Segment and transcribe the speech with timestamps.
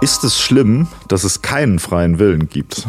[0.00, 2.88] Ist es schlimm, dass es keinen freien Willen gibt?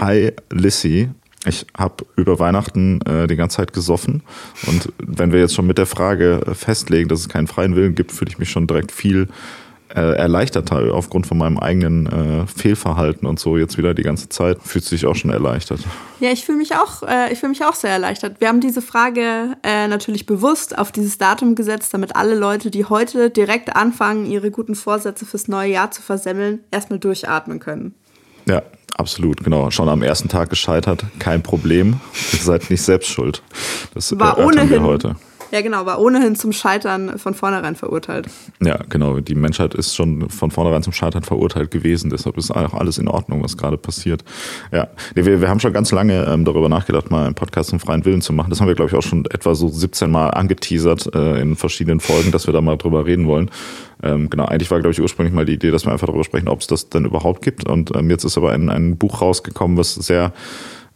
[0.00, 1.10] Hi, Lissy.
[1.44, 4.22] Ich habe über Weihnachten äh, die ganze Zeit gesoffen.
[4.66, 8.12] Und wenn wir jetzt schon mit der Frage festlegen, dass es keinen freien Willen gibt,
[8.12, 9.28] fühle ich mich schon direkt viel
[9.94, 14.58] äh, erleichterter aufgrund von meinem eigenen äh, Fehlverhalten und so jetzt wieder die ganze Zeit.
[14.62, 15.80] Fühlt sich auch schon erleichtert.
[16.20, 18.40] Ja, ich fühle mich auch, äh, ich fühle mich auch sehr erleichtert.
[18.40, 22.84] Wir haben diese Frage äh, natürlich bewusst auf dieses Datum gesetzt, damit alle Leute, die
[22.84, 27.94] heute direkt anfangen, ihre guten Vorsätze fürs neue Jahr zu versemmeln, erstmal durchatmen können.
[28.46, 28.62] Ja,
[28.96, 29.70] absolut, genau.
[29.70, 32.00] Schon am ersten Tag gescheitert, kein Problem.
[32.32, 33.42] Ihr seid nicht selbst schuld.
[33.94, 35.16] Das war ohnehin wir heute.
[35.50, 38.28] Ja, genau, war ohnehin zum Scheitern von vornherein verurteilt.
[38.62, 39.18] Ja, genau.
[39.18, 42.10] Die Menschheit ist schon von vornherein zum Scheitern verurteilt gewesen.
[42.10, 44.24] Deshalb ist auch alles in Ordnung, was gerade passiert.
[44.70, 48.04] Ja, wir, wir haben schon ganz lange ähm, darüber nachgedacht, mal einen Podcast zum freien
[48.04, 48.50] Willen zu machen.
[48.50, 52.00] Das haben wir, glaube ich, auch schon etwa so 17 Mal angeteasert äh, in verschiedenen
[52.00, 53.50] Folgen, dass wir da mal drüber reden wollen.
[54.02, 56.48] Ähm, genau, eigentlich war, glaube ich, ursprünglich mal die Idee, dass wir einfach darüber sprechen,
[56.48, 57.68] ob es das denn überhaupt gibt.
[57.68, 60.32] Und ähm, jetzt ist aber ein, ein Buch rausgekommen, was sehr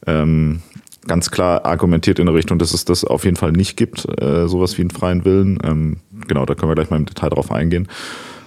[0.06, 0.62] ähm,
[1.06, 4.48] ganz klar argumentiert in der Richtung, dass es das auf jeden Fall nicht gibt, äh,
[4.48, 5.58] sowas wie einen freien Willen.
[5.64, 5.96] Ähm,
[6.26, 7.88] genau, da können wir gleich mal im Detail drauf eingehen.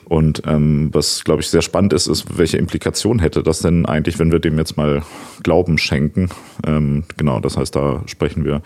[0.06, 4.20] Und ähm, was, glaube ich, sehr spannend ist, ist, welche Implikation hätte das denn eigentlich,
[4.20, 5.04] wenn wir dem jetzt mal
[5.44, 6.30] Glauben schenken?
[6.66, 8.62] Ähm, genau, das heißt, da sprechen wir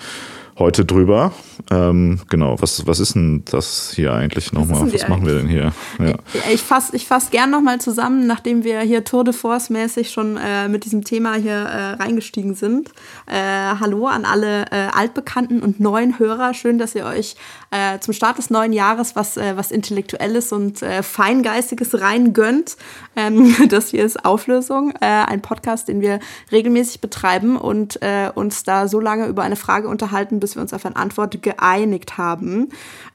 [0.60, 1.32] heute drüber.
[1.70, 4.86] Ähm, genau, was, was ist denn das hier eigentlich nochmal?
[4.86, 5.74] Was, was machen wir denn hier?
[6.00, 6.16] Ja.
[6.52, 10.38] Ich fasse ich fass gern nochmal zusammen, nachdem wir hier Tour de Force mäßig schon
[10.38, 12.90] äh, mit diesem Thema hier äh, reingestiegen sind.
[13.28, 13.36] Äh,
[13.80, 16.54] hallo an alle äh, altbekannten und neuen Hörer.
[16.54, 17.36] Schön, dass ihr euch
[17.72, 22.78] äh, zum Start des neuen Jahres was, äh, was Intellektuelles und Feingeistiges rein gönnt.
[23.16, 26.20] Ähm, das hier ist Auflösung, ein Podcast, den wir
[26.52, 28.00] regelmäßig betreiben und
[28.36, 32.18] uns da so lange über eine Frage unterhalten, bis wir uns auf eine Antwort geeinigt
[32.18, 32.70] haben.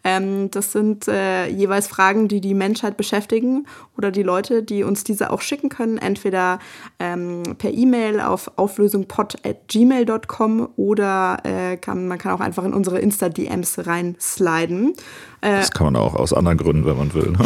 [0.05, 5.05] Ähm, das sind äh, jeweils Fragen, die die Menschheit beschäftigen oder die Leute, die uns
[5.05, 6.59] diese auch schicken können, entweder
[6.99, 13.87] ähm, per E-Mail auf auflösungpod.gmail.com oder äh, kann, man kann auch einfach in unsere Insta-DMs
[13.87, 14.95] reinsliden.
[15.41, 17.33] Äh, das kann man auch aus anderen Gründen, wenn man will.
[17.33, 17.39] Ne?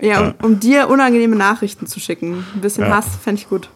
[0.00, 2.44] ja, um, um, dir unangenehme Nachrichten zu schicken.
[2.54, 2.96] Ein bisschen ja.
[2.96, 3.70] Hass fände ich gut.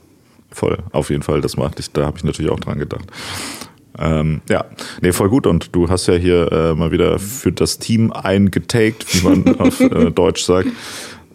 [0.50, 1.40] Voll, auf jeden Fall.
[1.40, 3.10] Das macht ich, da habe ich natürlich auch dran gedacht.
[3.98, 4.64] Ähm, ja,
[5.00, 5.46] nee, voll gut.
[5.46, 9.80] Und du hast ja hier äh, mal wieder für das Team eingetaked, wie man auf
[9.80, 10.68] äh, Deutsch sagt.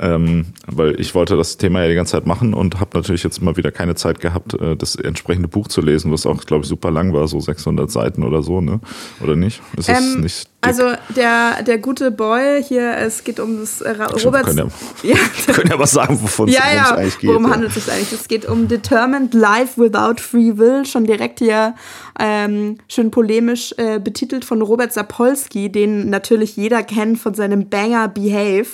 [0.02, 3.42] Ähm, weil ich wollte das Thema ja die ganze Zeit machen und habe natürlich jetzt
[3.42, 6.70] mal wieder keine Zeit gehabt, äh, das entsprechende Buch zu lesen, was auch, glaube ich,
[6.70, 8.80] super lang war, so 600 Seiten oder so, ne?
[9.22, 9.62] Oder nicht?
[9.78, 13.92] Ist das ähm, nicht also der, der gute Boy hier, es geht um das äh,
[14.24, 14.46] Robert.
[14.46, 15.16] Können ja, ja,
[15.54, 17.30] können ja was sagen, wovon ja, es ja, eigentlich geht.
[17.32, 17.50] Worum ja.
[17.52, 18.14] handelt es sich eigentlich?
[18.14, 21.74] Es geht um Determined Life Without Free Will, schon direkt hier
[22.20, 28.08] ähm, schön polemisch äh, betitelt von Robert Sapolsky, den natürlich jeder kennt von seinem Banger
[28.08, 28.68] Behave.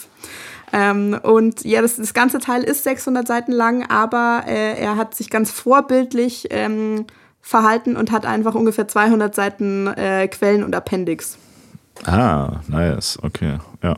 [0.73, 5.15] Ähm, und ja, das, das ganze Teil ist 600 Seiten lang, aber äh, er hat
[5.15, 7.05] sich ganz vorbildlich ähm,
[7.41, 11.37] verhalten und hat einfach ungefähr 200 Seiten äh, Quellen und Appendix.
[12.05, 13.95] Ah, nice, okay, ja.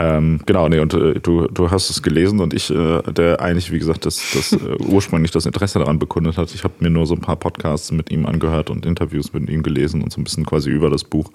[0.00, 3.72] Ähm, genau, nee, und äh, du, du hast es gelesen und ich, äh, der eigentlich,
[3.72, 6.54] wie gesagt, das, das äh, ursprünglich das Interesse daran bekundet hat.
[6.54, 9.64] Ich habe mir nur so ein paar Podcasts mit ihm angehört und Interviews mit ihm
[9.64, 11.32] gelesen und so ein bisschen quasi über das Buch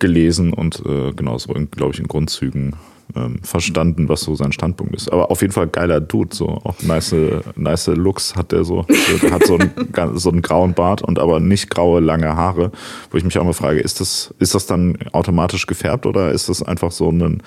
[0.00, 2.74] gelesen und äh, genau, so, glaube ich, in Grundzügen
[3.14, 5.12] ähm, verstanden, was so sein Standpunkt ist.
[5.12, 7.14] Aber auf jeden Fall geiler Dude, so auch nice,
[7.54, 8.84] nice Looks hat der so.
[9.22, 9.70] Der hat so einen,
[10.14, 12.72] so einen grauen Bart und aber nicht graue, lange Haare,
[13.10, 16.48] wo ich mich auch mal frage, ist das, ist das dann automatisch gefärbt oder ist
[16.48, 17.38] das einfach so eine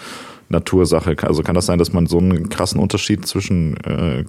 [0.49, 1.15] Natursache?
[1.23, 4.25] Also kann das sein, dass man so einen krassen Unterschied zwischen äh,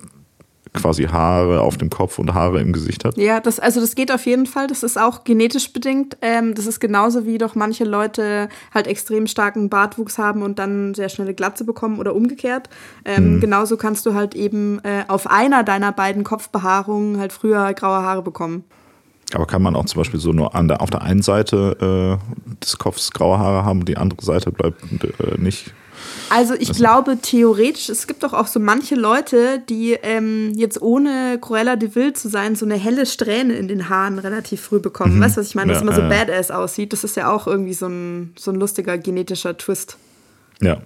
[0.73, 3.17] quasi Haare auf dem Kopf und Haare im Gesicht hat?
[3.17, 4.67] Ja, das, also das geht auf jeden Fall.
[4.67, 6.17] Das ist auch genetisch bedingt.
[6.23, 10.95] Ähm, das ist genauso wie doch manche Leute halt extrem starken Bartwuchs haben und dann
[10.95, 12.69] sehr schnelle Glatze bekommen oder umgekehrt.
[13.05, 13.41] Ähm, mhm.
[13.41, 18.23] Genauso kannst du halt eben äh, auf einer deiner beiden Kopfbehaarungen halt früher graue Haare
[18.23, 18.65] bekommen.
[19.33, 22.55] Aber kann man auch zum Beispiel so nur an der, auf der einen Seite äh,
[22.65, 25.73] des Kopfs graue Haare haben, die andere Seite bleibt äh, nicht
[26.29, 31.39] also ich glaube theoretisch, es gibt doch auch so manche Leute, die ähm, jetzt ohne
[31.41, 35.17] Cruella de Vil zu sein, so eine helle Strähne in den Haaren relativ früh bekommen.
[35.17, 35.23] Mhm.
[35.23, 35.73] Weißt du, was ich meine?
[35.73, 36.09] Dass ja, immer so äh.
[36.09, 36.93] badass aussieht.
[36.93, 39.97] Das ist ja auch irgendwie so ein, so ein lustiger genetischer Twist.
[40.63, 40.79] Ja,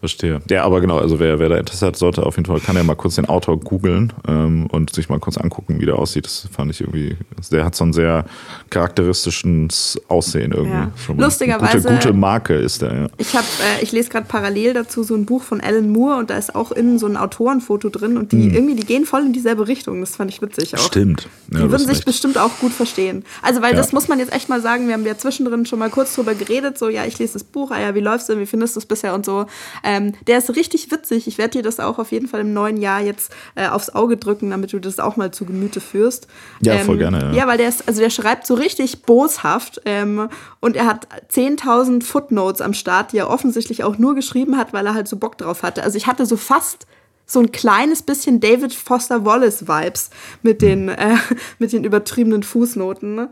[0.00, 0.40] verstehe.
[0.48, 2.82] Ja, aber genau, also wer, wer da Interesse hat, sollte auf jeden Fall, kann ja
[2.82, 6.24] mal kurz den Autor googeln ähm, und sich mal kurz angucken, wie der aussieht.
[6.24, 7.16] Das fand ich irgendwie,
[7.52, 8.24] der hat so ein sehr
[8.70, 10.72] charakteristisches Aussehen irgendwie.
[10.72, 10.92] Ja.
[11.16, 11.82] Lustigerweise.
[11.88, 13.06] Gute, gute Marke ist der, ja.
[13.18, 13.46] Ich habe,
[13.78, 16.54] äh, ich lese gerade parallel dazu so ein Buch von Alan Moore und da ist
[16.54, 18.54] auch innen so ein Autorenfoto drin und die hm.
[18.54, 20.00] irgendwie, die gehen voll in dieselbe Richtung.
[20.00, 20.78] Das fand ich witzig auch.
[20.78, 21.28] Stimmt.
[21.52, 22.04] Ja, die würden sich recht.
[22.06, 23.24] bestimmt auch gut verstehen.
[23.42, 23.76] Also, weil ja.
[23.76, 26.34] das muss man jetzt echt mal sagen, wir haben ja zwischendrin schon mal kurz drüber
[26.34, 28.80] geredet, so, ja, ich lese das Buch, ah ja, wie läuft's denn, wie findest du
[28.80, 29.46] es bisher und so.
[29.84, 31.26] Ähm, der ist richtig witzig.
[31.26, 34.16] Ich werde dir das auch auf jeden Fall im neuen Jahr jetzt äh, aufs Auge
[34.16, 36.26] drücken, damit du das auch mal zu Gemüte führst.
[36.62, 37.18] Ja, ähm, voll gerne.
[37.18, 37.32] Ja.
[37.32, 40.28] ja, weil der ist, also der schreibt so richtig boshaft ähm,
[40.60, 44.86] und er hat 10.000 Footnotes am Start, die er offensichtlich auch nur geschrieben hat, weil
[44.86, 45.82] er halt so Bock drauf hatte.
[45.82, 46.86] Also ich hatte so fast
[47.30, 50.10] so ein kleines bisschen David Foster Wallace Vibes
[50.42, 51.16] mit den, äh,
[51.58, 53.28] mit den übertriebenen Fußnoten.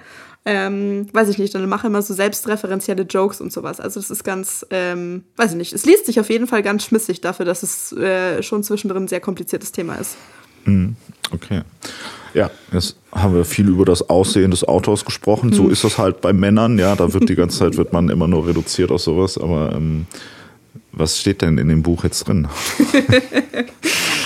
[0.50, 3.80] Ähm, weiß ich nicht, dann mache immer so selbstreferenzielle Jokes und sowas.
[3.80, 6.84] Also das ist ganz, ähm, weiß ich nicht, es liest sich auf jeden Fall ganz
[6.84, 10.16] schmissig dafür, dass es äh, schon zwischendrin ein sehr kompliziertes Thema ist.
[10.64, 10.96] Mhm.
[11.32, 11.60] Okay.
[12.32, 15.52] Ja, jetzt haben wir viel über das Aussehen des Autors gesprochen.
[15.52, 15.70] So mhm.
[15.70, 18.46] ist das halt bei Männern, ja, da wird die ganze Zeit wird man immer nur
[18.46, 20.06] reduziert auf sowas, aber ähm,
[20.92, 22.48] was steht denn in dem Buch jetzt drin?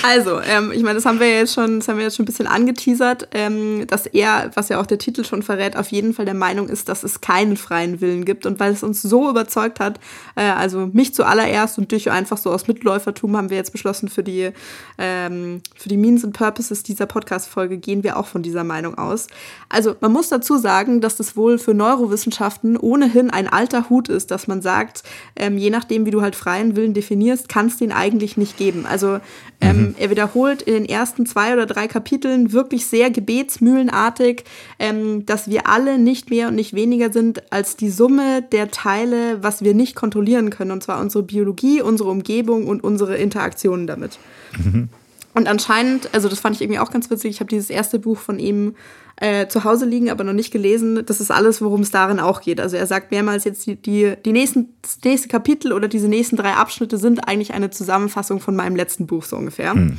[0.05, 2.25] Also, ähm, ich meine, das haben wir jetzt schon, das haben wir jetzt schon ein
[2.25, 6.25] bisschen angeteasert, ähm, dass er, was ja auch der Titel schon verrät, auf jeden Fall
[6.25, 8.45] der Meinung ist, dass es keinen freien Willen gibt.
[8.45, 10.01] Und weil es uns so überzeugt hat,
[10.35, 14.23] äh, also mich zuallererst und dich einfach so aus Mitläufertum haben wir jetzt beschlossen, für
[14.23, 14.51] die,
[14.97, 19.27] ähm, für die Means and Purposes dieser Podcast-Folge gehen wir auch von dieser Meinung aus.
[19.69, 24.31] Also, man muss dazu sagen, dass das wohl für Neurowissenschaften ohnehin ein alter Hut ist,
[24.31, 25.03] dass man sagt,
[25.37, 28.85] ähm, je nachdem, wie du halt freien Willen definierst, kann es den eigentlich nicht geben.
[28.85, 29.19] Also,
[29.61, 29.95] ähm, mhm.
[29.97, 34.43] er wiederholt in den ersten zwei oder drei Kapiteln wirklich sehr gebetsmühlenartig,
[34.79, 39.41] ähm, dass wir alle nicht mehr und nicht weniger sind als die Summe der Teile,
[39.43, 40.71] was wir nicht kontrollieren können.
[40.71, 44.19] Und zwar unsere Biologie, unsere Umgebung und unsere Interaktionen damit.
[44.57, 44.89] Mhm.
[45.33, 48.19] Und anscheinend, also das fand ich irgendwie auch ganz witzig, ich habe dieses erste Buch
[48.19, 48.75] von ihm
[49.23, 51.01] äh, zu Hause liegen, aber noch nicht gelesen.
[51.05, 52.59] Das ist alles, worum es darin auch geht.
[52.59, 56.35] Also er sagt mehrmals jetzt, die, die, die nächsten, das nächste Kapitel oder diese nächsten
[56.35, 59.71] drei Abschnitte sind eigentlich eine Zusammenfassung von meinem letzten Buch so ungefähr.
[59.71, 59.97] Hm.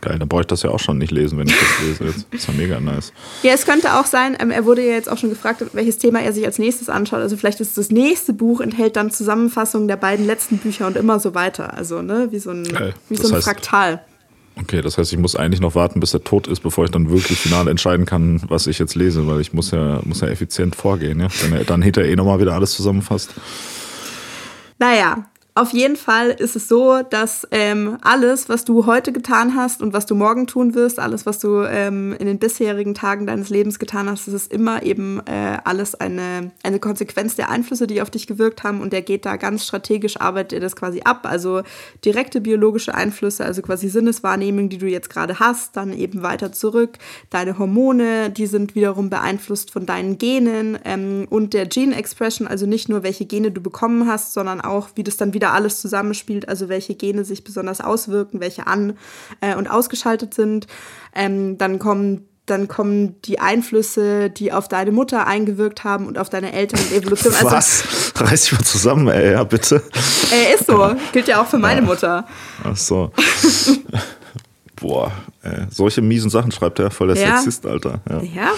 [0.00, 2.04] Geil, dann brauche ich das ja auch schon nicht lesen, wenn ich das lese.
[2.06, 2.26] Jetzt.
[2.32, 3.12] Das ist ja mega nice.
[3.44, 6.20] Ja, es könnte auch sein, ähm, er wurde ja jetzt auch schon gefragt, welches Thema
[6.20, 7.20] er sich als nächstes anschaut.
[7.20, 11.20] Also vielleicht ist das nächste Buch enthält dann Zusammenfassungen der beiden letzten Bücher und immer
[11.20, 11.74] so weiter.
[11.74, 12.64] Also, ne, wie so ein,
[13.08, 14.02] wie so ein heißt, Fraktal.
[14.56, 17.08] Okay, das heißt, ich muss eigentlich noch warten, bis er tot ist, bevor ich dann
[17.10, 20.76] wirklich final entscheiden kann, was ich jetzt lese, weil ich muss ja, muss ja effizient
[20.76, 21.28] vorgehen, ja.
[21.52, 23.34] Er dann hinterher eh nochmal wieder alles zusammenfasst.
[24.78, 25.24] Naja,
[25.60, 29.92] auf jeden Fall ist es so, dass ähm, alles, was du heute getan hast und
[29.92, 33.78] was du morgen tun wirst, alles, was du ähm, in den bisherigen Tagen deines Lebens
[33.78, 38.08] getan hast, das ist immer eben äh, alles eine, eine Konsequenz der Einflüsse, die auf
[38.08, 41.26] dich gewirkt haben und der geht da ganz strategisch, arbeitet er das quasi ab.
[41.30, 41.60] Also
[42.06, 46.96] direkte biologische Einflüsse, also quasi Sinneswahrnehmung, die du jetzt gerade hast, dann eben weiter zurück.
[47.28, 52.64] Deine Hormone, die sind wiederum beeinflusst von deinen Genen ähm, und der Gene Expression, also
[52.64, 56.48] nicht nur welche Gene du bekommen hast, sondern auch, wie das dann wieder alles zusammenspielt,
[56.48, 58.96] also welche Gene sich besonders auswirken, welche an-
[59.40, 60.66] äh, und ausgeschaltet sind.
[61.14, 66.30] Ähm, dann kommen dann kommen die Einflüsse, die auf deine Mutter eingewirkt haben und auf
[66.30, 67.32] deine Eltern und Evolution.
[67.32, 68.12] Also, Was?
[68.16, 69.82] Reiß dich mal zusammen, ey, ja, bitte.
[70.32, 70.94] Äh, ist so.
[71.12, 71.86] Gilt ja auch für meine ja.
[71.86, 72.26] Mutter.
[72.64, 73.12] Ach so.
[74.76, 75.12] Boah,
[75.42, 75.66] ey.
[75.70, 77.36] solche miesen Sachen schreibt er, voll der ja.
[77.36, 78.00] Sexist, Alter.
[78.08, 78.22] Ja.
[78.22, 78.52] ja.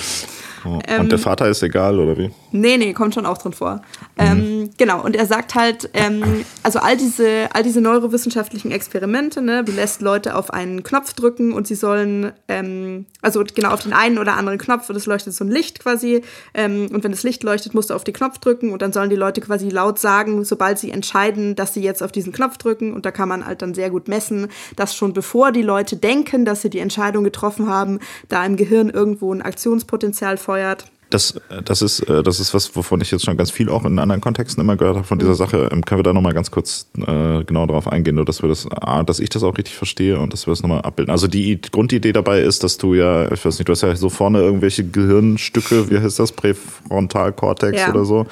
[0.65, 0.75] Oh.
[0.75, 2.31] Und ähm, der Vater ist egal, oder wie?
[2.53, 3.83] Nee, nee, kommt schon auch drin vor.
[4.17, 4.19] Mhm.
[4.19, 9.65] Ähm, genau, und er sagt halt, ähm, also all diese, all diese neurowissenschaftlichen Experimente, ne,
[9.65, 13.93] du lässt Leute auf einen Knopf drücken und sie sollen, ähm, also genau auf den
[13.93, 16.23] einen oder anderen Knopf und es leuchtet so ein Licht quasi.
[16.55, 19.11] Ähm, und wenn das Licht leuchtet, musst du auf den Knopf drücken und dann sollen
[19.11, 22.93] die Leute quasi laut sagen, sobald sie entscheiden, dass sie jetzt auf diesen Knopf drücken.
[22.93, 26.45] Und da kann man halt dann sehr gut messen, dass schon bevor die Leute denken,
[26.45, 27.99] dass sie die Entscheidung getroffen haben,
[28.29, 30.85] da im Gehirn irgendwo ein Aktionspotenzial vorliegt befeuert.
[31.11, 33.99] Das, das, ist, äh, das ist was, wovon ich jetzt schon ganz viel auch in
[33.99, 35.69] anderen Kontexten immer gehört habe von dieser Sache.
[35.71, 38.67] Ähm, können wir da nochmal ganz kurz äh, genau darauf eingehen, nur dass wir das,
[39.05, 41.13] dass ich das auch richtig verstehe und dass wir das nochmal abbilden.
[41.13, 44.09] Also die Grundidee dabei ist, dass du ja, ich weiß nicht, du hast ja so
[44.09, 47.91] vorne irgendwelche Gehirnstücke, wie heißt das, Präfrontalkortex ja.
[47.91, 48.27] oder so,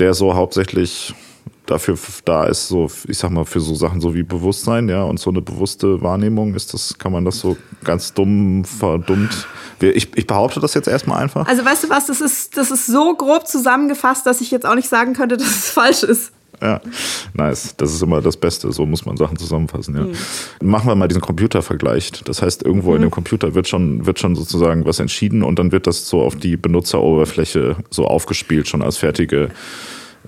[0.00, 1.14] der so hauptsächlich
[1.66, 5.18] dafür da ist, so, ich sag mal, für so Sachen so wie Bewusstsein, ja, und
[5.18, 9.46] so eine bewusste Wahrnehmung ist das, kann man das so ganz dumm, verdummt.
[9.80, 11.46] Ich, ich behaupte das jetzt erstmal einfach.
[11.46, 14.74] Also weißt du was, das ist, das ist so grob zusammengefasst, dass ich jetzt auch
[14.74, 16.32] nicht sagen könnte, dass es falsch ist.
[16.62, 16.80] Ja,
[17.34, 17.74] nice.
[17.76, 18.72] Das ist immer das Beste.
[18.72, 19.96] So muss man Sachen zusammenfassen.
[19.96, 20.02] Ja.
[20.02, 20.70] Mhm.
[20.70, 22.12] Machen wir mal diesen Computervergleich.
[22.24, 22.96] Das heißt, irgendwo mhm.
[22.96, 26.22] in dem Computer wird schon, wird schon sozusagen was entschieden und dann wird das so
[26.22, 29.50] auf die Benutzeroberfläche so aufgespielt, schon als fertige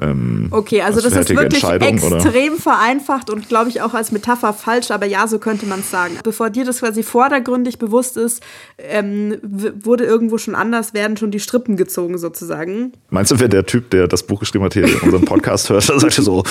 [0.01, 2.17] ähm, Okay, also als das ist wirklich Entscheidung, oder?
[2.17, 5.91] extrem vereinfacht und glaube ich auch als Metapher falsch, aber ja, so könnte man es
[5.91, 6.19] sagen.
[6.23, 8.43] Bevor dir das quasi vordergründig bewusst ist,
[8.79, 12.93] ähm, wurde irgendwo schon anders, werden schon die Strippen gezogen sozusagen.
[13.11, 15.99] Meinst du, wer der Typ, der das Buch geschrieben hat, hier unseren Podcast hört, der
[16.01, 16.43] sagte so,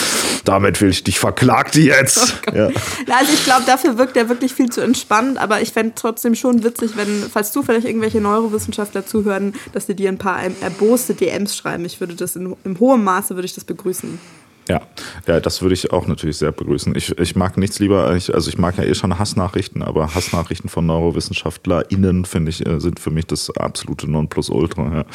[0.44, 2.42] damit will ich dich verklagt jetzt.
[2.54, 2.70] ja.
[3.08, 6.36] Na, Also ich glaube, dafür wirkt er wirklich viel zu entspannt, aber ich fände trotzdem
[6.36, 11.56] schon witzig, wenn, falls zufällig irgendwelche Neurowissenschaftler zuhören, dass die dir ein paar erboste DMs
[11.56, 11.86] schreiben.
[11.86, 14.20] Ich würde das in, im hohen Maße würde ich das begrüßen.
[14.68, 14.82] Ja,
[15.28, 16.96] ja, das würde ich auch natürlich sehr begrüßen.
[16.96, 20.70] Ich, ich mag nichts lieber, ich, also ich mag ja eh schon Hassnachrichten, aber Hassnachrichten
[20.72, 24.92] von NeurowissenschaftlerInnen, finde ich, äh, sind für mich das absolute Nonplusultra.
[24.92, 25.06] Ja.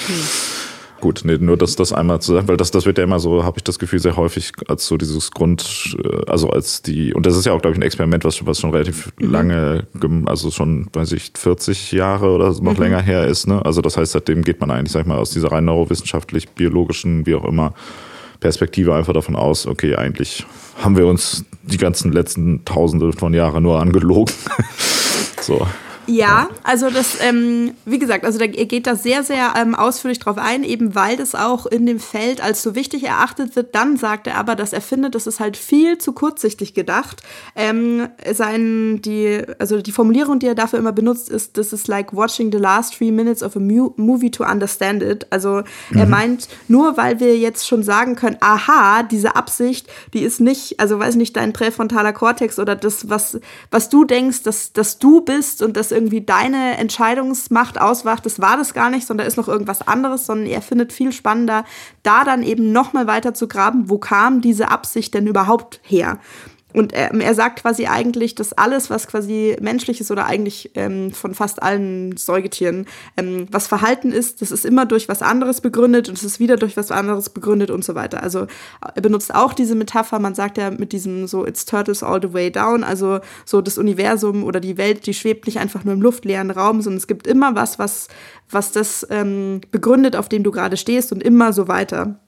[1.00, 3.42] Gut, nee, nur das, das einmal zu sagen, weil das, das wird ja immer so,
[3.42, 7.24] habe ich das Gefühl, sehr häufig als so dieses Grund, äh, also als die, und
[7.26, 10.50] das ist ja auch, glaube ich, ein Experiment, was, was schon relativ lange, gem- also
[10.50, 13.48] schon, weiß ich, 40 Jahre oder noch länger her ist.
[13.48, 13.64] Ne?
[13.64, 17.24] Also das heißt, seitdem geht man eigentlich, sag ich mal, aus dieser rein neurowissenschaftlich, biologischen,
[17.26, 17.72] wie auch immer,
[18.40, 20.44] Perspektive einfach davon aus, okay, eigentlich
[20.82, 24.35] haben wir uns die ganzen letzten Tausende von Jahren nur angelogen.
[25.40, 25.66] so.
[26.10, 30.18] Ja, also das, ähm, wie gesagt, also da, er geht da sehr, sehr ähm, ausführlich
[30.18, 33.76] drauf ein, eben weil das auch in dem Feld als so wichtig erachtet wird.
[33.76, 37.22] Dann sagt er aber, dass er findet, das ist halt viel zu kurzsichtig gedacht.
[37.54, 42.12] Ähm, sein, die, also die Formulierung, die er dafür immer benutzt, ist, this is like
[42.12, 45.28] watching the last three minutes of a movie to understand it.
[45.30, 45.62] Also
[45.94, 50.80] er meint, nur weil wir jetzt schon sagen können, aha, diese Absicht, die ist nicht,
[50.80, 53.38] also weiß nicht, dein präfrontaler Kortex oder das, was,
[53.70, 58.57] was du denkst, dass, dass du bist und dass irgendwie deine Entscheidungsmacht auswacht, das war
[58.57, 61.64] das gar nicht, sondern da ist noch irgendwas anderes, sondern er findet viel spannender,
[62.02, 66.19] da dann eben nochmal weiter zu graben, wo kam diese Absicht denn überhaupt her?
[66.72, 71.12] Und er, er sagt quasi eigentlich, dass alles, was quasi menschlich ist oder eigentlich ähm,
[71.12, 72.86] von fast allen Säugetieren,
[73.16, 76.56] ähm, was Verhalten ist, das ist immer durch was anderes begründet und es ist wieder
[76.56, 78.22] durch was anderes begründet und so weiter.
[78.22, 78.46] Also
[78.94, 82.32] er benutzt auch diese Metapher, man sagt ja mit diesem so, it's turtles all the
[82.32, 86.02] way down, also so das Universum oder die Welt, die schwebt nicht einfach nur im
[86.02, 88.08] luftleeren Raum, sondern es gibt immer was, was,
[88.50, 92.20] was das ähm, begründet, auf dem du gerade stehst und immer so weiter.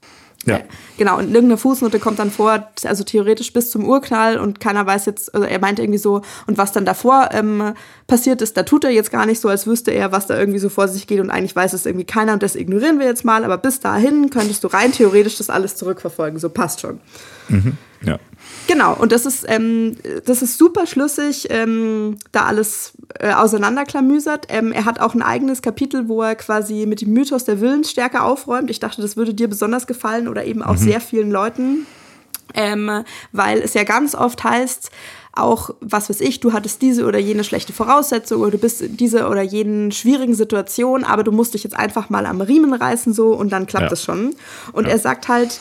[0.44, 0.60] Ja.
[0.98, 4.84] Genau, und in irgendeiner Fußnote kommt dann vor, also theoretisch bis zum Urknall und keiner
[4.84, 7.74] weiß jetzt, also er meinte irgendwie so, und was dann davor ähm,
[8.06, 10.58] passiert ist, da tut er jetzt gar nicht so, als wüsste er, was da irgendwie
[10.58, 13.24] so vor sich geht und eigentlich weiß es irgendwie keiner und das ignorieren wir jetzt
[13.24, 17.00] mal, aber bis dahin könntest du rein theoretisch das alles zurückverfolgen, so passt schon.
[18.04, 18.18] Ja.
[18.66, 24.46] Genau, und das ist, ähm, das ist super schlüssig, ähm, da alles äh, auseinanderklamüsert.
[24.48, 28.22] Ähm, er hat auch ein eigenes Kapitel, wo er quasi mit dem Mythos der Willensstärke
[28.22, 28.70] aufräumt.
[28.70, 31.86] Ich dachte, das würde dir besonders gefallen oder eben auch sehr vielen Leuten,
[32.54, 34.90] ähm, weil es ja ganz oft heißt,
[35.34, 38.96] auch, was weiß ich, du hattest diese oder jene schlechte Voraussetzung oder du bist in
[38.98, 43.14] dieser oder jenen schwierigen Situation, aber du musst dich jetzt einfach mal am Riemen reißen
[43.14, 43.92] so und dann klappt Ja.
[43.92, 44.34] es schon.
[44.72, 44.92] Und Ja.
[44.92, 45.58] er sagt halt,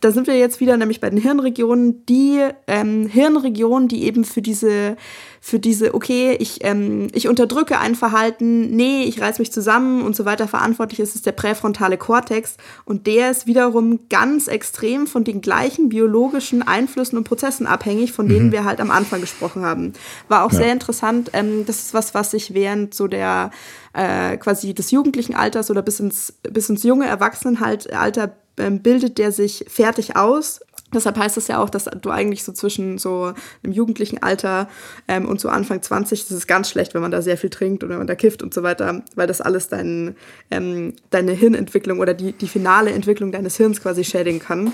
[0.00, 4.42] da sind wir jetzt wieder nämlich bei den Hirnregionen, die ähm, Hirnregionen, die eben für
[4.42, 4.96] diese,
[5.40, 10.14] für diese, okay, ich, ähm, ich unterdrücke ein Verhalten, nee, ich reiß mich zusammen und
[10.14, 15.24] so weiter verantwortlich ist, ist der präfrontale Kortex und der ist wiederum ganz extrem von
[15.24, 19.94] den gleichen biologischen Einflüssen und Prozessen abhängig, von denen wir halt am Anfang gesprochen haben.
[20.28, 20.58] War auch Ja.
[20.58, 21.30] sehr interessant.
[21.32, 23.50] Ähm, das ist was, was sich während so der
[23.94, 28.36] äh, quasi des jugendlichen Alters oder bis ins, bis ins junge Erwachsenenalter
[28.82, 30.60] bildet der sich fertig aus.
[30.94, 34.68] Deshalb heißt es ja auch, dass du eigentlich so zwischen so einem jugendlichen Alter
[35.06, 37.84] ähm, und so Anfang 20, das ist ganz schlecht, wenn man da sehr viel trinkt
[37.84, 40.16] oder wenn man da kifft und so weiter, weil das alles dein,
[40.50, 44.72] ähm, deine Hirnentwicklung oder die, die finale Entwicklung deines Hirns quasi schädigen kann.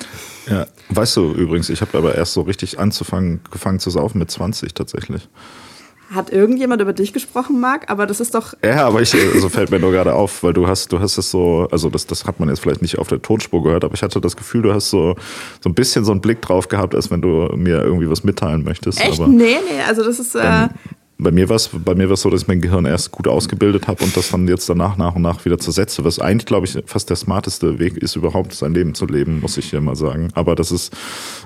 [0.48, 0.66] ja.
[0.90, 4.72] Weißt du übrigens, ich habe aber erst so richtig anzufangen, gefangen zu saufen mit 20
[4.72, 5.28] tatsächlich.
[6.10, 7.90] Hat irgendjemand über dich gesprochen, Marc?
[7.90, 8.54] Aber das ist doch.
[8.62, 11.30] Ja, aber ich, also fällt mir nur gerade auf, weil du hast, du hast es
[11.30, 14.02] so, also das, das hat man jetzt vielleicht nicht auf der Tonspur gehört, aber ich
[14.02, 15.14] hatte das Gefühl, du hast so,
[15.60, 18.64] so ein bisschen so einen Blick drauf gehabt, als wenn du mir irgendwie was mitteilen
[18.64, 19.00] möchtest.
[19.00, 19.20] Echt?
[19.20, 20.34] Aber Nee, nee, also das ist.
[20.34, 20.68] Äh,
[21.16, 23.28] bei mir war es bei mir war es so, dass ich mein Gehirn erst gut
[23.28, 26.66] ausgebildet habe und das dann jetzt danach nach und nach wieder zersetze, was eigentlich, glaube
[26.66, 29.94] ich, fast der smarteste Weg ist, überhaupt sein Leben zu leben, muss ich ja mal
[29.94, 30.30] sagen.
[30.34, 30.92] Aber das ist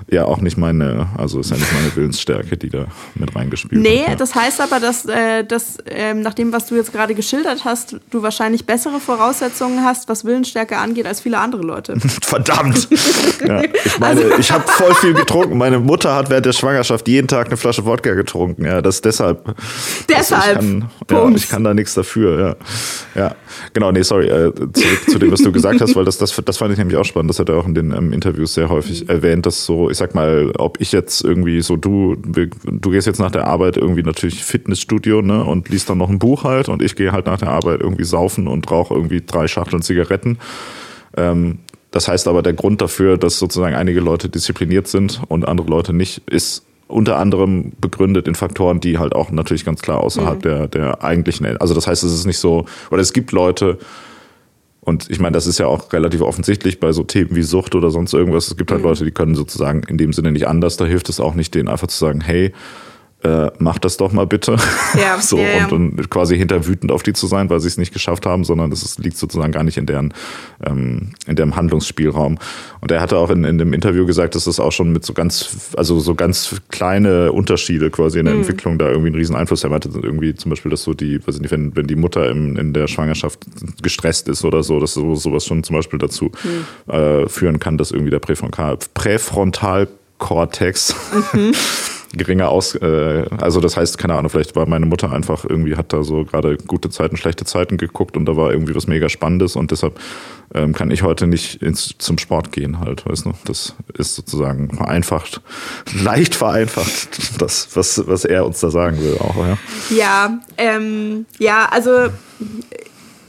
[0.09, 4.01] ja auch nicht meine, also ist ja nicht meine Willensstärke, die da mit reingespielt Nee,
[4.01, 4.07] hat.
[4.09, 4.15] ja.
[4.15, 7.95] das heißt aber, dass, äh, dass ähm, nach dem, was du jetzt gerade geschildert hast,
[8.09, 11.95] du wahrscheinlich bessere Voraussetzungen hast, was Willensstärke angeht, als viele andere Leute.
[12.23, 12.87] Verdammt!
[13.47, 15.57] ja, ich meine, Also- ich habe voll viel getrunken.
[15.59, 18.65] Meine Mutter hat während der Schwangerschaft jeden Tag eine Flasche Wodka getrunken.
[18.65, 19.55] Ja, das deshalb.
[20.07, 20.57] Deshalb.
[20.57, 21.39] Also ich, kann, ja, Punkt.
[21.39, 22.57] ich kann da nichts dafür.
[23.15, 23.35] Ja, ja.
[23.73, 23.91] genau.
[23.91, 24.27] Nee, sorry.
[24.27, 26.97] Äh, zurück zu dem, was du gesagt hast, weil das, das, das fand ich nämlich
[26.97, 27.29] auch spannend.
[27.29, 29.09] Das hat er auch in den ähm, Interviews sehr häufig Mhm.
[29.09, 33.19] erwähnt, dass so, ich sag mal, ob ich jetzt irgendwie so du, du gehst jetzt
[33.19, 36.81] nach der Arbeit irgendwie natürlich Fitnessstudio, ne, und liest dann noch ein Buch halt, und
[36.81, 40.37] ich gehe halt nach der Arbeit irgendwie saufen und rauche irgendwie drei Schachteln Zigaretten.
[41.15, 41.59] Ähm,
[41.91, 45.91] das heißt aber, der Grund dafür, dass sozusagen einige Leute diszipliniert sind und andere Leute
[45.93, 50.41] nicht, ist unter anderem begründet in Faktoren, die halt auch natürlich ganz klar außerhalb mhm.
[50.41, 53.77] der, der eigentlichen, also das heißt, es ist nicht so, oder es gibt Leute,
[54.81, 57.91] und ich meine, das ist ja auch relativ offensichtlich bei so Themen wie Sucht oder
[57.91, 58.47] sonst irgendwas.
[58.47, 58.87] Es gibt halt mhm.
[58.87, 60.77] Leute, die können sozusagen in dem Sinne nicht anders.
[60.77, 62.53] Da hilft es auch nicht, denen einfach zu sagen, hey,
[63.23, 64.55] äh, mach das doch mal bitte.
[64.97, 65.67] Ja, so, ja, ja.
[65.67, 68.45] Und, und quasi hinter wütend auf die zu sein, weil sie es nicht geschafft haben,
[68.45, 70.13] sondern das liegt sozusagen gar nicht in deren,
[70.65, 72.37] ähm, in deren Handlungsspielraum.
[72.79, 75.13] Und er hatte auch in, in dem Interview gesagt, dass das auch schon mit so
[75.13, 78.41] ganz, also so ganz kleine Unterschiede quasi in der mhm.
[78.41, 79.73] Entwicklung da irgendwie einen riesen Einfluss haben.
[79.73, 82.71] Er irgendwie zum Beispiel, dass so die, weiß nicht, wenn, wenn die Mutter im, in
[82.71, 83.45] der Schwangerschaft
[83.81, 86.63] gestresst ist oder so, dass so, sowas schon zum Beispiel dazu mhm.
[86.93, 90.95] äh, führen kann, dass irgendwie der Präfrontal, Präfrontalkortex
[91.33, 91.51] mhm.
[92.13, 95.93] geringer aus, äh, also das heißt, keine Ahnung, vielleicht war meine Mutter einfach irgendwie, hat
[95.93, 99.55] da so gerade gute Zeiten, schlechte Zeiten geguckt und da war irgendwie was mega Spannendes
[99.55, 99.99] und deshalb
[100.53, 103.33] ähm, kann ich heute nicht ins, zum Sport gehen halt, weißt du.
[103.45, 105.41] Das ist sozusagen vereinfacht,
[106.03, 109.57] leicht vereinfacht, das, was, was er uns da sagen will auch, ja.
[109.89, 112.09] Ja, ähm, ja, also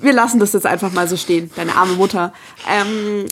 [0.00, 2.32] wir lassen das jetzt einfach mal so stehen, deine arme Mutter.
[2.68, 3.26] Ähm,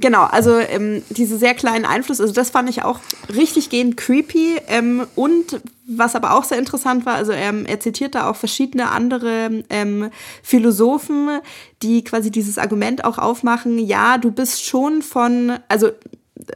[0.00, 3.00] Genau, also ähm, diese sehr kleinen Einfluss, also das fand ich auch
[3.34, 4.56] richtig gehend creepy.
[4.66, 8.90] Ähm, und was aber auch sehr interessant war, also ähm, er zitiert da auch verschiedene
[8.90, 10.10] andere ähm,
[10.42, 11.40] Philosophen,
[11.82, 15.90] die quasi dieses Argument auch aufmachen, ja, du bist schon von, also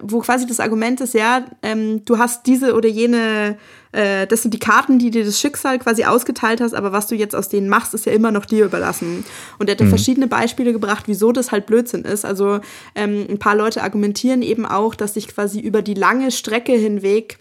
[0.00, 3.58] wo quasi das Argument ist, ja, ähm, du hast diese oder jene,
[3.94, 7.14] äh, das sind die Karten, die dir das Schicksal quasi ausgeteilt hast, aber was du
[7.14, 9.24] jetzt aus denen machst, ist ja immer noch dir überlassen.
[9.58, 9.88] Und er hat mhm.
[9.88, 12.24] verschiedene Beispiele gebracht, wieso das halt Blödsinn ist.
[12.24, 12.60] Also
[12.94, 17.38] ähm, ein paar Leute argumentieren eben auch, dass sich quasi über die lange Strecke hinweg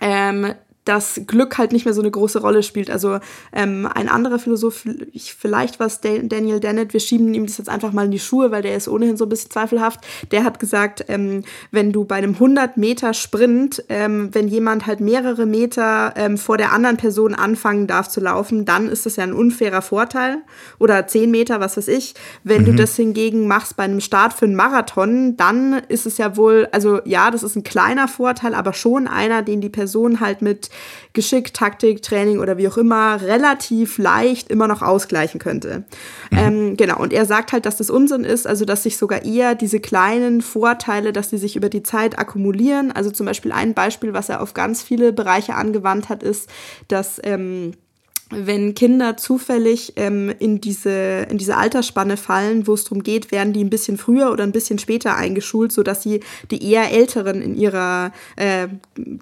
[0.00, 0.54] ähm,
[0.84, 2.90] dass Glück halt nicht mehr so eine große Rolle spielt.
[2.90, 3.18] Also
[3.52, 4.84] ähm, ein anderer Philosoph,
[5.38, 8.50] vielleicht war es Daniel Dennett, wir schieben ihm das jetzt einfach mal in die Schuhe,
[8.50, 10.00] weil der ist ohnehin so ein bisschen zweifelhaft.
[10.30, 15.00] Der hat gesagt, ähm, wenn du bei einem 100 Meter Sprint, ähm, wenn jemand halt
[15.00, 19.24] mehrere Meter ähm, vor der anderen Person anfangen darf zu laufen, dann ist das ja
[19.24, 20.38] ein unfairer Vorteil.
[20.78, 22.14] Oder 10 Meter, was weiß ich.
[22.42, 22.66] Wenn mhm.
[22.66, 26.68] du das hingegen machst bei einem Start für einen Marathon, dann ist es ja wohl,
[26.72, 30.68] also ja, das ist ein kleiner Vorteil, aber schon einer, den die Person halt mit
[31.12, 35.84] Geschick, Taktik, Training oder wie auch immer relativ leicht immer noch ausgleichen könnte.
[36.30, 36.38] Mhm.
[36.38, 39.54] Ähm, genau, und er sagt halt, dass das Unsinn ist, also dass sich sogar eher
[39.54, 42.92] diese kleinen Vorteile, dass die sich über die Zeit akkumulieren.
[42.92, 46.48] Also zum Beispiel ein Beispiel, was er auf ganz viele Bereiche angewandt hat, ist,
[46.88, 47.72] dass ähm,
[48.30, 53.52] wenn Kinder zufällig ähm, in, diese, in diese Altersspanne fallen, wo es darum geht, werden
[53.52, 57.54] die ein bisschen früher oder ein bisschen später eingeschult, sodass sie die eher Älteren in
[57.54, 58.68] ihrer äh,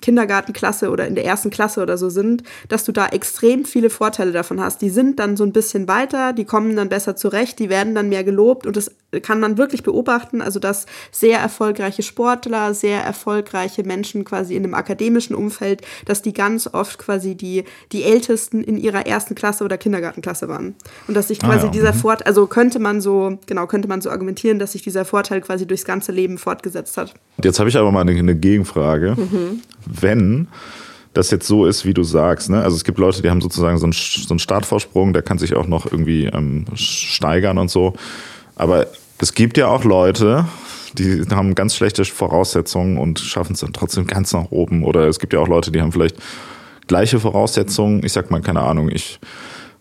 [0.00, 4.32] Kindergartenklasse oder in der ersten Klasse oder so sind, dass du da extrem viele Vorteile
[4.32, 4.82] davon hast.
[4.82, 8.08] Die sind dann so ein bisschen weiter, die kommen dann besser zurecht, die werden dann
[8.08, 13.82] mehr gelobt und das kann man wirklich beobachten, also dass sehr erfolgreiche Sportler, sehr erfolgreiche
[13.82, 18.78] Menschen quasi in einem akademischen Umfeld, dass die ganz oft quasi die, die Ältesten in
[18.78, 20.74] ihrer ersten Klasse oder Kindergartenklasse waren.
[21.08, 21.70] Und dass sich ah, quasi ah, ja.
[21.70, 21.98] dieser mhm.
[21.98, 25.66] Vorteil, also könnte man so, genau, könnte man so argumentieren, dass sich dieser Vorteil quasi
[25.66, 27.14] durchs ganze Leben fortgesetzt hat.
[27.42, 29.16] Jetzt habe ich aber mal eine, eine Gegenfrage.
[29.16, 29.60] Mhm.
[29.84, 30.48] Wenn
[31.14, 32.48] das jetzt so ist, wie du sagst.
[32.48, 32.62] Ne?
[32.62, 35.54] Also es gibt Leute, die haben sozusagen so einen, so einen Startvorsprung, der kann sich
[35.54, 37.92] auch noch irgendwie ähm, steigern und so.
[38.56, 38.86] Aber
[39.18, 40.46] es gibt ja auch Leute,
[40.94, 44.84] die haben ganz schlechte Voraussetzungen und schaffen es dann trotzdem ganz nach oben.
[44.84, 46.16] Oder es gibt ja auch Leute, die haben vielleicht
[46.86, 48.04] gleiche Voraussetzungen.
[48.04, 49.18] Ich sag mal, keine Ahnung, ich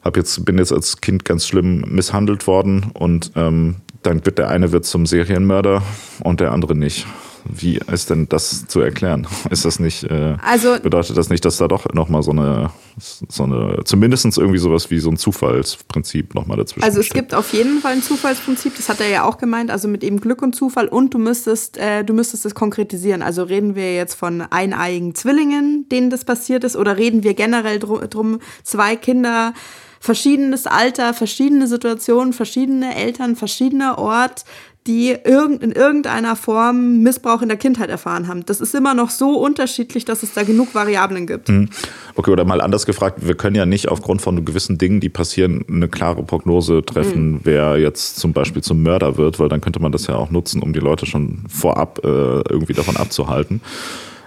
[0.03, 4.49] hab jetzt, bin jetzt als Kind ganz schlimm misshandelt worden und ähm, dann wird der
[4.49, 5.83] eine wird zum Serienmörder
[6.23, 7.05] und der andere nicht.
[7.45, 9.27] Wie ist denn das zu erklären?
[9.49, 13.43] Ist das nicht, äh, also, bedeutet das nicht, dass da doch nochmal so eine, so
[13.43, 17.15] eine, zumindest irgendwie sowas wie so ein Zufallsprinzip nochmal dazwischen Also es steht.
[17.15, 20.19] gibt auf jeden Fall ein Zufallsprinzip, das hat er ja auch gemeint, also mit eben
[20.19, 23.21] Glück und Zufall und du müsstest, äh, du müsstest es konkretisieren.
[23.21, 27.79] Also reden wir jetzt von eineigen Zwillingen, denen das passiert ist, oder reden wir generell
[27.79, 29.53] drum, drum zwei Kinder,
[30.01, 34.45] verschiedenes Alter, verschiedene Situationen, verschiedene Eltern, verschiedener Ort,
[34.87, 38.45] die in irgendeiner Form Missbrauch in der Kindheit erfahren haben.
[38.45, 41.49] Das ist immer noch so unterschiedlich, dass es da genug Variablen gibt.
[41.49, 41.69] Mhm.
[42.15, 45.63] Okay, oder mal anders gefragt, wir können ja nicht aufgrund von gewissen Dingen, die passieren,
[45.69, 47.39] eine klare Prognose treffen, mhm.
[47.43, 50.63] wer jetzt zum Beispiel zum Mörder wird, weil dann könnte man das ja auch nutzen,
[50.63, 53.61] um die Leute schon vorab äh, irgendwie davon abzuhalten.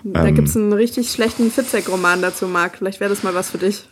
[0.05, 2.77] Da ähm, gibt es einen richtig schlechten Fitzek-Roman dazu, Marc.
[2.77, 3.89] Vielleicht wäre das mal was für dich.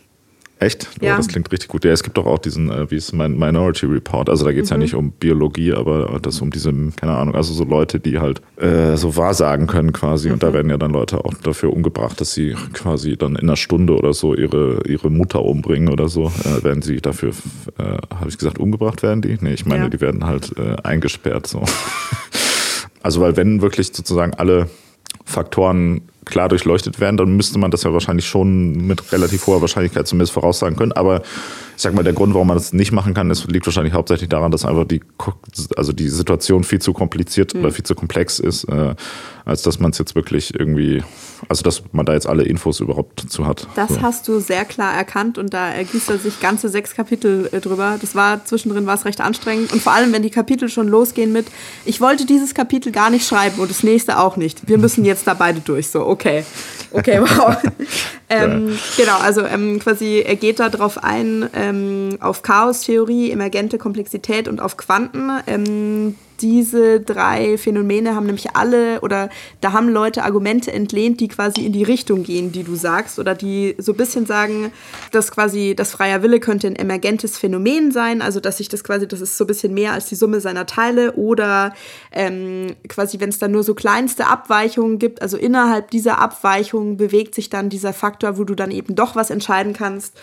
[0.63, 0.87] Echt?
[1.01, 1.13] Oh, ja.
[1.13, 1.83] Oh, das klingt richtig gut.
[1.83, 4.29] Ja, es gibt doch auch diesen, äh, wie ist mein Minority Report.
[4.29, 4.75] Also da geht es mhm.
[4.75, 8.41] ja nicht um Biologie, aber das um diese, keine Ahnung, also so Leute, die halt
[8.57, 10.27] äh, so wahrsagen können quasi.
[10.27, 10.33] Mhm.
[10.33, 10.53] Und da mhm.
[10.53, 14.13] werden ja dann Leute auch dafür umgebracht, dass sie quasi dann in einer Stunde oder
[14.13, 16.31] so ihre, ihre Mutter umbringen oder so.
[16.45, 17.31] Äh, werden sie dafür,
[17.77, 17.83] äh,
[18.15, 19.37] habe ich gesagt, umgebracht werden die?
[19.41, 19.89] Nee, ich meine, ja.
[19.89, 21.63] die werden halt äh, eingesperrt so.
[23.05, 24.69] Also weil wenn wirklich sozusagen alle
[25.25, 30.07] Faktoren klar durchleuchtet werden, dann müsste man das ja wahrscheinlich schon mit relativ hoher Wahrscheinlichkeit
[30.07, 30.91] zumindest voraussagen können.
[30.91, 31.21] Aber
[31.75, 34.29] ich sag mal, der Grund, warum man das nicht machen kann, ist, liegt wahrscheinlich hauptsächlich
[34.29, 35.01] daran, dass einfach die,
[35.75, 37.61] also die Situation viel zu kompliziert mhm.
[37.61, 38.95] oder viel zu komplex ist, äh,
[39.45, 41.03] als dass man es jetzt wirklich irgendwie,
[41.49, 43.67] also dass man da jetzt alle Infos überhaupt zu hat.
[43.75, 44.01] Das so.
[44.01, 47.97] hast du sehr klar erkannt und da ergießt er sich ganze sechs Kapitel äh, drüber.
[47.99, 51.33] Das war zwischendrin war es recht anstrengend und vor allem, wenn die Kapitel schon losgehen
[51.33, 51.47] mit,
[51.85, 54.67] ich wollte dieses Kapitel gar nicht schreiben und das nächste auch nicht.
[54.67, 55.89] Wir müssen jetzt da beide durch.
[55.89, 56.43] So, okay.
[56.93, 57.57] Okay, wow.
[58.29, 64.47] ähm, genau, also ähm, quasi er geht da drauf ein, ähm, auf Chaostheorie, emergente Komplexität
[64.47, 65.31] und auf Quanten.
[65.47, 69.29] Ähm, diese drei Phänomene haben nämlich alle oder
[69.61, 73.33] da haben Leute Argumente entlehnt, die quasi in die Richtung gehen, die du sagst oder
[73.33, 74.73] die so ein bisschen sagen,
[75.11, 79.07] dass quasi das freier Wille könnte ein emergentes Phänomen sein, also dass sich das quasi,
[79.07, 81.73] das ist so ein bisschen mehr als die Summe seiner Teile oder
[82.11, 87.35] ähm, quasi, wenn es dann nur so kleinste Abweichungen gibt, also innerhalb dieser Abweichungen bewegt
[87.35, 90.17] sich dann dieser Faktor, wo du dann eben doch was entscheiden kannst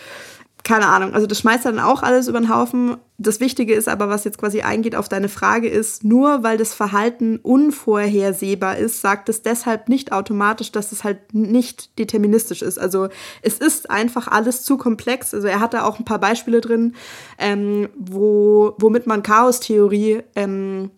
[0.63, 2.97] keine Ahnung, also das schmeißt dann auch alles über den Haufen.
[3.17, 6.73] Das Wichtige ist aber, was jetzt quasi eingeht auf deine Frage, ist, nur weil das
[6.73, 12.79] Verhalten unvorhersehbar ist, sagt es deshalb nicht automatisch, dass es halt nicht deterministisch ist.
[12.79, 13.09] Also
[13.41, 15.33] es ist einfach alles zu komplex.
[15.33, 16.95] Also er hat da auch ein paar Beispiele drin,
[17.37, 20.91] ähm, wo, womit man Chaostheorie ähm,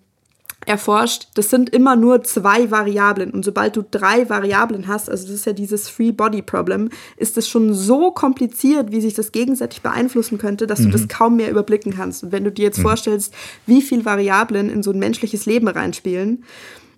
[0.66, 3.32] erforscht, das sind immer nur zwei Variablen.
[3.32, 7.38] Und sobald du drei Variablen hast, also das ist ja dieses Free Body Problem, ist
[7.38, 10.86] es schon so kompliziert, wie sich das gegenseitig beeinflussen könnte, dass mhm.
[10.86, 12.24] du das kaum mehr überblicken kannst.
[12.24, 12.84] Und wenn du dir jetzt mhm.
[12.84, 13.34] vorstellst,
[13.66, 16.44] wie viele Variablen in so ein menschliches Leben reinspielen,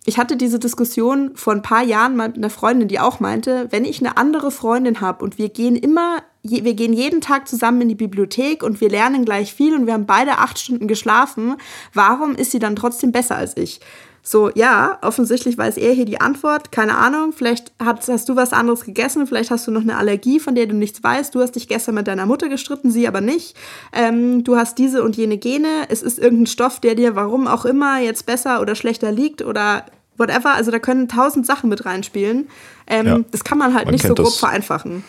[0.07, 3.67] ich hatte diese Diskussion vor ein paar Jahren mal mit einer Freundin, die auch meinte,
[3.71, 7.81] wenn ich eine andere Freundin habe und wir gehen immer, wir gehen jeden Tag zusammen
[7.81, 11.55] in die Bibliothek und wir lernen gleich viel und wir haben beide acht Stunden geschlafen,
[11.93, 13.79] warum ist sie dann trotzdem besser als ich?
[14.27, 16.71] So, ja, offensichtlich weiß er hier die Antwort.
[16.71, 20.39] Keine Ahnung, vielleicht hast, hast, du was anderes gegessen, vielleicht hast du noch eine Allergie,
[20.39, 21.35] von der du nichts weißt.
[21.35, 23.55] Du hast dich gestern mit deiner Mutter gestritten, sie aber nicht.
[23.93, 25.85] Ähm, du hast diese und jene Gene.
[25.89, 29.85] Es ist irgendein Stoff, der dir warum auch immer jetzt besser oder schlechter liegt oder
[30.17, 30.55] whatever.
[30.55, 32.47] Also da können tausend Sachen mit reinspielen.
[32.87, 33.19] Ähm, ja.
[33.29, 35.03] Das kann man halt man nicht so grob vereinfachen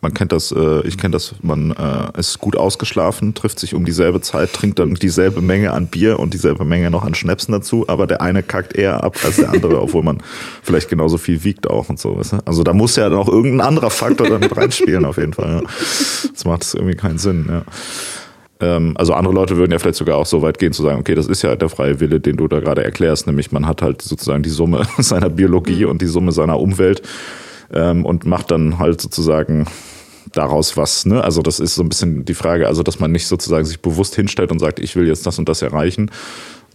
[0.00, 3.84] man kennt das, äh, ich kenne das, man äh, ist gut ausgeschlafen, trifft sich um
[3.84, 7.84] dieselbe Zeit, trinkt dann dieselbe Menge an Bier und dieselbe Menge noch an Schnäpsen dazu,
[7.88, 10.22] aber der eine kackt eher ab als der andere, obwohl man
[10.62, 12.16] vielleicht genauso viel wiegt auch und so.
[12.16, 12.38] Weißt du?
[12.44, 15.62] Also da muss ja noch irgendein anderer Faktor damit reinspielen, auf jeden Fall.
[15.62, 16.30] Ja.
[16.32, 17.62] Das macht irgendwie keinen Sinn, ja
[18.62, 21.14] ähm, also andere Leute würden ja vielleicht sogar auch so weit gehen zu sagen, okay,
[21.14, 24.02] das ist ja der freie Wille, den du da gerade erklärst, nämlich man hat halt
[24.02, 27.00] sozusagen die Summe seiner Biologie und die Summe seiner Umwelt
[27.72, 29.66] ähm, und macht dann halt sozusagen
[30.32, 31.06] daraus was.
[31.06, 31.22] Ne?
[31.22, 34.14] Also das ist so ein bisschen die Frage, also dass man nicht sozusagen sich bewusst
[34.14, 36.10] hinstellt und sagt, ich will jetzt das und das erreichen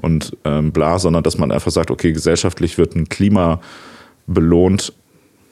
[0.02, 3.62] und ähm, bla, sondern dass man einfach sagt, okay, gesellschaftlich wird ein Klima
[4.28, 4.94] belohnt,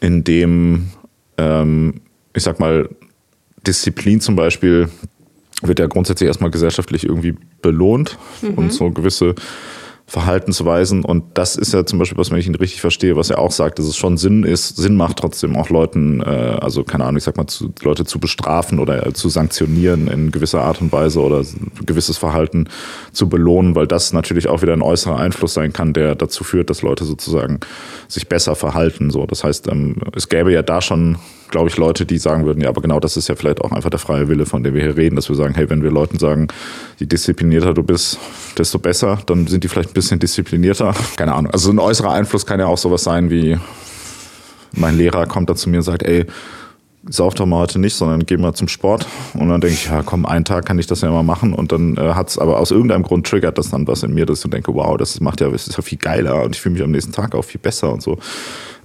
[0.02, 0.90] in dem,
[1.38, 2.02] ähm,
[2.34, 2.90] ich sag mal,
[3.66, 4.90] Disziplin zum Beispiel
[5.62, 8.56] wird ja grundsätzlich erstmal gesellschaftlich irgendwie belohnt mhm.
[8.56, 9.36] und so gewisse
[10.06, 11.06] Verhaltensweisen.
[11.06, 13.52] Und das ist ja zum Beispiel, was wenn ich ihn richtig verstehe, was er auch
[13.52, 17.18] sagt, dass es schon Sinn ist, Sinn macht trotzdem auch Leuten, äh, also keine Ahnung,
[17.18, 20.92] ich sag mal, zu, Leute zu bestrafen oder äh, zu sanktionieren in gewisser Art und
[20.92, 21.44] Weise oder
[21.86, 22.68] gewisses Verhalten
[23.14, 26.70] zu belohnen, weil das natürlich auch wieder ein äußerer Einfluss sein kann, der dazu führt,
[26.70, 27.62] dass Leute sozusagen
[28.10, 29.10] sich besser verhalten.
[29.10, 31.18] So, das heißt, ähm, es gäbe ja da schon
[31.54, 33.92] glaube ich, Leute, die sagen würden, ja, aber genau das ist ja vielleicht auch einfach
[33.92, 36.18] der freie Wille, von dem wir hier reden, dass wir sagen, hey, wenn wir Leuten
[36.18, 36.48] sagen,
[36.98, 38.18] je disziplinierter du bist,
[38.58, 40.96] desto besser, dann sind die vielleicht ein bisschen disziplinierter.
[41.16, 41.52] Keine Ahnung.
[41.52, 43.60] Also ein äußerer Einfluss kann ja auch sowas sein wie,
[44.72, 46.26] mein Lehrer kommt da zu mir und sagt, ey,
[47.10, 49.08] sauf doch mal heute nicht, sondern geh mal zum Sport.
[49.34, 51.54] Und dann denke ich, ja komm, einen Tag kann ich das ja mal machen.
[51.54, 54.26] Und dann äh, hat es aber aus irgendeinem Grund triggert das dann was in mir,
[54.26, 56.74] dass ich denke, wow, das macht ja, das ist ja viel geiler und ich fühle
[56.74, 58.18] mich am nächsten Tag auch viel besser und so.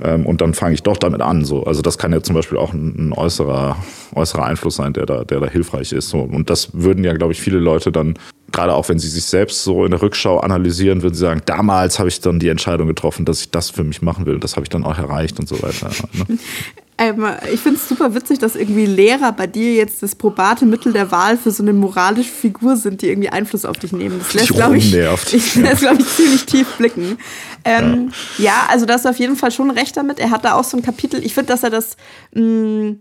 [0.03, 1.45] Ähm, und dann fange ich doch damit an.
[1.45, 1.65] So.
[1.65, 3.77] Also das kann ja zum Beispiel auch ein, ein, äußerer,
[4.15, 6.09] äußerer Einfluss sein, der da, der da hilfreich ist.
[6.09, 6.21] So.
[6.21, 8.15] Und das würden ja, glaube ich, viele Leute dann,
[8.53, 11.99] gerade auch wenn sie sich selbst so in der Rückschau analysieren, würden sie sagen, damals
[11.99, 14.39] habe ich dann die Entscheidung getroffen, dass ich das für mich machen will.
[14.39, 15.91] Das habe ich dann auch erreicht und so weiter.
[16.13, 16.39] Ne?
[17.01, 20.93] Ähm, ich finde es super witzig, dass irgendwie Lehrer bei dir jetzt das probate Mittel
[20.93, 24.19] der Wahl für so eine moralische Figur sind, die irgendwie Einfluss auf dich nehmen.
[24.19, 24.95] Das lässt, glaube ich, ich
[25.55, 25.63] ja.
[25.63, 27.17] lässt, glaub ich, ziemlich tief blicken.
[27.65, 28.45] Ähm, ja.
[28.47, 28.67] ja.
[28.69, 30.19] also da ist auf jeden Fall schon recht damit.
[30.19, 31.25] Er hat da auch so ein Kapitel.
[31.25, 31.97] Ich finde, dass er das
[32.35, 33.01] mh, mm,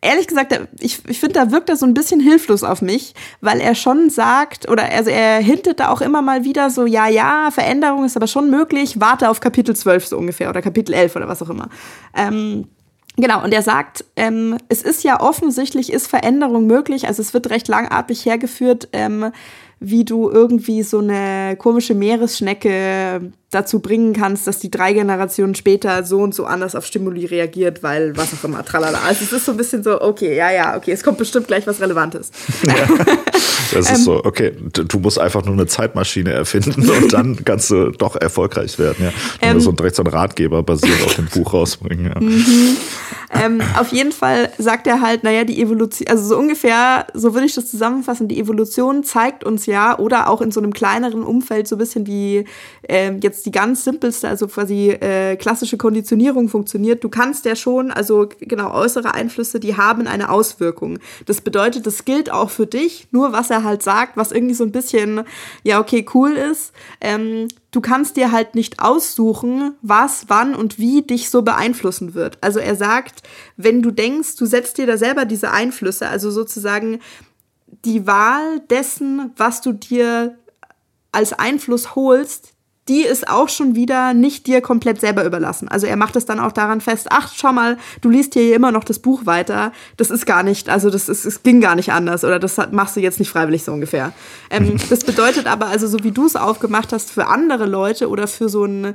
[0.00, 3.60] ehrlich gesagt, ich, ich finde, da wirkt er so ein bisschen hilflos auf mich, weil
[3.60, 7.50] er schon sagt, oder also er hintet da auch immer mal wieder so, ja, ja,
[7.50, 11.28] Veränderung ist aber schon möglich, warte auf Kapitel 12 so ungefähr oder Kapitel 11 oder
[11.28, 11.68] was auch immer.
[12.14, 12.68] Ähm,
[13.16, 17.48] Genau, und er sagt, ähm, es ist ja offensichtlich, ist Veränderung möglich, also es wird
[17.48, 19.30] recht langatmig hergeführt, ähm,
[19.90, 26.04] wie du irgendwie so eine komische Meeresschnecke dazu bringen kannst, dass die drei Generationen später
[26.04, 29.00] so und so anders auf Stimuli reagiert, weil was auch immer, tralala.
[29.06, 31.66] Also es ist so ein bisschen so, okay, ja, ja, okay, es kommt bestimmt gleich
[31.66, 32.30] was Relevantes.
[32.64, 32.88] Ja.
[33.72, 37.90] Das ist so, okay, du musst einfach nur eine Zeitmaschine erfinden und dann kannst du
[37.90, 39.06] doch erfolgreich werden.
[39.06, 39.12] Ja.
[39.40, 42.06] Ähm, so direkt so ein Ratgeber basiert auf dem Buch rausbringen.
[42.06, 42.20] Ja.
[42.20, 42.76] Mhm.
[43.32, 47.46] Ähm, auf jeden Fall sagt er halt, naja, die Evolution, also so ungefähr, so würde
[47.46, 51.68] ich das zusammenfassen, die Evolution zeigt uns ja, oder auch in so einem kleineren Umfeld,
[51.68, 52.44] so ein bisschen wie
[52.88, 57.02] ähm, jetzt die ganz simpelste, also quasi äh, klassische Konditionierung funktioniert.
[57.02, 60.98] Du kannst ja schon, also genau, äußere Einflüsse, die haben eine Auswirkung.
[61.26, 64.64] Das bedeutet, das gilt auch für dich, nur was er halt sagt, was irgendwie so
[64.64, 65.22] ein bisschen,
[65.62, 66.72] ja, okay, cool ist.
[67.00, 72.38] Ähm, du kannst dir halt nicht aussuchen, was, wann und wie dich so beeinflussen wird.
[72.40, 73.22] Also er sagt,
[73.56, 77.00] wenn du denkst, du setzt dir da selber diese Einflüsse, also sozusagen
[77.84, 80.36] die Wahl dessen, was du dir
[81.12, 82.54] als Einfluss holst,
[82.88, 85.68] die ist auch schon wieder nicht dir komplett selber überlassen.
[85.68, 88.72] Also er macht es dann auch daran fest, ach, schau mal, du liest hier immer
[88.72, 89.72] noch das Buch weiter.
[89.96, 92.96] Das ist gar nicht, also das ist, es ging gar nicht anders oder das machst
[92.96, 94.12] du jetzt nicht freiwillig so ungefähr.
[94.50, 98.26] Ähm, das bedeutet aber also, so wie du es aufgemacht hast, für andere Leute oder
[98.26, 98.94] für so ein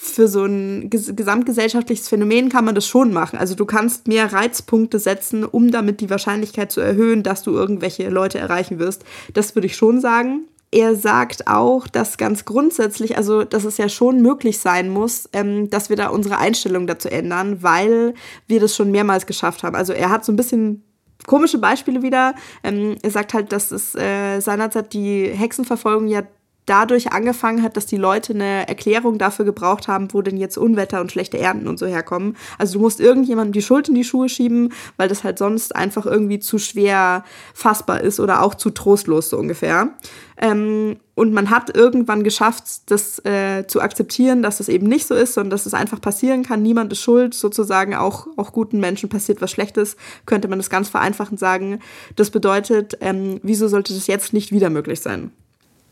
[0.00, 3.36] für so ein gesamtgesellschaftliches Phänomen kann man das schon machen.
[3.36, 8.08] Also du kannst mehr Reizpunkte setzen, um damit die Wahrscheinlichkeit zu erhöhen, dass du irgendwelche
[8.08, 9.04] Leute erreichen wirst.
[9.34, 13.88] Das würde ich schon sagen er sagt auch, dass ganz grundsätzlich, also dass es ja
[13.88, 18.14] schon möglich sein muss, ähm, dass wir da unsere Einstellung dazu ändern, weil
[18.46, 19.74] wir das schon mehrmals geschafft haben.
[19.74, 20.84] Also er hat so ein bisschen
[21.26, 22.34] komische Beispiele wieder.
[22.62, 26.22] Ähm, er sagt halt, dass es äh, seinerzeit die Hexenverfolgung ja
[26.68, 31.00] dadurch angefangen hat, dass die Leute eine Erklärung dafür gebraucht haben, wo denn jetzt Unwetter
[31.00, 32.36] und schlechte Ernten und so herkommen.
[32.58, 36.06] Also du musst irgendjemandem die Schuld in die Schuhe schieben, weil das halt sonst einfach
[36.06, 39.90] irgendwie zu schwer fassbar ist oder auch zu trostlos so ungefähr.
[40.36, 45.14] Ähm, und man hat irgendwann geschafft, das äh, zu akzeptieren, dass das eben nicht so
[45.14, 46.62] ist, sondern dass es einfach passieren kann.
[46.62, 50.88] Niemand ist schuld, sozusagen auch, auch guten Menschen passiert was Schlechtes, könnte man das ganz
[50.88, 51.80] vereinfachend sagen.
[52.14, 55.32] Das bedeutet, ähm, wieso sollte das jetzt nicht wieder möglich sein?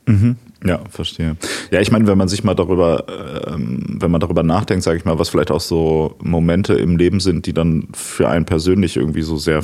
[0.07, 0.37] Mhm.
[0.65, 1.37] Ja, verstehe.
[1.71, 3.05] Ja, ich meine, wenn man sich mal darüber,
[3.47, 7.21] ähm, wenn man darüber nachdenkt, sage ich mal, was vielleicht auch so Momente im Leben
[7.21, 9.63] sind, die dann für einen persönlich irgendwie so sehr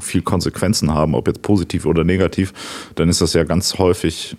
[0.00, 2.52] viel Konsequenzen haben, ob jetzt positiv oder negativ,
[2.94, 4.36] dann ist das ja ganz häufig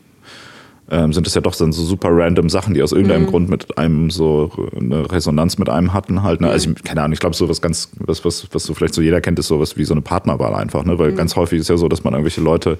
[0.90, 3.28] ähm, sind es ja doch dann so super random Sachen, die aus irgendeinem mhm.
[3.28, 6.42] Grund mit einem so eine Resonanz mit einem hatten halt.
[6.42, 6.50] Ne?
[6.50, 9.02] Also ich, keine Ahnung, ich glaube so was ganz, was, was, was so vielleicht so
[9.02, 11.00] jeder kennt, ist sowas wie so eine Partnerwahl einfach, ne?
[11.00, 11.16] Weil mhm.
[11.16, 12.78] ganz häufig ist ja so, dass man irgendwelche Leute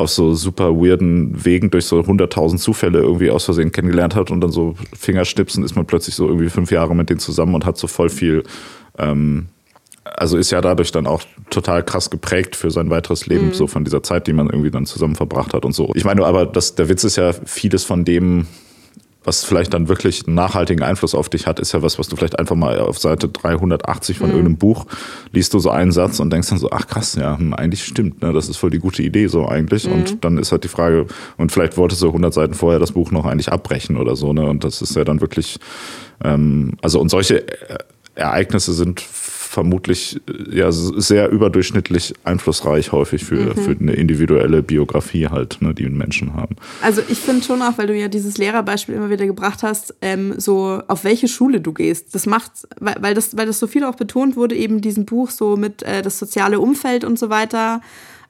[0.00, 4.40] auf so super weirden Wegen durch so hunderttausend Zufälle irgendwie aus Versehen kennengelernt hat und
[4.40, 7.76] dann so Fingerschnipsen ist man plötzlich so irgendwie fünf Jahre mit denen zusammen und hat
[7.76, 8.42] so voll viel,
[8.98, 9.46] ähm,
[10.04, 13.52] also ist ja dadurch dann auch total krass geprägt für sein weiteres Leben, mhm.
[13.52, 15.92] so von dieser Zeit, die man irgendwie dann zusammen verbracht hat und so.
[15.94, 18.46] Ich meine, aber das, der Witz ist ja, vieles von dem,
[19.22, 22.16] was vielleicht dann wirklich einen nachhaltigen Einfluss auf dich hat, ist ja was, was du
[22.16, 24.32] vielleicht einfach mal auf Seite 380 von mhm.
[24.34, 24.86] irgendeinem Buch
[25.32, 28.22] liest du so einen Satz und denkst dann so, ach krass, ja, hm, eigentlich stimmt,
[28.22, 29.86] ne, das ist voll die gute Idee so eigentlich.
[29.86, 29.92] Mhm.
[29.92, 31.06] Und dann ist halt die Frage,
[31.36, 34.46] und vielleicht wolltest du 100 Seiten vorher das Buch noch eigentlich abbrechen oder so, ne,
[34.46, 35.58] und das ist ja dann wirklich,
[36.24, 37.44] ähm, also und solche
[38.14, 39.00] Ereignisse sind
[39.50, 43.60] vermutlich äh, ja sehr überdurchschnittlich einflussreich häufig für, mhm.
[43.60, 46.54] für eine individuelle Biografie halt, ne, die Menschen haben.
[46.82, 50.34] Also ich finde schon auch, weil du ja dieses Lehrerbeispiel immer wieder gebracht hast, ähm,
[50.38, 52.14] so auf welche Schule du gehst.
[52.14, 55.30] Das macht, weil, weil, das, weil das so viel auch betont wurde, eben diesem Buch
[55.30, 57.80] so mit äh, das soziale Umfeld und so weiter.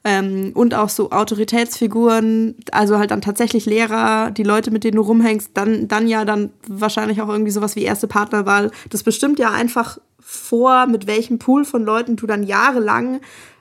[0.03, 5.03] Ähm, und auch so Autoritätsfiguren, also halt dann tatsächlich Lehrer, die Leute, mit denen du
[5.03, 8.71] rumhängst, dann, dann ja dann wahrscheinlich auch irgendwie sowas wie erste Partnerwahl.
[8.89, 9.99] Das bestimmt ja einfach
[10.31, 13.19] vor, mit welchem Pool von Leuten du dann jahrelang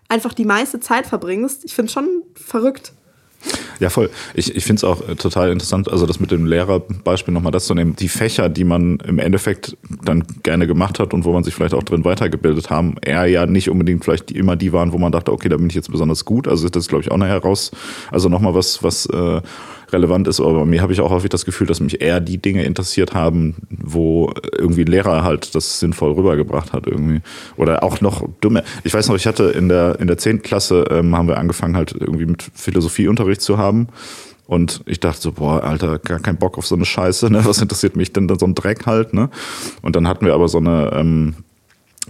[0.08, 1.64] einfach die meiste Zeit verbringst.
[1.64, 2.92] Ich finde schon verrückt.
[3.80, 4.10] Ja, voll.
[4.34, 7.64] Ich, ich finde es auch äh, total interessant, also das mit dem Lehrerbeispiel nochmal das
[7.66, 7.96] zu nehmen.
[7.96, 11.74] Die Fächer, die man im Endeffekt dann gerne gemacht hat und wo man sich vielleicht
[11.74, 15.32] auch drin weitergebildet haben, eher ja nicht unbedingt vielleicht immer die waren, wo man dachte,
[15.32, 16.46] okay, da bin ich jetzt besonders gut.
[16.46, 17.72] Also das ist, glaube ich, auch nachher raus.
[18.12, 19.40] Also nochmal was, was äh,
[19.92, 20.40] relevant ist.
[20.40, 23.14] Aber bei mir habe ich auch häufig das Gefühl, dass mich eher die Dinge interessiert
[23.14, 27.20] haben, wo irgendwie ein Lehrer halt das sinnvoll rübergebracht hat irgendwie.
[27.56, 28.64] Oder auch noch dumme.
[28.84, 30.42] Ich weiß noch, ich hatte in der, in der 10.
[30.42, 33.88] Klasse ähm, haben wir angefangen halt irgendwie mit Philosophieunterricht zu haben.
[34.46, 37.44] Und ich dachte so, boah, Alter, gar kein Bock auf so eine Scheiße, ne?
[37.44, 39.30] Was interessiert mich denn da so ein Dreck halt, ne?
[39.80, 41.34] Und dann hatten wir aber so eine, ähm,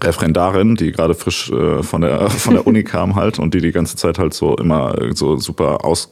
[0.02, 3.72] Referendarin, die gerade frisch äh, von der von der Uni kam halt und die die
[3.72, 6.10] ganze Zeit halt so immer so super aus,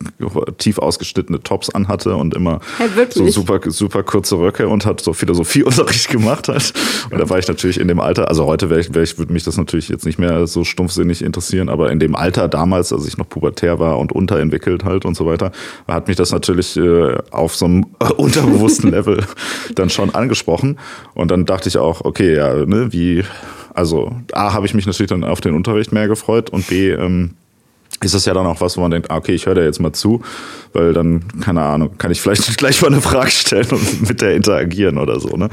[0.59, 5.13] tief ausgeschnittene Tops anhatte und immer Hey, so super super kurze Röcke und hat so
[5.13, 6.73] Philosophieunterricht gemacht halt.
[7.11, 9.33] Und da war ich natürlich in dem Alter, also heute wäre ich, wär ich würde
[9.33, 13.07] mich das natürlich jetzt nicht mehr so stumpfsinnig interessieren, aber in dem Alter damals, als
[13.07, 15.53] ich noch pubertär war und unterentwickelt halt und so weiter,
[15.87, 19.25] hat mich das natürlich äh, auf so einem äh, unterbewussten Level
[19.75, 20.79] dann schon angesprochen
[21.15, 23.25] und dann dachte ich auch, okay, ja, ne, wie
[23.79, 27.37] also A, habe ich mich natürlich dann auf den Unterricht mehr gefreut und B, ähm,
[28.03, 29.81] ist es ja dann auch was, wo man denkt, ah, okay, ich höre da jetzt
[29.81, 30.23] mal zu,
[30.73, 34.35] weil dann, keine Ahnung, kann ich vielleicht gleich mal eine Frage stellen und mit der
[34.35, 35.49] interagieren oder so, ne?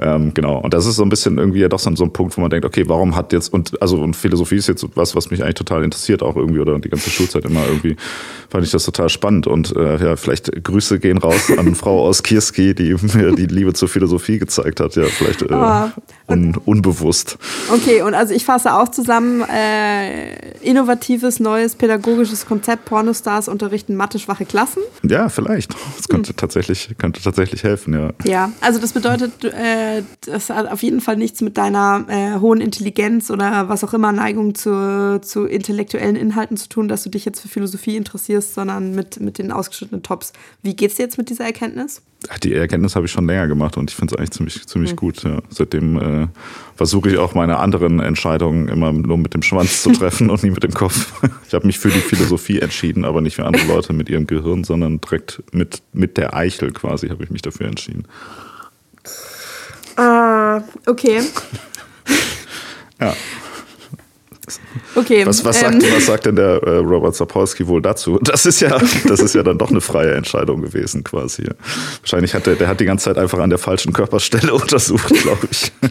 [0.00, 0.58] Ähm, genau.
[0.58, 2.66] Und das ist so ein bisschen irgendwie ja doch so ein Punkt, wo man denkt,
[2.66, 5.84] okay, warum hat jetzt, und also und Philosophie ist jetzt was, was mich eigentlich total
[5.84, 7.96] interessiert, auch irgendwie, oder die ganze Schulzeit immer irgendwie,
[8.50, 9.46] fand ich das total spannend.
[9.46, 13.72] Und äh, ja, vielleicht Grüße gehen raus an Frau aus Kirski, die mir die Liebe
[13.72, 15.92] zur Philosophie gezeigt hat, ja, vielleicht äh, Ah.
[16.28, 17.38] un, unbewusst.
[17.72, 24.18] Okay, und also ich fasse auch zusammen, äh, innovatives, neues pädagogisches Konzept, Pornostars unterrichten Mathe
[24.18, 24.82] schwache Klassen.
[25.02, 25.72] Ja, vielleicht.
[25.74, 26.08] Das Hm.
[26.10, 28.10] könnte tatsächlich, könnte tatsächlich helfen, ja.
[28.24, 32.60] Ja, also das bedeutet, äh, das hat auf jeden Fall nichts mit deiner äh, hohen
[32.60, 37.24] Intelligenz oder was auch immer Neigung zu, zu intellektuellen Inhalten zu tun, dass du dich
[37.24, 40.32] jetzt für Philosophie interessierst, sondern mit, mit den ausgeschnittenen Tops.
[40.62, 42.02] Wie geht's dir jetzt mit dieser Erkenntnis?
[42.42, 45.22] Die Erkenntnis habe ich schon länger gemacht und ich finde es eigentlich ziemlich, ziemlich gut.
[45.22, 45.40] Ja.
[45.50, 46.26] Seitdem äh,
[46.76, 50.50] versuche ich auch meine anderen Entscheidungen immer nur mit dem Schwanz zu treffen und nie
[50.50, 51.12] mit dem Kopf.
[51.46, 54.64] Ich habe mich für die Philosophie entschieden, aber nicht für andere Leute mit ihrem Gehirn,
[54.64, 58.04] sondern direkt mit, mit der Eichel quasi habe ich mich dafür entschieden.
[59.96, 61.22] Ah, okay.
[63.00, 63.14] Ja.
[64.94, 65.26] Okay.
[65.26, 68.18] Was, was, ähm, sagt, was sagt denn der äh, Robert Sapolsky wohl dazu?
[68.22, 71.44] Das ist ja, das ist ja dann doch eine freie Entscheidung gewesen, quasi.
[72.00, 75.48] Wahrscheinlich hat der, der hat die ganze Zeit einfach an der falschen Körperstelle untersucht, glaube
[75.50, 75.72] ich.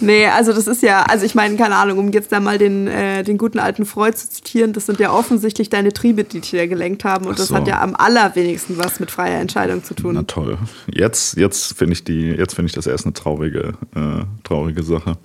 [0.00, 2.86] Nee, also das ist ja, also ich meine, keine Ahnung, um jetzt da mal den,
[2.86, 6.50] äh, den guten alten Freud zu zitieren, das sind ja offensichtlich deine Triebe, die dich
[6.52, 7.54] da gelenkt haben und Ach das so.
[7.54, 10.14] hat ja am allerwenigsten was mit freier Entscheidung zu tun.
[10.14, 10.58] Na toll.
[10.92, 15.16] Jetzt, jetzt finde ich die, jetzt finde ich das erst eine traurige, äh, traurige Sache.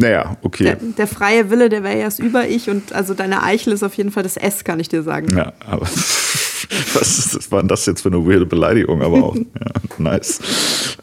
[0.00, 0.64] Naja, okay.
[0.64, 3.94] Der, der freie Wille, der wäre ja das Über-Ich und also deine Eichel ist auf
[3.94, 5.36] jeden Fall das S, kann ich dir sagen.
[5.36, 5.82] Ja, aber
[6.94, 9.02] was, ist, was war denn das jetzt für eine weirde Beleidigung?
[9.02, 9.42] Aber auch, ja,
[9.98, 10.96] nice.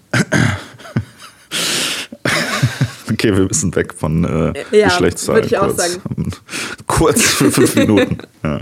[3.19, 5.37] Okay, wir müssen weg von äh, Ja, Geschlechtszahlen.
[5.43, 5.77] würde ich auch kurz.
[5.77, 6.31] sagen.
[6.87, 8.17] Kurz für fünf Minuten.
[8.43, 8.59] Ja.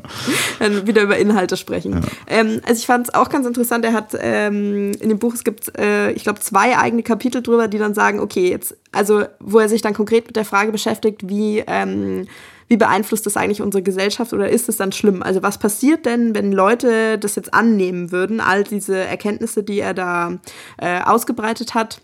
[0.60, 2.00] Dann wieder über Inhalte sprechen.
[2.28, 5.44] Ähm, also ich fand es auch ganz interessant, er hat ähm, in dem Buch, es
[5.44, 9.60] gibt, äh, ich glaube, zwei eigene Kapitel drüber, die dann sagen, okay, jetzt, also wo
[9.60, 12.26] er sich dann konkret mit der Frage beschäftigt, wie, ähm,
[12.70, 15.22] wie beeinflusst das eigentlich unsere Gesellschaft oder ist es dann schlimm?
[15.22, 19.94] Also was passiert denn, wenn Leute das jetzt annehmen würden, all diese Erkenntnisse, die er
[19.94, 20.40] da
[20.78, 22.00] äh, ausgebreitet hat?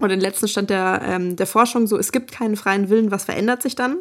[0.00, 3.24] Und den letzten Stand der, ähm, der Forschung so, es gibt keinen freien Willen, was
[3.24, 3.96] verändert sich dann?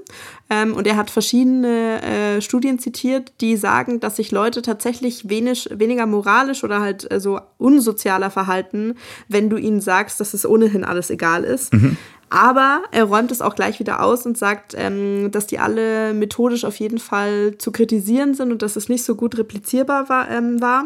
[0.49, 5.69] Ähm, und er hat verschiedene äh, Studien zitiert, die sagen, dass sich Leute tatsächlich wenig,
[5.73, 8.95] weniger moralisch oder halt äh, so unsozialer verhalten,
[9.27, 11.73] wenn du ihnen sagst, dass es ohnehin alles egal ist.
[12.29, 16.65] Aber er räumt es auch gleich wieder aus und sagt, ähm, dass die alle methodisch
[16.65, 20.29] auf jeden Fall zu kritisieren sind und dass es nicht so gut replizierbar war.
[20.29, 20.86] Ähm, war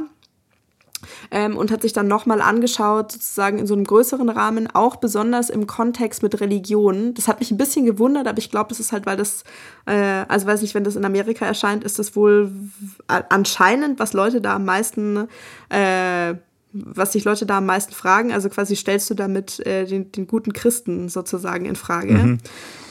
[1.31, 5.49] ähm, und hat sich dann nochmal angeschaut, sozusagen in so einem größeren Rahmen, auch besonders
[5.49, 7.13] im Kontext mit Religion.
[7.13, 9.43] Das hat mich ein bisschen gewundert, aber ich glaube, das ist halt, weil das,
[9.85, 12.51] äh, also weiß nicht, wenn das in Amerika erscheint, ist das wohl
[13.07, 15.27] anscheinend, was Leute da am meisten,
[15.69, 16.35] äh,
[16.73, 18.31] was sich Leute da am meisten fragen.
[18.31, 22.37] Also quasi stellst du damit äh, den, den guten Christen sozusagen in Frage.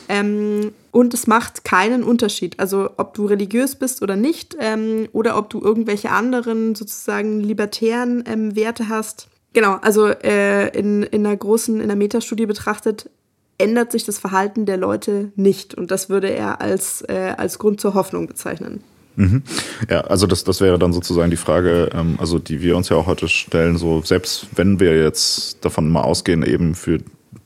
[0.08, 2.58] Ähm, und es macht keinen Unterschied.
[2.58, 8.24] Also ob du religiös bist oder nicht, ähm, oder ob du irgendwelche anderen sozusagen libertären
[8.26, 9.28] ähm, Werte hast.
[9.52, 13.10] Genau, also äh, in, in einer großen, in einer Metastudie betrachtet,
[13.58, 15.74] ändert sich das Verhalten der Leute nicht.
[15.74, 18.82] Und das würde er als, äh, als Grund zur Hoffnung bezeichnen.
[19.88, 22.96] Ja, also das, das wäre dann sozusagen die Frage, ähm, also die wir uns ja
[22.96, 27.00] auch heute stellen, so selbst wenn wir jetzt davon mal ausgehen, eben für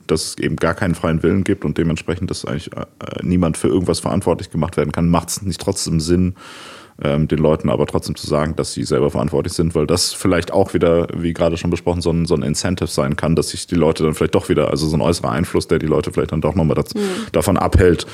[0.07, 2.85] dass es eben gar keinen freien Willen gibt und dementsprechend, dass eigentlich äh,
[3.21, 6.35] niemand für irgendwas verantwortlich gemacht werden kann, macht es nicht trotzdem Sinn,
[7.01, 10.51] ähm, den Leuten aber trotzdem zu sagen, dass sie selber verantwortlich sind, weil das vielleicht
[10.53, 13.67] auch wieder, wie gerade schon besprochen, so ein, so ein Incentive sein kann, dass sich
[13.67, 16.31] die Leute dann vielleicht doch wieder, also so ein äußerer Einfluss, der die Leute vielleicht
[16.31, 16.97] dann doch nochmal dazu,
[17.33, 18.05] davon abhält,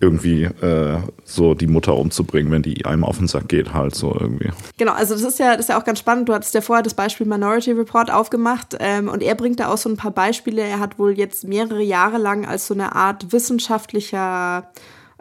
[0.00, 4.16] irgendwie äh, so die Mutter umzubringen, wenn die einem auf den Sack geht, halt so
[4.18, 4.50] irgendwie.
[4.76, 6.28] Genau, also das ist ja, das ist ja auch ganz spannend.
[6.28, 9.76] Du hattest ja vorher das Beispiel Minority Report aufgemacht ähm, und er bringt da auch
[9.76, 10.62] so ein paar Beispiele.
[10.62, 14.70] Er hat wohl jetzt mehrere Jahre lang als so eine Art wissenschaftlicher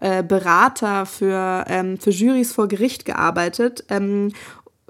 [0.01, 3.85] äh, Berater für, ähm, für Juries vor Gericht gearbeitet.
[3.89, 4.33] Ähm,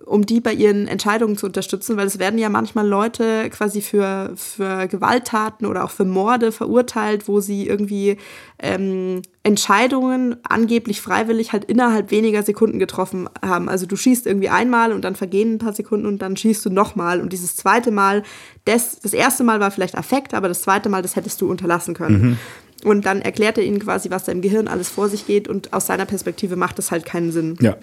[0.05, 4.33] um die bei ihren Entscheidungen zu unterstützen, weil es werden ja manchmal Leute quasi für,
[4.35, 8.17] für Gewalttaten oder auch für Morde verurteilt, wo sie irgendwie
[8.59, 13.69] ähm, Entscheidungen angeblich freiwillig halt innerhalb weniger Sekunden getroffen haben.
[13.69, 16.69] Also du schießt irgendwie einmal und dann vergehen ein paar Sekunden und dann schießt du
[16.69, 17.21] nochmal.
[17.21, 18.23] Und dieses zweite Mal,
[18.65, 21.93] das, das erste Mal war vielleicht Affekt, aber das zweite Mal, das hättest du unterlassen
[21.93, 22.21] können.
[22.21, 22.37] Mhm.
[22.83, 25.73] Und dann erklärt er ihnen quasi, was da im Gehirn alles vor sich geht und
[25.73, 27.57] aus seiner Perspektive macht das halt keinen Sinn.
[27.61, 27.77] Ja.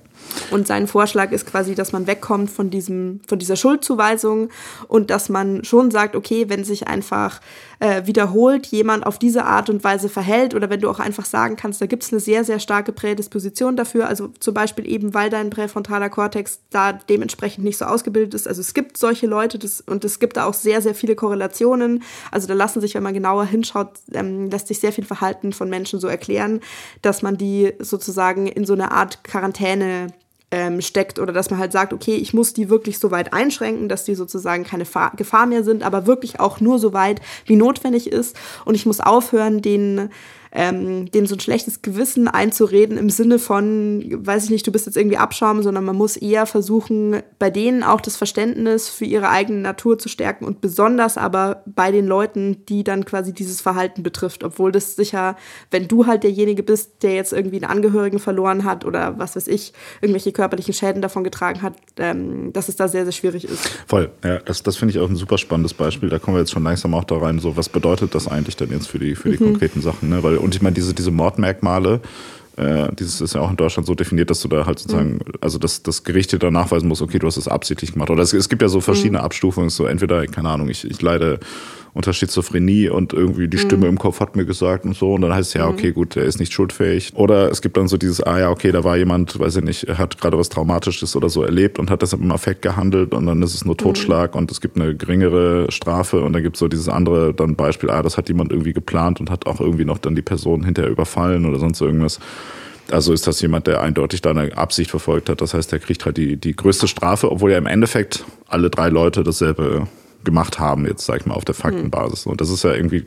[0.50, 4.48] Und sein Vorschlag ist quasi, dass man wegkommt von diesem, von dieser Schuldzuweisung
[4.86, 7.40] und dass man schon sagt, okay, wenn sich einfach
[7.80, 11.56] äh, wiederholt jemand auf diese Art und Weise verhält oder wenn du auch einfach sagen
[11.56, 15.30] kannst, da gibt es eine sehr, sehr starke Prädisposition dafür, also zum Beispiel eben, weil
[15.30, 18.48] dein präfrontaler Kortex da dementsprechend nicht so ausgebildet ist.
[18.48, 22.02] Also es gibt solche Leute das, und es gibt da auch sehr, sehr viele Korrelationen.
[22.30, 25.68] Also da lassen sich, wenn man genauer hinschaut, ähm, lässt sich sehr viel Verhalten von
[25.68, 26.60] Menschen so erklären,
[27.02, 30.08] dass man die sozusagen in so eine Art Quarantäne
[30.50, 33.88] ähm, steckt oder dass man halt sagt, okay, ich muss die wirklich so weit einschränken,
[33.88, 37.56] dass die sozusagen keine Fa Gefahr mehr sind, aber wirklich auch nur so weit, wie
[37.56, 38.36] notwendig ist.
[38.64, 40.10] Und ich muss aufhören, den
[40.52, 44.86] ähm, denen so ein schlechtes Gewissen einzureden im Sinne von, weiß ich nicht, du bist
[44.86, 49.28] jetzt irgendwie Abschaum, sondern man muss eher versuchen, bei denen auch das Verständnis für ihre
[49.28, 54.02] eigene Natur zu stärken und besonders aber bei den Leuten, die dann quasi dieses Verhalten
[54.02, 55.36] betrifft, obwohl das sicher,
[55.70, 59.48] wenn du halt derjenige bist, der jetzt irgendwie einen Angehörigen verloren hat oder was weiß
[59.48, 63.68] ich, irgendwelche körperlichen Schäden davon getragen hat, ähm, dass es da sehr, sehr schwierig ist.
[63.86, 66.08] Voll, ja, das, das finde ich auch ein super spannendes Beispiel.
[66.08, 68.70] Da kommen wir jetzt schon langsam auch da rein, so was bedeutet das eigentlich denn
[68.70, 69.50] jetzt für die, für die mhm.
[69.50, 70.22] konkreten Sachen, ne?
[70.22, 72.00] Weil und ich meine, diese, diese Mordmerkmale,
[72.56, 75.32] äh, dieses ist ja auch in Deutschland so definiert, dass du da halt sozusagen, mhm.
[75.40, 78.10] also dass das Gericht dir dann nachweisen muss, okay, du hast es absichtlich gemacht.
[78.10, 79.24] Oder es, es gibt ja so verschiedene mhm.
[79.24, 81.38] Abstufungen, so entweder, keine Ahnung, ich, ich leide
[81.98, 83.94] unter Schizophrenie und irgendwie die Stimme mhm.
[83.94, 85.14] im Kopf hat mir gesagt und so.
[85.14, 85.72] Und dann heißt es ja, mhm.
[85.72, 87.10] okay, gut, er ist nicht schuldfähig.
[87.16, 89.82] Oder es gibt dann so dieses, ah ja, okay, da war jemand, weiß ich nicht,
[89.88, 93.26] er hat gerade was Traumatisches oder so erlebt und hat deshalb im Affekt gehandelt und
[93.26, 93.78] dann ist es nur mhm.
[93.78, 94.38] Totschlag mhm.
[94.38, 97.90] und es gibt eine geringere Strafe und dann gibt es so dieses andere dann Beispiel,
[97.90, 100.92] ah, das hat jemand irgendwie geplant und hat auch irgendwie noch dann die Person hinterher
[100.92, 102.20] überfallen oder sonst irgendwas.
[102.92, 105.40] Also ist das jemand, der eindeutig da eine Absicht verfolgt hat.
[105.40, 108.88] Das heißt, der kriegt halt die, die größte Strafe, obwohl ja im Endeffekt alle drei
[108.88, 109.88] Leute dasselbe
[110.28, 112.26] gemacht haben, jetzt sag ich mal, auf der Faktenbasis.
[112.26, 113.06] Und das ist ja irgendwie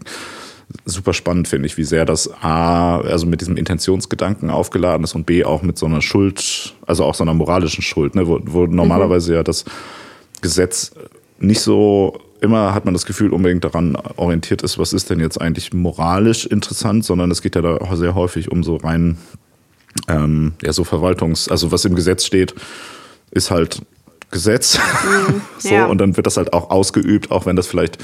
[0.85, 5.25] super spannend, finde ich, wie sehr das A, also mit diesem Intentionsgedanken aufgeladen ist und
[5.25, 8.65] B auch mit so einer Schuld, also auch so einer moralischen Schuld, ne, wo, wo
[8.65, 9.35] normalerweise mhm.
[9.35, 9.65] ja das
[10.41, 10.91] Gesetz
[11.39, 15.39] nicht so immer hat man das Gefühl unbedingt daran orientiert ist, was ist denn jetzt
[15.39, 19.17] eigentlich moralisch interessant, sondern es geht ja da sehr häufig um so rein,
[20.07, 22.55] ähm, ja, so Verwaltungs-, also was im Gesetz steht,
[23.29, 23.81] ist halt
[24.31, 24.79] Gesetz.
[24.79, 25.85] Mhm, so, ja.
[25.85, 27.97] Und dann wird das halt auch ausgeübt, auch wenn das vielleicht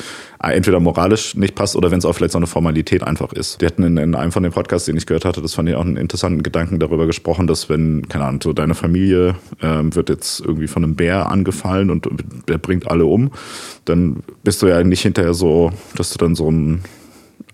[0.43, 3.61] äh, entweder moralisch nicht passt oder wenn es auch vielleicht so eine Formalität einfach ist.
[3.61, 5.75] Die hatten in, in, einem von den Podcasts, den ich gehört hatte, das fand ich
[5.75, 10.09] auch einen interessanten Gedanken darüber gesprochen, dass wenn, keine Ahnung, so deine Familie ähm, wird
[10.09, 12.07] jetzt irgendwie von einem Bär angefallen und
[12.47, 13.31] der bringt alle um,
[13.85, 16.83] dann bist du ja nicht hinterher so, dass du dann so ein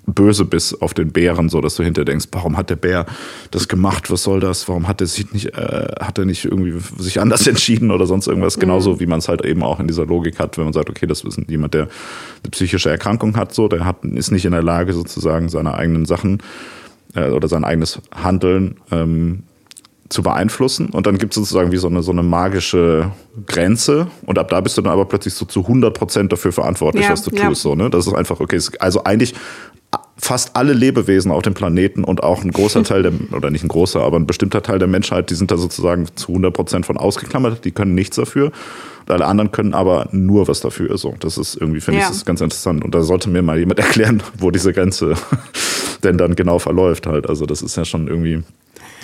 [0.06, 3.06] böse bist auf den Bären, so dass du hinter denkst, warum hat der Bär
[3.52, 4.12] das gemacht?
[4.12, 4.68] Was soll das?
[4.68, 8.28] Warum hat er sich nicht, äh, hat er nicht irgendwie sich anders entschieden oder sonst
[8.28, 8.58] irgendwas?
[8.58, 8.62] Mhm.
[8.62, 11.08] Genauso wie man es halt eben auch in dieser Logik hat, wenn man sagt, okay,
[11.08, 14.64] das ist jemand, der eine psychische Erkrankung hat, so, der hat, ist nicht in der
[14.64, 16.42] Lage, sozusagen seine eigenen Sachen
[17.16, 19.44] äh, oder sein eigenes Handeln ähm,
[20.10, 20.90] zu beeinflussen.
[20.90, 23.12] Und dann gibt es sozusagen wie so eine, so eine magische
[23.48, 24.08] Grenze.
[24.26, 27.12] Und ab da bist du dann aber plötzlich so zu 100 Prozent dafür verantwortlich, ja,
[27.12, 27.48] was du ja.
[27.48, 27.64] tust.
[27.64, 27.90] So, ne?
[27.90, 29.34] Das ist einfach, okay, also eigentlich
[30.24, 33.68] fast alle Lebewesen auf dem Planeten und auch ein großer Teil der, oder nicht ein
[33.68, 36.98] großer, aber ein bestimmter Teil der Menschheit, die sind da sozusagen zu 100 Prozent von
[36.98, 38.52] ausgeklammert, die können nichts dafür.
[39.02, 40.98] Und alle anderen können aber nur was dafür.
[40.98, 42.06] So, das ist irgendwie, finde ja.
[42.06, 42.86] ich, das ganz interessant.
[42.86, 45.16] Und da sollte mir mal jemand erklären, wo diese Grenze
[46.04, 47.28] denn dann genau verläuft halt.
[47.28, 48.44] Also das ist ja schon irgendwie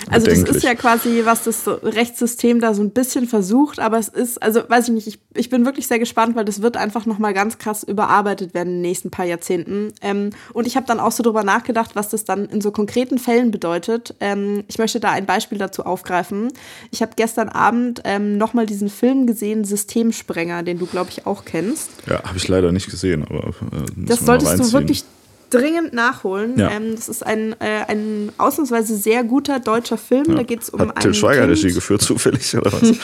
[0.08, 4.08] also das ist ja quasi, was das Rechtssystem da so ein bisschen versucht, aber es
[4.08, 7.06] ist, also weiß ich nicht, ich, ich bin wirklich sehr gespannt, weil das wird einfach
[7.06, 9.92] nochmal ganz krass überarbeitet werden in den nächsten paar Jahrzehnten.
[10.00, 13.18] Ähm, und ich habe dann auch so drüber nachgedacht, was das dann in so konkreten
[13.18, 14.14] Fällen bedeutet.
[14.20, 16.52] Ähm, ich möchte da ein Beispiel dazu aufgreifen.
[16.90, 21.44] Ich habe gestern Abend ähm, nochmal diesen Film gesehen, Systemsprenger, den du, glaube ich, auch
[21.44, 21.90] kennst.
[22.06, 23.52] Ja, habe ich leider nicht gesehen, aber äh,
[23.96, 25.04] das solltest du wirklich
[25.50, 26.58] dringend nachholen.
[26.58, 26.70] Ja.
[26.70, 30.24] Ähm, das ist ein, äh, ein ausnahmsweise sehr guter deutscher Film.
[30.28, 30.34] Ja.
[30.36, 31.52] Da geht es um Hat Till Schweiger kind.
[31.52, 32.82] Regie geführt, zufällig, oder was?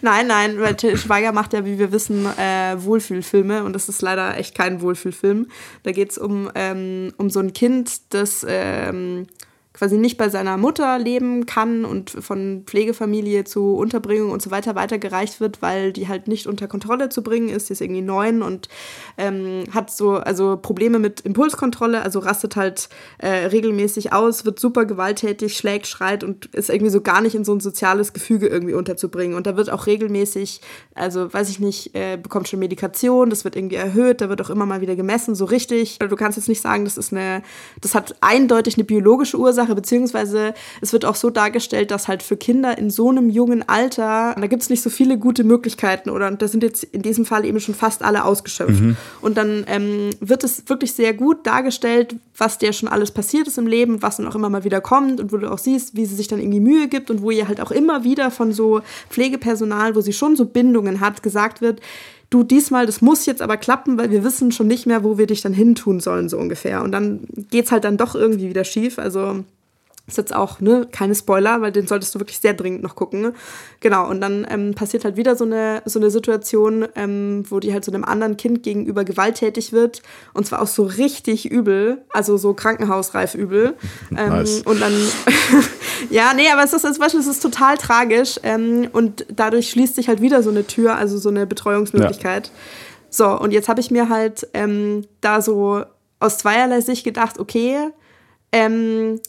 [0.00, 4.02] nein, nein, weil Till Schweiger macht ja, wie wir wissen, äh, Wohlfühlfilme und das ist
[4.02, 5.48] leider echt kein Wohlfühlfilm.
[5.82, 9.26] Da geht es um, ähm, um so ein Kind, das ähm,
[9.76, 14.74] quasi nicht bei seiner Mutter leben kann und von Pflegefamilie zu Unterbringung und so weiter
[14.74, 17.68] weitergereicht wird, weil die halt nicht unter Kontrolle zu bringen ist.
[17.68, 18.68] Die ist irgendwie neun und
[19.18, 24.86] ähm, hat so also Probleme mit Impulskontrolle, also rastet halt äh, regelmäßig aus, wird super
[24.86, 28.74] gewalttätig, schlägt, schreit und ist irgendwie so gar nicht in so ein soziales Gefüge irgendwie
[28.74, 29.36] unterzubringen.
[29.36, 30.60] Und da wird auch regelmäßig,
[30.94, 34.50] also weiß ich nicht, äh, bekommt schon Medikation, das wird irgendwie erhöht, da wird auch
[34.50, 35.98] immer mal wieder gemessen, so richtig.
[35.98, 37.42] Du kannst jetzt nicht sagen, das ist eine,
[37.80, 42.36] das hat eindeutig eine biologische Ursache, beziehungsweise es wird auch so dargestellt, dass halt für
[42.36, 46.28] Kinder in so einem jungen Alter, da gibt es nicht so viele gute Möglichkeiten oder
[46.28, 48.80] und da sind jetzt in diesem Fall eben schon fast alle ausgeschöpft.
[48.80, 48.96] Mhm.
[49.20, 53.58] Und dann ähm, wird es wirklich sehr gut dargestellt, was der schon alles passiert ist
[53.58, 56.06] im Leben, was dann auch immer mal wieder kommt und wo du auch siehst, wie
[56.06, 58.82] sie sich dann irgendwie Mühe gibt und wo ihr halt auch immer wieder von so
[59.10, 61.80] Pflegepersonal, wo sie schon so Bindungen hat, gesagt wird,
[62.30, 65.26] du diesmal, das muss jetzt aber klappen, weil wir wissen schon nicht mehr, wo wir
[65.26, 66.82] dich dann hintun sollen, so ungefähr.
[66.82, 67.20] Und dann
[67.50, 68.98] geht es halt dann doch irgendwie wieder schief.
[68.98, 69.44] Also
[70.06, 73.32] ist jetzt auch, ne, keine Spoiler, weil den solltest du wirklich sehr dringend noch gucken.
[73.80, 77.72] Genau, und dann ähm, passiert halt wieder so eine, so eine Situation, ähm, wo die
[77.72, 80.02] halt so einem anderen Kind gegenüber gewalttätig wird.
[80.32, 83.74] Und zwar auch so richtig übel, also so krankenhausreif übel.
[84.16, 84.62] Ähm, nice.
[84.62, 84.92] Und dann,
[86.10, 88.38] ja, nee, aber es ist zum Beispiel, es ist total tragisch.
[88.42, 92.46] Ähm, und dadurch schließt sich halt wieder so eine Tür, also so eine Betreuungsmöglichkeit.
[92.46, 92.52] Ja.
[93.10, 95.82] So, und jetzt habe ich mir halt ähm, da so
[96.20, 97.90] aus zweierlei Sicht gedacht, okay,
[98.52, 99.20] ähm,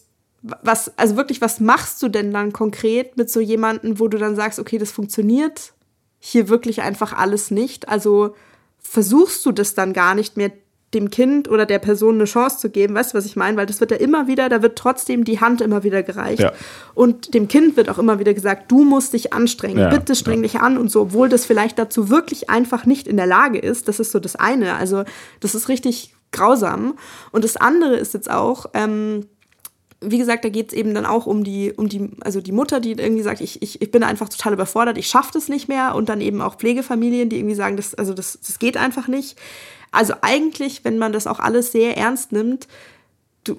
[0.62, 4.36] was, also wirklich, was machst du denn dann konkret mit so jemandem, wo du dann
[4.36, 5.74] sagst, okay, das funktioniert
[6.20, 7.90] hier wirklich einfach alles nicht?
[7.90, 8.36] Also
[8.80, 10.52] versuchst du das dann gar nicht mehr
[10.94, 13.58] dem Kind oder der Person eine Chance zu geben, weißt du, was ich meine?
[13.58, 16.42] Weil das wird ja immer wieder, da wird trotzdem die Hand immer wieder gereicht.
[16.42, 16.54] Ja.
[16.96, 20.40] Und dem Kind wird auch immer wieder gesagt, du musst dich anstrengen, ja, bitte streng
[20.40, 20.44] ja.
[20.44, 23.90] dich an und so, obwohl das vielleicht dazu wirklich einfach nicht in der Lage ist.
[23.90, 24.76] Das ist so das eine.
[24.76, 25.04] Also,
[25.42, 26.98] das ist richtig grausam.
[27.32, 29.26] Und das andere ist jetzt auch, ähm,
[30.00, 32.80] wie gesagt, da geht es eben dann auch um die, um die, also die Mutter,
[32.80, 35.96] die irgendwie sagt, ich, ich, ich bin einfach total überfordert, ich schaffe das nicht mehr
[35.96, 39.38] und dann eben auch Pflegefamilien, die irgendwie sagen, das, also das, das geht einfach nicht.
[39.92, 42.68] Also eigentlich, wenn man das auch alles sehr ernst nimmt,
[43.44, 43.58] du,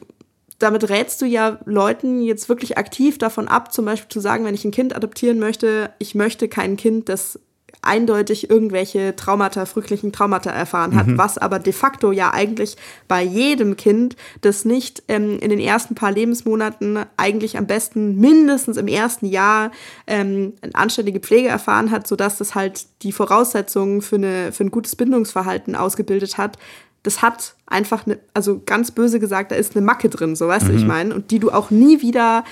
[0.59, 4.55] damit rätst du ja Leuten jetzt wirklich aktiv davon ab, zum Beispiel zu sagen, wenn
[4.55, 7.41] ich ein Kind adoptieren möchte, ich möchte kein Kind, das
[7.83, 11.19] eindeutig irgendwelche Traumata, frühlichen Traumata erfahren hat, mhm.
[11.19, 12.77] was aber de facto ja eigentlich
[13.07, 18.77] bei jedem Kind, das nicht ähm, in den ersten paar Lebensmonaten eigentlich am besten mindestens
[18.77, 19.71] im ersten Jahr
[20.07, 24.71] ähm, eine anständige Pflege erfahren hat, sodass das halt die Voraussetzungen für, eine, für ein
[24.71, 26.59] gutes Bindungsverhalten ausgebildet hat,
[27.03, 30.67] das hat einfach, eine, also ganz böse gesagt, da ist eine Macke drin, so weißt
[30.67, 30.69] mhm.
[30.69, 30.89] du, ich mhm.
[30.89, 32.45] meine, und die du auch nie wieder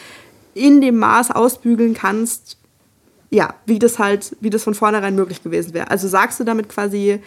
[0.54, 2.56] in dem Maß ausbügeln kannst,
[3.30, 5.90] ja, wie das halt, wie das von vornherein möglich gewesen wäre.
[5.90, 7.20] Also sagst du damit quasi,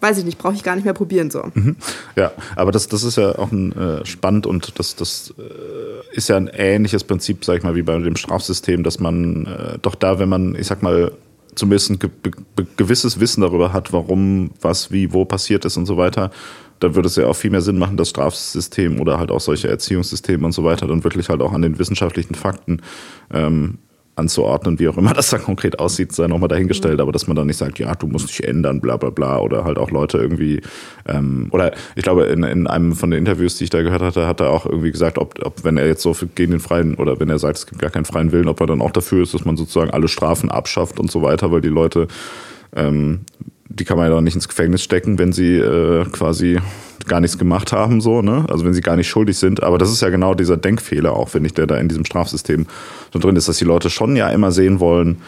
[0.00, 1.44] weiß ich nicht, brauche ich gar nicht mehr probieren so.
[1.54, 1.76] Mhm.
[2.16, 6.28] Ja, aber das, das ist ja auch ein, äh, spannend und das, das äh, ist
[6.28, 9.94] ja ein ähnliches Prinzip, sag ich mal, wie bei dem Strafsystem, dass man äh, doch
[9.94, 11.12] da, wenn man, ich sag mal,
[11.54, 12.10] zumindest ein ge
[12.76, 16.30] gewisses Wissen darüber hat, warum, was, wie, wo passiert ist und so weiter,
[16.80, 19.68] dann würde es ja auch viel mehr Sinn machen, das Strafsystem oder halt auch solche
[19.68, 22.80] Erziehungssysteme und so weiter dann wirklich halt auch an den wissenschaftlichen Fakten
[23.32, 23.78] ähm,
[24.14, 27.46] anzuordnen, wie auch immer das dann konkret aussieht, sei nochmal dahingestellt, aber dass man dann
[27.46, 30.60] nicht sagt, ja, du musst dich ändern, bla bla bla, oder halt auch Leute irgendwie,
[31.06, 34.26] ähm, oder ich glaube, in, in einem von den Interviews, die ich da gehört hatte,
[34.26, 37.20] hat er auch irgendwie gesagt, ob, ob wenn er jetzt so gegen den freien, oder
[37.20, 39.34] wenn er sagt, es gibt gar keinen freien Willen, ob er dann auch dafür ist,
[39.34, 42.08] dass man sozusagen alle Strafen abschafft und so weiter, weil die Leute
[42.74, 43.20] ähm,
[43.78, 46.58] die kann man ja doch nicht ins Gefängnis stecken, wenn sie äh, quasi
[47.06, 48.44] gar nichts gemacht haben, so, ne?
[48.48, 49.62] Also wenn sie gar nicht schuldig sind.
[49.62, 52.66] Aber das ist ja genau dieser Denkfehler auch, finde ich, der da in diesem Strafsystem
[53.12, 55.18] so drin ist, dass die Leute schon ja immer sehen wollen,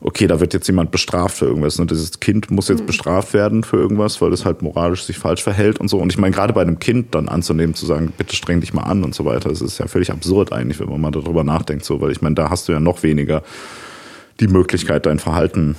[0.00, 1.78] okay, da wird jetzt jemand bestraft für irgendwas.
[1.78, 1.86] Ne?
[1.86, 2.86] Dieses Kind muss jetzt mhm.
[2.86, 5.98] bestraft werden für irgendwas, weil es halt moralisch sich falsch verhält und so.
[5.98, 8.82] Und ich meine, gerade bei einem Kind dann anzunehmen, zu sagen, bitte streng dich mal
[8.82, 11.84] an und so weiter, das ist ja völlig absurd eigentlich, wenn man mal darüber nachdenkt,
[11.84, 13.42] so, weil ich meine, da hast du ja noch weniger
[14.38, 15.76] die Möglichkeit, dein Verhalten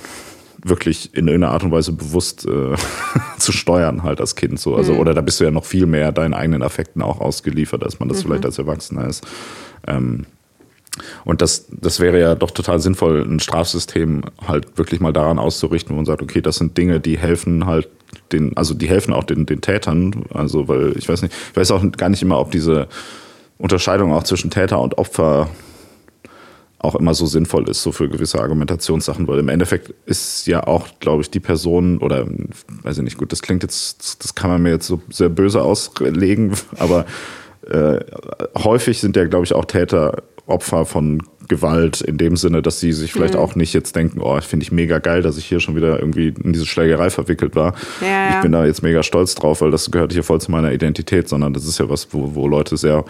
[0.62, 2.74] wirklich in irgendeiner Art und Weise bewusst äh,
[3.38, 4.74] zu steuern, halt als Kind so.
[4.74, 5.00] Also, mhm.
[5.00, 8.08] oder da bist du ja noch viel mehr deinen eigenen Affekten auch ausgeliefert, als man
[8.08, 8.28] das mhm.
[8.28, 9.26] vielleicht als Erwachsener ist.
[9.86, 10.26] Ähm,
[11.24, 15.92] und das, das wäre ja doch total sinnvoll, ein Strafsystem halt wirklich mal daran auszurichten,
[15.92, 17.88] wo man sagt, okay, das sind Dinge, die helfen halt
[18.32, 20.24] den, also die helfen auch den, den Tätern.
[20.32, 22.88] Also, weil ich weiß nicht, ich weiß auch gar nicht immer, ob diese
[23.58, 25.48] Unterscheidung auch zwischen Täter und Opfer
[26.80, 30.86] auch immer so sinnvoll ist, so für gewisse Argumentationssachen, weil im Endeffekt ist ja auch,
[31.00, 32.26] glaube ich, die Person oder
[32.82, 35.62] weiß ich nicht, gut, das klingt jetzt, das kann man mir jetzt so sehr böse
[35.62, 37.04] auslegen, aber
[37.68, 37.98] äh,
[38.62, 42.92] häufig sind ja, glaube ich, auch Täter Opfer von Gewalt in dem Sinne, dass sie
[42.92, 43.40] sich vielleicht mhm.
[43.40, 46.28] auch nicht jetzt denken, oh, finde ich mega geil, dass ich hier schon wieder irgendwie
[46.28, 47.74] in diese Schlägerei verwickelt war.
[48.00, 48.36] Ja.
[48.36, 51.28] Ich bin da jetzt mega stolz drauf, weil das gehört hier voll zu meiner Identität,
[51.28, 53.04] sondern das ist ja was, wo, wo Leute sehr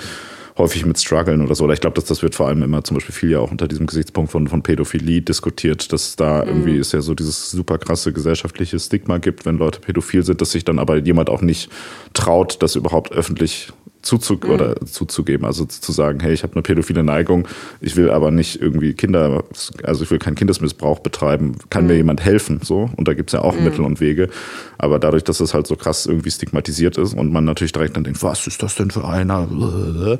[0.58, 1.64] häufig mit strugglen oder so.
[1.64, 3.68] Oder ich glaube, dass das wird vor allem immer zum Beispiel viel ja auch unter
[3.68, 6.48] diesem Gesichtspunkt von, von Pädophilie diskutiert, dass da mhm.
[6.48, 10.50] irgendwie es ja so dieses super krasse gesellschaftliche Stigma gibt, wenn Leute pädophil sind, dass
[10.50, 11.70] sich dann aber jemand auch nicht
[12.12, 14.50] traut, das überhaupt öffentlich zuzug mhm.
[14.50, 17.48] oder zuzugeben, also zu sagen, hey, ich habe eine pädophile Neigung,
[17.80, 19.44] ich will aber nicht irgendwie Kinder,
[19.82, 21.88] also ich will keinen Kindesmissbrauch betreiben, kann mhm.
[21.88, 23.64] mir jemand helfen, so und da gibt's ja auch mhm.
[23.64, 24.28] Mittel und Wege,
[24.78, 28.04] aber dadurch, dass es halt so krass irgendwie stigmatisiert ist und man natürlich direkt dann
[28.04, 30.18] denkt, was ist das denn für einer, mhm.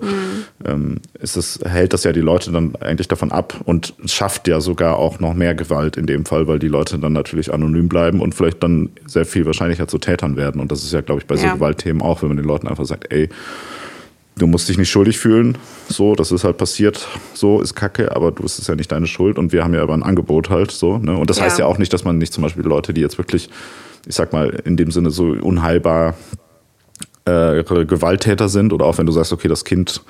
[0.65, 4.61] ähm, ist das, hält das ja die Leute dann eigentlich davon ab und schafft ja
[4.61, 8.21] sogar auch noch mehr Gewalt in dem Fall, weil die Leute dann natürlich anonym bleiben
[8.21, 11.27] und vielleicht dann sehr viel wahrscheinlicher zu Tätern werden und das ist ja, glaube ich,
[11.27, 11.55] bei so ja.
[11.55, 13.29] Gewaltthemen auch, wenn man den Leuten einfach sagt, ey,
[14.39, 15.59] du musst dich nicht schuldig fühlen.
[15.89, 17.07] So, das ist halt passiert.
[17.35, 19.39] So ist Kacke, aber du bist es ja nicht deine Schuld.
[19.39, 20.99] Und wir haben ja aber ein Angebot halt so.
[20.99, 21.17] Ne?
[21.17, 21.45] Und das ja.
[21.45, 23.51] heißt ja auch nicht, dass man nicht zum Beispiel Leute, die jetzt wirklich,
[24.07, 26.15] ich sag mal, in dem Sinne so unheilbar
[27.25, 30.03] äh, Gewalttäter sind, oder auch wenn du sagst, okay, das Kind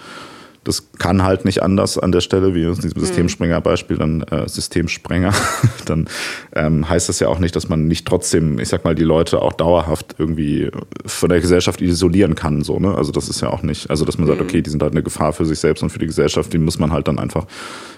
[0.64, 3.06] das kann halt nicht anders an der Stelle, wie in diesem mhm.
[3.06, 5.32] Systemsprenger-Beispiel, dann äh, Systemsprenger,
[5.86, 6.09] dann
[6.54, 9.40] ähm, heißt das ja auch nicht, dass man nicht trotzdem, ich sag mal, die Leute
[9.42, 10.70] auch dauerhaft irgendwie
[11.06, 12.62] von der Gesellschaft isolieren kann.
[12.62, 12.94] So, ne?
[12.94, 14.46] Also das ist ja auch nicht, also dass man sagt, mhm.
[14.46, 16.78] okay, die sind halt eine Gefahr für sich selbst und für die Gesellschaft, die muss
[16.78, 17.46] man halt dann einfach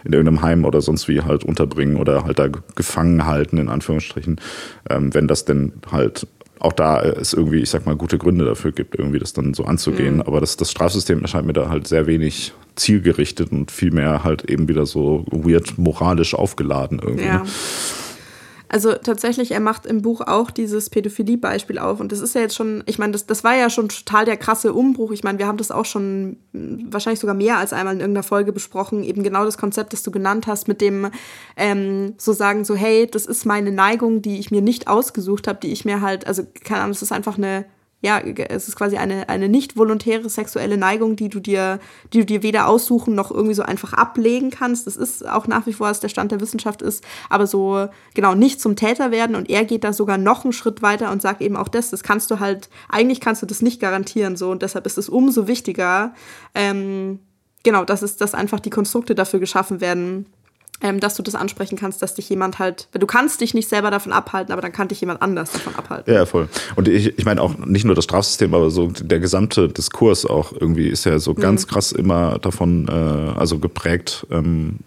[0.04, 4.40] in irgendeinem Heim oder sonst wie halt unterbringen oder halt da gefangen halten, in Anführungsstrichen,
[4.88, 6.26] ähm, wenn das denn halt
[6.60, 9.64] auch da es irgendwie, ich sag mal, gute Gründe dafür gibt, irgendwie das dann so
[9.64, 10.16] anzugehen.
[10.16, 10.22] Mhm.
[10.22, 14.68] Aber das, das Strafsystem erscheint mir da halt sehr wenig zielgerichtet und vielmehr halt eben
[14.68, 17.24] wieder so weird moralisch aufgeladen irgendwie.
[17.24, 17.44] Ja.
[18.72, 21.98] Also tatsächlich, er macht im Buch auch dieses Pädophilie-Beispiel auf.
[21.98, 24.36] Und das ist ja jetzt schon, ich meine, das, das war ja schon total der
[24.36, 25.10] krasse Umbruch.
[25.10, 28.22] Ich meine, wir haben das auch schon hm, wahrscheinlich sogar mehr als einmal in irgendeiner
[28.22, 29.02] Folge besprochen.
[29.02, 31.10] Eben genau das Konzept, das du genannt hast, mit dem
[31.56, 35.58] ähm, so sagen, so, hey, das ist meine Neigung, die ich mir nicht ausgesucht habe,
[35.60, 37.64] die ich mir halt, also keine Ahnung, das ist einfach eine
[38.02, 41.80] ja, es ist quasi eine, eine nicht volontäre sexuelle Neigung, die du dir,
[42.12, 44.86] die du dir weder aussuchen noch irgendwie so einfach ablegen kannst.
[44.86, 48.34] Das ist auch nach wie vor, was der Stand der Wissenschaft ist, aber so, genau,
[48.34, 51.42] nicht zum Täter werden und er geht da sogar noch einen Schritt weiter und sagt
[51.42, 54.62] eben auch das, das kannst du halt, eigentlich kannst du das nicht garantieren, so, und
[54.62, 56.14] deshalb ist es umso wichtiger,
[56.54, 57.18] ähm,
[57.62, 60.26] genau, dass es, dass einfach die Konstrukte dafür geschaffen werden,
[60.82, 63.90] ähm, dass du das ansprechen kannst, dass dich jemand halt, du kannst dich nicht selber
[63.90, 66.12] davon abhalten, aber dann kann dich jemand anders davon abhalten.
[66.12, 66.48] Ja, voll.
[66.76, 70.52] Und ich, ich meine auch nicht nur das Strafsystem, aber so der gesamte Diskurs auch
[70.52, 71.70] irgendwie ist ja so ganz mhm.
[71.70, 74.78] krass immer davon, äh, also geprägt, ähm,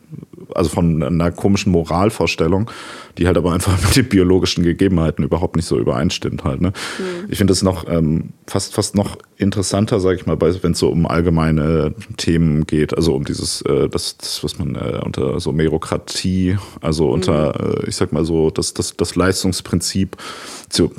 [0.56, 2.70] also von einer komischen Moralvorstellung,
[3.18, 6.62] die halt aber einfach mit den biologischen Gegebenheiten überhaupt nicht so übereinstimmt halt.
[6.62, 6.70] Ne?
[7.00, 7.28] Mhm.
[7.30, 10.90] Ich finde es noch ähm, fast fast noch interessanter, sage ich mal, wenn es so
[10.90, 15.52] um allgemeine Themen geht, also um dieses, äh, das, das, was man äh, unter so
[15.84, 17.84] Merokratie, also unter, mhm.
[17.84, 20.18] äh, ich sag mal so, das, das, das Leistungsprinzip,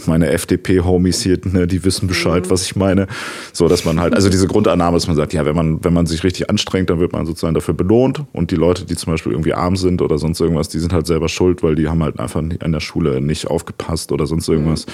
[0.06, 2.50] meine FDP-Homies hier, ne, die wissen Bescheid, mhm.
[2.50, 3.06] was ich meine.
[3.52, 6.06] So, dass man halt, also diese Grundannahme, dass man sagt, ja, wenn man, wenn man
[6.06, 8.22] sich richtig anstrengt, dann wird man sozusagen dafür belohnt.
[8.32, 11.06] Und die Leute, die zum Beispiel irgendwie arm sind oder sonst irgendwas, die sind halt
[11.06, 14.86] selber schuld, weil die haben halt einfach an der Schule nicht aufgepasst oder sonst irgendwas.
[14.86, 14.92] Mhm.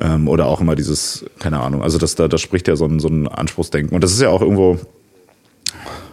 [0.00, 3.00] Ähm, oder auch immer dieses, keine Ahnung, also das, da, das spricht ja so ein,
[3.00, 3.94] so ein Anspruchsdenken.
[3.94, 4.78] Und das ist ja auch irgendwo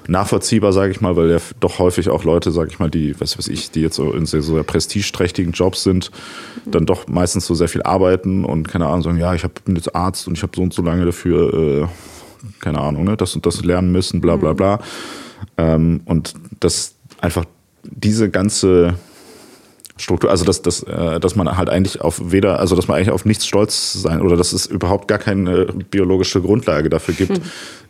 [0.08, 3.38] nachvollziehbar, sage ich mal, weil ja doch häufig auch Leute, sage ich mal, die, was
[3.38, 6.12] weiß ich, die jetzt so in sehr, so prestigeträchtigen Jobs sind,
[6.66, 9.76] dann doch meistens so sehr viel arbeiten und keine Ahnung sagen, ja, ich hab, bin
[9.76, 11.54] jetzt Arzt und ich habe so und so lange dafür,
[11.84, 11.88] äh,
[12.60, 14.80] keine Ahnung, ne, das und das lernen müssen, bla bla bla.
[15.58, 17.46] Ähm, und das einfach
[17.84, 18.96] diese ganze
[19.98, 23.12] Struktur, also dass, dass, äh, dass man halt eigentlich auf weder, also dass man eigentlich
[23.12, 27.44] auf nichts stolz sein oder dass es überhaupt gar keine biologische Grundlage dafür gibt, mhm.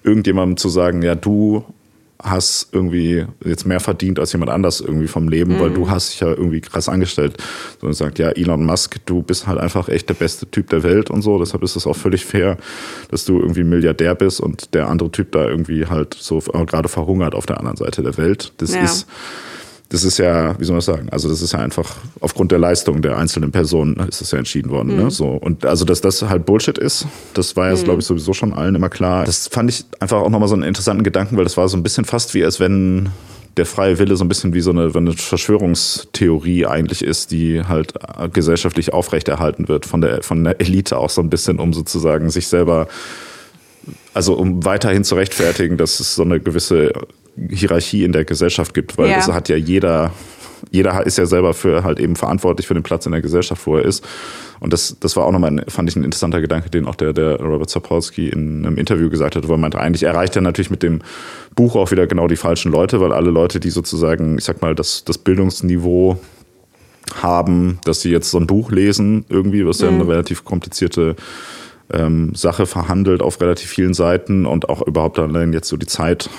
[0.04, 1.66] irgendjemandem zu sagen, ja, du
[2.22, 5.60] hast irgendwie jetzt mehr verdient als jemand anders irgendwie vom Leben, mhm.
[5.60, 5.92] weil du mhm.
[5.92, 7.38] hast dich ja irgendwie krass angestellt.
[7.80, 10.84] So und sagt, ja, Elon Musk, du bist halt einfach echt der beste Typ der
[10.84, 11.38] Welt und so.
[11.38, 12.58] Deshalb ist es auch völlig fair,
[13.12, 17.36] dass du irgendwie Milliardär bist und der andere Typ da irgendwie halt so gerade verhungert
[17.36, 18.54] auf der anderen Seite der Welt.
[18.58, 18.84] Das ja.
[18.84, 19.08] ist
[19.90, 23.02] das ist ja, wie soll man sagen, also das ist ja einfach aufgrund der Leistung
[23.02, 24.90] der einzelnen Personen ist das ja entschieden worden.
[24.90, 24.96] Ne?
[24.96, 25.04] Mhm.
[25.04, 25.12] Ne?
[25.12, 27.86] So, und also, dass das halt Bullshit ist, das war jetzt, mhm.
[27.86, 29.24] glaube ich, sowieso schon allen immer klar.
[29.24, 31.84] Das fand ich einfach auch nochmal so einen interessanten Gedanken, weil das war so ein
[31.84, 33.10] bisschen fast wie, als wenn
[33.56, 37.94] der freie Wille so ein bisschen wie so eine, eine Verschwörungstheorie eigentlich ist, die halt
[38.32, 42.48] gesellschaftlich aufrechterhalten wird von der, von der Elite auch so ein bisschen, um sozusagen sich
[42.48, 42.88] selber
[44.14, 46.92] also um weiterhin zu rechtfertigen, dass es so eine gewisse
[47.50, 49.18] Hierarchie in der Gesellschaft gibt, weil ja.
[49.18, 50.12] das hat ja jeder,
[50.72, 53.78] jeder ist ja selber für halt eben verantwortlich für den Platz in der Gesellschaft, wo
[53.78, 54.06] er ist.
[54.60, 57.40] Und das, das war auch nochmal, fand ich, ein interessanter Gedanke, den auch der, der
[57.40, 60.82] Robert Sapolsky in einem Interview gesagt hat, wo er meinte, eigentlich erreicht er natürlich mit
[60.82, 61.02] dem
[61.56, 64.74] Buch auch wieder genau die falschen Leute, weil alle Leute, die sozusagen, ich sag mal,
[64.74, 66.20] das, das Bildungsniveau
[67.22, 70.10] haben, dass sie jetzt so ein Buch lesen, irgendwie, was ja eine mhm.
[70.10, 71.16] relativ komplizierte
[71.92, 76.30] ähm, Sache verhandelt auf relativ vielen Seiten und auch überhaupt dann jetzt so die Zeit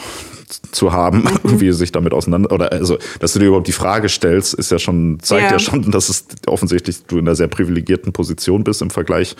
[0.72, 1.38] zu haben, mhm.
[1.44, 4.78] irgendwie sich damit auseinander oder also, dass du dir überhaupt die Frage stellst, ist ja
[4.78, 8.82] schon zeigt ja, ja schon, dass es offensichtlich du in einer sehr privilegierten Position bist
[8.82, 9.36] im Vergleich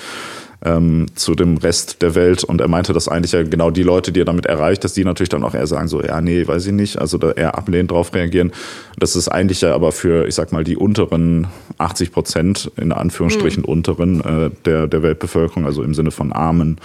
[0.65, 2.45] ähm, zu dem Rest der Welt.
[2.45, 5.05] Und er meinte, dass eigentlich ja genau die Leute, die er damit erreicht, dass die
[5.05, 7.91] natürlich dann auch eher sagen, so, ja, nee, weiß ich nicht, also da eher ablehnend
[7.91, 8.53] drauf reagieren.
[8.99, 11.47] Das ist eigentlich ja aber für, ich sag mal, die unteren
[11.79, 13.69] 80 Prozent, in Anführungsstrichen mhm.
[13.69, 16.81] unteren äh, der, der Weltbevölkerung, also im Sinne von Armen,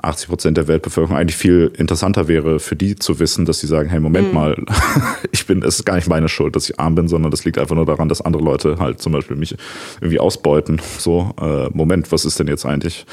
[0.00, 3.88] 80 Prozent der Weltbevölkerung eigentlich viel interessanter wäre für die zu wissen, dass sie sagen,
[3.90, 4.34] hey, Moment mhm.
[4.34, 4.64] mal,
[5.32, 7.58] ich bin, es ist gar nicht meine Schuld, dass ich arm bin, sondern das liegt
[7.58, 9.56] einfach nur daran, dass andere Leute halt zum Beispiel mich
[10.00, 10.80] irgendwie ausbeuten.
[10.98, 13.04] So, äh, Moment, was ist denn jetzt eigentlich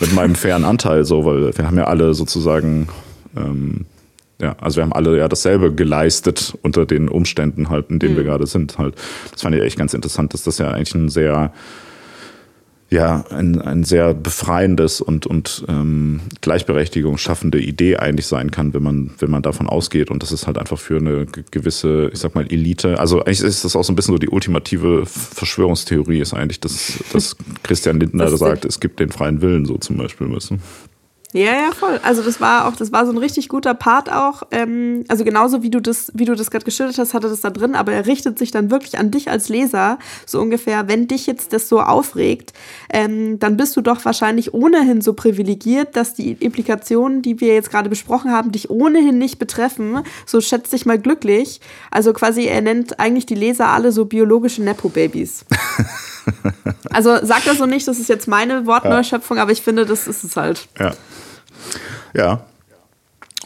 [0.00, 2.88] mit meinem fairen Anteil so, weil wir haben ja alle sozusagen,
[3.36, 3.86] ähm,
[4.40, 8.18] ja, also wir haben alle ja dasselbe geleistet unter den Umständen halt, in denen mhm.
[8.18, 8.78] wir gerade sind.
[8.78, 8.94] Halt,
[9.30, 11.52] das fand ich echt ganz interessant, dass das ja eigentlich ein sehr
[12.92, 18.82] ja ein, ein sehr befreiendes und, und ähm, Gleichberechtigung schaffende Idee eigentlich sein kann, wenn
[18.82, 20.10] man, wenn man davon ausgeht.
[20.10, 23.00] Und das ist halt einfach für eine gewisse, ich sag mal, Elite.
[23.00, 26.98] Also eigentlich ist das auch so ein bisschen so die ultimative Verschwörungstheorie, ist eigentlich, dass,
[27.12, 30.60] dass Christian Lindner sagt, es gibt den freien Willen so zum Beispiel müssen.
[31.34, 31.98] Ja, ja, voll.
[32.02, 34.42] Also das war auch, das war so ein richtig guter Part auch.
[34.50, 37.48] Ähm, also genauso wie du das, wie du das gerade geschildert hast, hatte das da
[37.48, 41.26] drin, aber er richtet sich dann wirklich an dich als Leser, so ungefähr, wenn dich
[41.26, 42.52] jetzt das so aufregt,
[42.90, 47.70] ähm, dann bist du doch wahrscheinlich ohnehin so privilegiert, dass die Implikationen, die wir jetzt
[47.70, 50.02] gerade besprochen haben, dich ohnehin nicht betreffen.
[50.26, 51.62] So schätz dich mal glücklich.
[51.90, 55.46] Also quasi, er nennt eigentlich die Leser alle so biologische Nepo-Babys.
[56.90, 59.42] also sag das so nicht, das ist jetzt meine Wortneuschöpfung, ja.
[59.44, 60.68] aber ich finde, das ist es halt.
[60.78, 60.92] Ja.
[62.14, 62.44] Ja.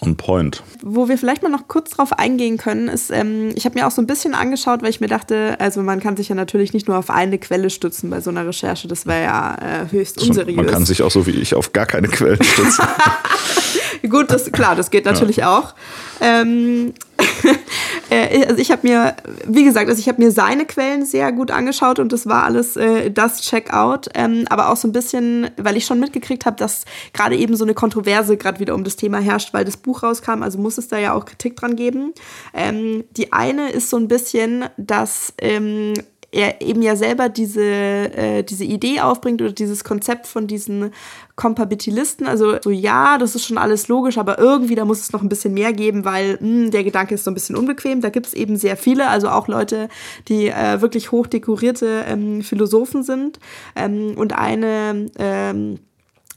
[0.02, 0.62] On point.
[0.82, 3.90] Wo wir vielleicht mal noch kurz drauf eingehen können, ist, ähm, ich habe mir auch
[3.90, 6.86] so ein bisschen angeschaut, weil ich mir dachte, also man kann sich ja natürlich nicht
[6.86, 10.56] nur auf eine Quelle stützen bei so einer Recherche, das wäre ja äh, höchst unseriös.
[10.56, 12.84] Man kann sich auch so wie ich auf gar keine Quellen stützen.
[14.08, 15.58] Gut, das, klar, das geht natürlich ja.
[15.58, 15.74] auch.
[16.20, 16.94] Ähm,
[18.10, 21.50] äh, also ich habe mir, wie gesagt, also ich habe mir seine Quellen sehr gut
[21.50, 25.76] angeschaut und das war alles äh, das Checkout, ähm, aber auch so ein bisschen, weil
[25.76, 29.18] ich schon mitgekriegt habe, dass gerade eben so eine Kontroverse gerade wieder um das Thema
[29.18, 32.12] herrscht, weil das Buch rauskam, also muss es da ja auch Kritik dran geben.
[32.54, 35.94] Ähm, die eine ist so ein bisschen, dass ähm,
[36.32, 40.92] er eben ja selber diese, äh, diese Idee aufbringt oder dieses Konzept von diesen
[41.36, 42.26] Kompatibilisten.
[42.26, 45.28] Also so, ja, das ist schon alles logisch, aber irgendwie, da muss es noch ein
[45.28, 48.00] bisschen mehr geben, weil mh, hm, der Gedanke ist so ein bisschen unbequem.
[48.00, 49.88] Da gibt es eben sehr viele, also auch Leute,
[50.28, 53.38] die äh, wirklich hochdekorierte ähm, Philosophen sind.
[53.74, 55.78] Ähm, und eine ähm,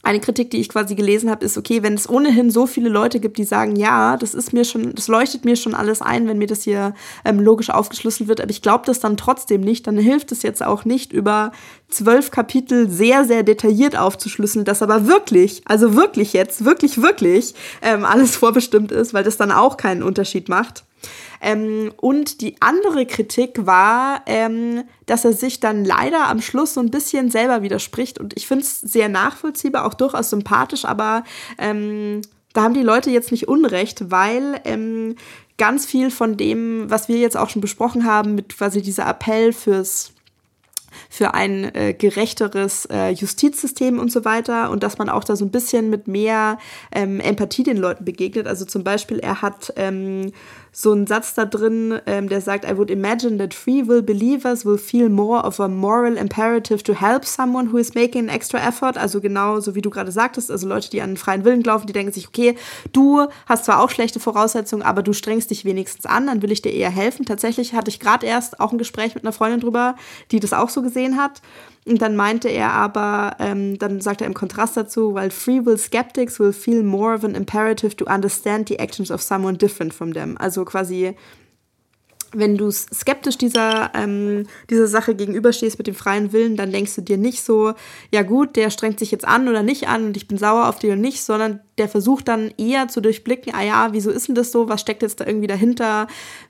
[0.01, 3.19] eine Kritik, die ich quasi gelesen habe, ist, okay, wenn es ohnehin so viele Leute
[3.19, 6.37] gibt, die sagen, ja, das ist mir schon, das leuchtet mir schon alles ein, wenn
[6.37, 6.93] mir das hier
[7.25, 10.63] ähm, logisch aufgeschlüsselt wird, aber ich glaube das dann trotzdem nicht, dann hilft es jetzt
[10.63, 11.51] auch nicht, über
[11.89, 18.05] zwölf Kapitel sehr, sehr detailliert aufzuschlüsseln, dass aber wirklich, also wirklich jetzt, wirklich, wirklich ähm,
[18.05, 20.83] alles vorbestimmt ist, weil das dann auch keinen Unterschied macht.
[21.41, 26.81] Ähm, und die andere Kritik war, ähm, dass er sich dann leider am Schluss so
[26.81, 28.19] ein bisschen selber widerspricht.
[28.19, 31.23] Und ich finde es sehr nachvollziehbar, auch durchaus sympathisch, aber
[31.57, 32.21] ähm,
[32.53, 35.15] da haben die Leute jetzt nicht Unrecht, weil ähm,
[35.57, 39.53] ganz viel von dem, was wir jetzt auch schon besprochen haben, mit quasi dieser Appell
[39.53, 40.13] fürs
[41.09, 45.45] für ein äh, gerechteres äh, Justizsystem und so weiter und dass man auch da so
[45.45, 46.57] ein bisschen mit mehr
[46.91, 48.47] ähm, Empathie den Leuten begegnet.
[48.47, 50.31] Also zum Beispiel, er hat ähm,
[50.81, 54.65] so einen Satz da drin, ähm, der sagt, I would imagine that free will believers
[54.65, 58.65] will feel more of a moral imperative to help someone who is making an extra
[58.65, 58.97] effort.
[58.97, 61.91] Also genau so wie du gerade sagtest, also Leute, die an freien Willen glauben, die
[61.91, 62.55] denken sich, okay,
[62.93, 66.61] du hast zwar auch schlechte Voraussetzungen, aber du strengst dich wenigstens an, dann will ich
[66.61, 67.25] dir eher helfen.
[67.25, 69.95] Tatsächlich hatte ich gerade erst auch ein Gespräch mit einer Freundin drüber,
[70.31, 71.41] die das auch so gesehen hat.
[71.85, 75.77] Und dann meinte er aber, ähm, dann sagt er im Kontrast dazu, weil free will
[75.77, 80.13] skeptics will feel more of an imperative to understand the actions of someone different from
[80.13, 80.37] them.
[80.37, 81.15] Also quasi
[82.31, 87.01] wenn du skeptisch dieser, ähm, dieser Sache gegenüberstehst mit dem freien Willen, dann denkst du
[87.01, 87.73] dir nicht so,
[88.11, 90.79] ja gut, der strengt sich jetzt an oder nicht an und ich bin sauer auf
[90.79, 94.35] dich oder nicht, sondern der versucht dann eher zu durchblicken, ah ja, wieso ist denn
[94.35, 96.07] das so, was steckt jetzt da irgendwie dahinter,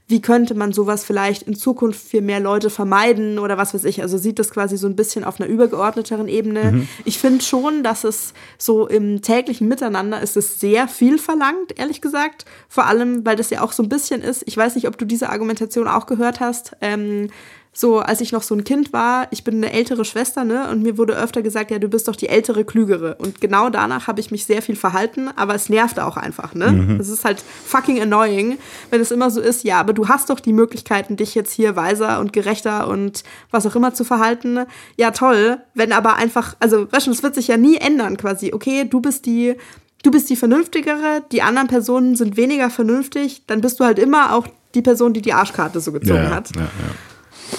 [0.08, 4.02] wie könnte man sowas vielleicht in Zukunft für mehr Leute vermeiden oder was weiß ich.
[4.02, 6.72] Also sieht das quasi so ein bisschen auf einer übergeordneteren Ebene.
[6.72, 6.88] Mhm.
[7.06, 12.02] Ich finde schon, dass es so im täglichen Miteinander ist es sehr viel verlangt, ehrlich
[12.02, 12.46] gesagt.
[12.68, 15.06] Vor allem, weil das ja auch so ein bisschen ist, ich weiß nicht, ob du
[15.06, 17.30] diese Argumentation auch gehört hast, ähm,
[17.72, 20.70] so, als ich noch so ein Kind war, ich bin eine ältere Schwester, ne?
[20.70, 23.16] Und mir wurde öfter gesagt, ja, du bist doch die ältere, klügere.
[23.20, 26.72] Und genau danach habe ich mich sehr viel verhalten, aber es nervte auch einfach, ne?
[26.72, 27.00] Mhm.
[27.00, 28.58] Es ist halt fucking annoying,
[28.90, 31.76] wenn es immer so ist, ja, aber du hast doch die Möglichkeiten, dich jetzt hier
[31.76, 34.66] weiser und gerechter und was auch immer zu verhalten.
[34.98, 35.60] Ja, toll.
[35.76, 38.52] Wenn aber einfach, also, weißt du, es wird sich ja nie ändern, quasi.
[38.54, 39.56] Okay, du bist die
[40.04, 44.34] du bist die Vernünftigere, die anderen Personen sind weniger vernünftig, dann bist du halt immer
[44.34, 46.56] auch die Person, die die Arschkarte so gezogen ja, hat.
[46.56, 46.70] Ja, ja.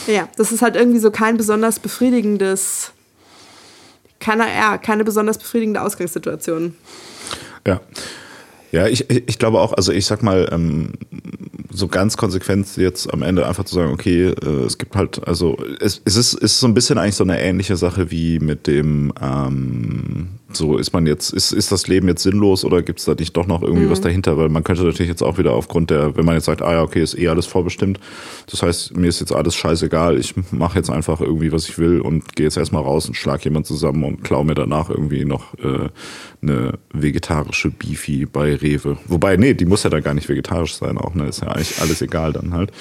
[0.07, 2.93] Ja, das ist halt irgendwie so kein besonders befriedigendes,
[4.19, 6.75] keine, ja, keine besonders befriedigende Ausgangssituation.
[7.67, 7.81] Ja.
[8.73, 10.93] Ja, ich, ich glaube auch, also ich sag mal, ähm,
[11.73, 15.57] so ganz konsequent jetzt am Ende einfach zu sagen, okay, äh, es gibt halt, also
[15.81, 19.13] es, es ist, ist so ein bisschen eigentlich so eine ähnliche Sache wie mit dem,
[19.21, 23.15] ähm, so ist man jetzt, ist, ist das Leben jetzt sinnlos oder gibt es da
[23.15, 23.91] nicht doch noch irgendwie mhm.
[23.91, 24.37] was dahinter?
[24.37, 26.83] Weil man könnte natürlich jetzt auch wieder aufgrund der, wenn man jetzt sagt, ah ja,
[26.83, 28.01] okay, ist eh alles vorbestimmt,
[28.51, 32.01] das heißt, mir ist jetzt alles scheißegal, ich mache jetzt einfach irgendwie, was ich will
[32.01, 35.55] und gehe jetzt erstmal raus und schlag jemand zusammen und klaue mir danach irgendwie noch
[35.59, 35.89] äh,
[36.43, 38.99] eine vegetarische Beefy bei Rewe.
[39.07, 41.27] Wobei, nee, die muss ja dann gar nicht vegetarisch sein auch, ne?
[41.27, 42.73] Ist ja eigentlich alles egal dann halt.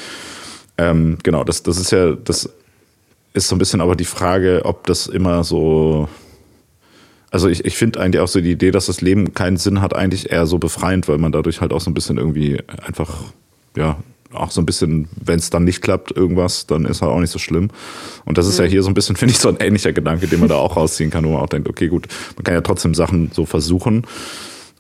[0.78, 2.49] Ähm, genau, das, das ist ja, das
[3.34, 6.07] ist so ein bisschen aber die Frage, ob das immer so.
[7.32, 9.96] Also ich, ich finde eigentlich auch so die Idee, dass das Leben keinen Sinn hat,
[9.96, 13.24] eigentlich eher so befreiend, weil man dadurch halt auch so ein bisschen irgendwie einfach,
[13.76, 13.98] ja,
[14.34, 17.32] auch so ein bisschen, wenn es dann nicht klappt, irgendwas, dann ist halt auch nicht
[17.32, 17.70] so schlimm.
[18.26, 18.66] Und das ist mhm.
[18.66, 20.76] ja hier so ein bisschen, finde ich, so ein ähnlicher Gedanke, den man da auch
[20.76, 24.06] rausziehen kann, wo man auch denkt, okay, gut, man kann ja trotzdem Sachen so versuchen.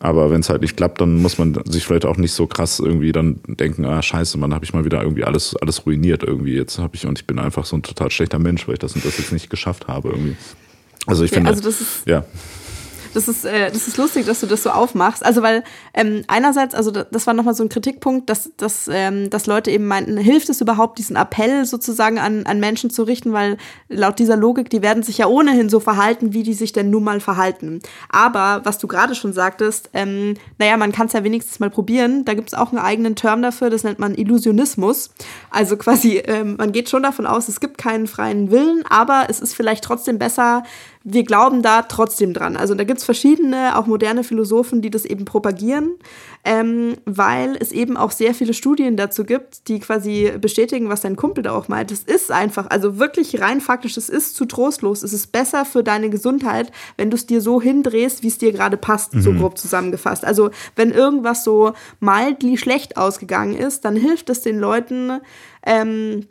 [0.01, 2.79] Aber wenn es halt nicht klappt, dann muss man sich vielleicht auch nicht so krass
[2.79, 6.55] irgendwie dann denken, ah scheiße, man habe ich mal wieder irgendwie alles, alles ruiniert irgendwie.
[6.55, 8.93] Jetzt habe ich und ich bin einfach so ein total schlechter Mensch, weil ich das
[8.95, 10.37] und das jetzt nicht geschafft habe irgendwie.
[11.09, 12.23] Also ich okay, finde, also das ist, ja
[13.13, 15.25] das ist, äh, das ist lustig, dass du das so aufmachst.
[15.25, 19.47] Also, weil ähm, einerseits, also das war nochmal so ein Kritikpunkt, dass, dass, ähm, dass
[19.47, 23.57] Leute eben meinten, hilft es überhaupt, diesen Appell sozusagen an, an Menschen zu richten, weil
[23.87, 27.03] laut dieser Logik, die werden sich ja ohnehin so verhalten, wie die sich denn nun
[27.03, 27.79] mal verhalten.
[28.09, 32.25] Aber, was du gerade schon sagtest, ähm, naja, man kann es ja wenigstens mal probieren.
[32.25, 35.11] Da gibt es auch einen eigenen Term dafür, das nennt man Illusionismus.
[35.49, 39.39] Also quasi, ähm, man geht schon davon aus, es gibt keinen freien Willen, aber es
[39.39, 40.63] ist vielleicht trotzdem besser,
[41.05, 42.57] wir glauben da trotzdem dran.
[42.57, 45.91] Also da gibt es verschiedene, auch moderne Philosophen, die das eben propagieren,
[46.43, 51.15] ähm, weil es eben auch sehr viele Studien dazu gibt, die quasi bestätigen, was dein
[51.15, 51.91] Kumpel da auch meint.
[51.91, 55.01] Es ist einfach, also wirklich rein faktisch, es ist zu trostlos.
[55.03, 58.51] Es ist besser für deine Gesundheit, wenn du es dir so hindrehst, wie es dir
[58.51, 59.21] gerade passt, mhm.
[59.21, 60.25] so grob zusammengefasst.
[60.25, 65.21] Also wenn irgendwas so mildly schlecht ausgegangen ist, dann hilft es den Leuten,
[65.65, 66.25] ähm,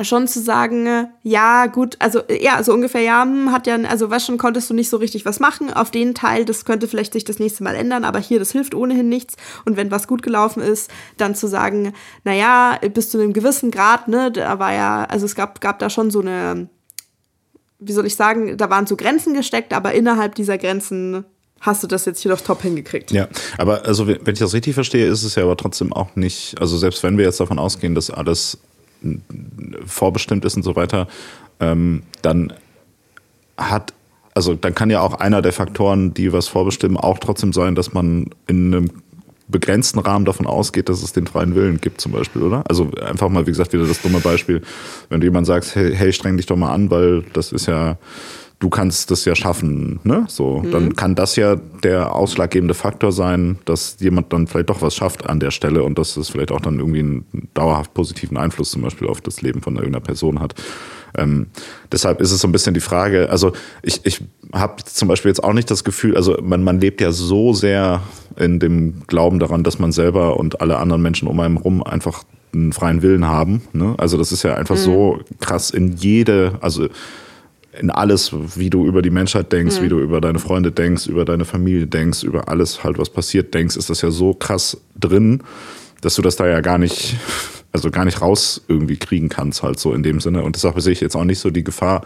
[0.00, 4.24] schon zu sagen, ja, gut, also ja, so ungefähr, ja, hm, hat ja, also was
[4.24, 5.70] schon konntest du nicht so richtig was machen.
[5.72, 8.74] Auf den Teil, das könnte vielleicht sich das nächste Mal ändern, aber hier, das hilft
[8.74, 9.34] ohnehin nichts.
[9.66, 11.92] Und wenn was gut gelaufen ist, dann zu sagen,
[12.24, 15.90] naja, bis zu einem gewissen Grad, ne, da war ja, also es gab, gab da
[15.90, 16.68] schon so eine,
[17.78, 21.24] wie soll ich sagen, da waren so Grenzen gesteckt, aber innerhalb dieser Grenzen
[21.60, 23.10] hast du das jetzt hier doch top hingekriegt.
[23.12, 23.28] Ja,
[23.58, 26.78] aber also wenn ich das richtig verstehe, ist es ja aber trotzdem auch nicht, also
[26.78, 28.58] selbst wenn wir jetzt davon ausgehen, dass alles
[29.86, 31.08] vorbestimmt ist und so weiter,
[31.60, 32.52] ähm, dann
[33.56, 33.92] hat,
[34.34, 37.92] also dann kann ja auch einer der Faktoren, die was vorbestimmen, auch trotzdem sein, dass
[37.92, 38.90] man in einem
[39.48, 42.64] begrenzten Rahmen davon ausgeht, dass es den freien Willen gibt, zum Beispiel, oder?
[42.68, 44.62] Also einfach mal, wie gesagt, wieder das dumme Beispiel,
[45.10, 47.98] wenn du jemand sagst, hey, hey streng dich doch mal an, weil das ist ja
[48.62, 50.24] du kannst das ja schaffen, ne?
[50.28, 50.70] So, mhm.
[50.70, 55.28] dann kann das ja der ausschlaggebende Faktor sein, dass jemand dann vielleicht doch was schafft
[55.28, 58.82] an der Stelle und dass es vielleicht auch dann irgendwie einen dauerhaft positiven Einfluss zum
[58.82, 60.54] Beispiel auf das Leben von irgendeiner Person hat.
[61.18, 61.48] Ähm,
[61.90, 63.52] deshalb ist es so ein bisschen die Frage, also
[63.82, 67.10] ich, ich habe zum Beispiel jetzt auch nicht das Gefühl, also man, man lebt ja
[67.10, 68.00] so sehr
[68.36, 72.22] in dem Glauben daran, dass man selber und alle anderen Menschen um einen rum einfach
[72.54, 73.62] einen freien Willen haben.
[73.72, 73.96] Ne?
[73.98, 74.80] Also das ist ja einfach mhm.
[74.80, 76.86] so krass in jede, also
[77.78, 79.84] in alles, wie du über die Menschheit denkst, mhm.
[79.84, 83.54] wie du über deine Freunde denkst, über deine Familie denkst, über alles halt, was passiert,
[83.54, 85.42] denkst, ist das ja so krass drin,
[86.00, 87.16] dass du das da ja gar nicht,
[87.72, 90.42] also gar nicht raus irgendwie kriegen kannst, halt so in dem Sinne.
[90.42, 92.04] Und deshalb sehe ich jetzt auch nicht so die Gefahr,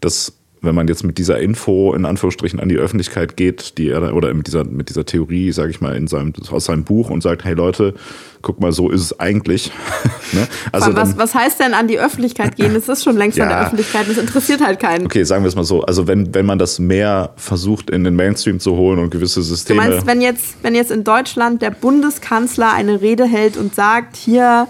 [0.00, 4.14] dass wenn man jetzt mit dieser Info in Anführungsstrichen an die Öffentlichkeit geht, die er
[4.14, 7.22] oder mit dieser mit dieser Theorie, sage ich mal, in seinem aus seinem Buch und
[7.22, 7.94] sagt, hey Leute,
[8.42, 9.70] guck mal, so ist es eigentlich.
[10.32, 10.48] ne?
[10.72, 12.74] Also was, dann, was heißt denn an die Öffentlichkeit gehen?
[12.74, 15.06] Es ist schon längst ja, an der Öffentlichkeit, das interessiert halt keinen.
[15.06, 15.82] Okay, sagen wir es mal so.
[15.82, 19.82] Also wenn wenn man das mehr versucht in den Mainstream zu holen und gewisse Systeme.
[19.82, 24.16] Du meinst, wenn jetzt wenn jetzt in Deutschland der Bundeskanzler eine Rede hält und sagt,
[24.16, 24.66] hier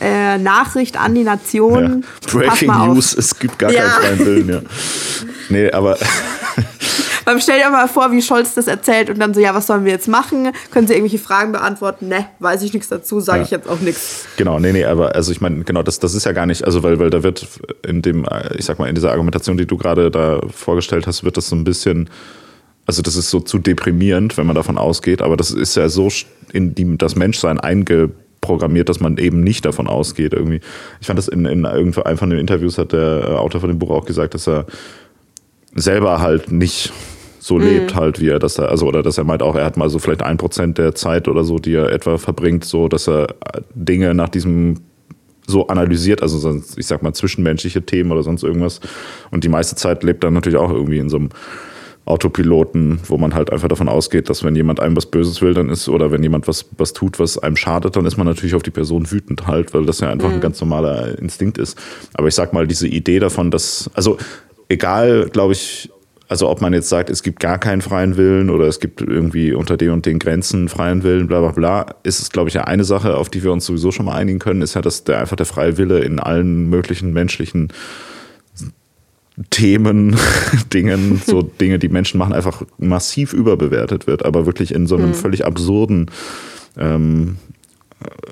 [0.00, 2.04] äh, Nachricht an die Nation.
[2.04, 2.30] Ja.
[2.32, 3.82] Breaking News, es gibt gar ja.
[3.82, 4.60] keinen freien Willen, ja.
[5.48, 5.98] Nee, aber.
[7.26, 9.84] Man stellt ja mal vor, wie Scholz das erzählt und dann so, ja, was sollen
[9.84, 10.52] wir jetzt machen?
[10.70, 12.06] Können Sie irgendwelche Fragen beantworten?
[12.06, 13.44] Ne, weiß ich nichts dazu, sage ja.
[13.44, 14.26] ich jetzt auch nichts.
[14.36, 16.84] Genau, nee, nee, aber also ich meine, genau, das, das ist ja gar nicht, also
[16.84, 17.44] weil, weil da wird
[17.84, 18.24] in dem,
[18.56, 21.56] ich sag mal, in dieser Argumentation, die du gerade da vorgestellt hast, wird das so
[21.56, 22.08] ein bisschen
[22.86, 26.08] also das ist so zu deprimierend, wenn man davon ausgeht, aber das ist ja so
[26.52, 27.58] in die, das Menschsein
[28.46, 30.60] eingeprogrammiert, dass man eben nicht davon ausgeht irgendwie.
[31.00, 33.90] Ich fand das in, in einem von den Interviews hat der Autor von dem Buch
[33.90, 34.66] auch gesagt, dass er
[35.74, 36.92] selber halt nicht
[37.38, 37.64] so mhm.
[37.64, 39.88] lebt halt, wie er das da, also oder dass er meint auch, er hat mal
[39.90, 43.28] so vielleicht ein Prozent der Zeit oder so, die er etwa verbringt, so dass er
[43.74, 44.78] Dinge nach diesem
[45.48, 48.80] so analysiert, also sonst, ich sag mal zwischenmenschliche Themen oder sonst irgendwas.
[49.30, 51.28] Und die meiste Zeit lebt er natürlich auch irgendwie in so einem
[52.06, 55.68] Autopiloten, wo man halt einfach davon ausgeht, dass wenn jemand einem was Böses will, dann
[55.68, 58.62] ist, oder wenn jemand was, was tut, was einem schadet, dann ist man natürlich auf
[58.62, 60.36] die Person wütend halt, weil das ja einfach mhm.
[60.36, 61.76] ein ganz normaler Instinkt ist.
[62.14, 64.18] Aber ich sag mal, diese Idee davon, dass, also
[64.68, 65.90] egal, glaube ich,
[66.28, 69.52] also ob man jetzt sagt, es gibt gar keinen freien Willen oder es gibt irgendwie
[69.52, 72.64] unter den und den Grenzen freien Willen, bla bla bla, ist es, glaube ich, ja
[72.64, 75.18] eine Sache, auf die wir uns sowieso schon mal einigen können, ist ja, dass der
[75.18, 77.72] einfach der freie Wille in allen möglichen menschlichen
[79.50, 80.16] Themen,
[80.72, 85.08] Dingen, so Dinge, die Menschen machen, einfach massiv überbewertet wird, aber wirklich in so einem
[85.08, 85.14] mhm.
[85.14, 86.10] völlig absurden,
[86.78, 87.36] ähm,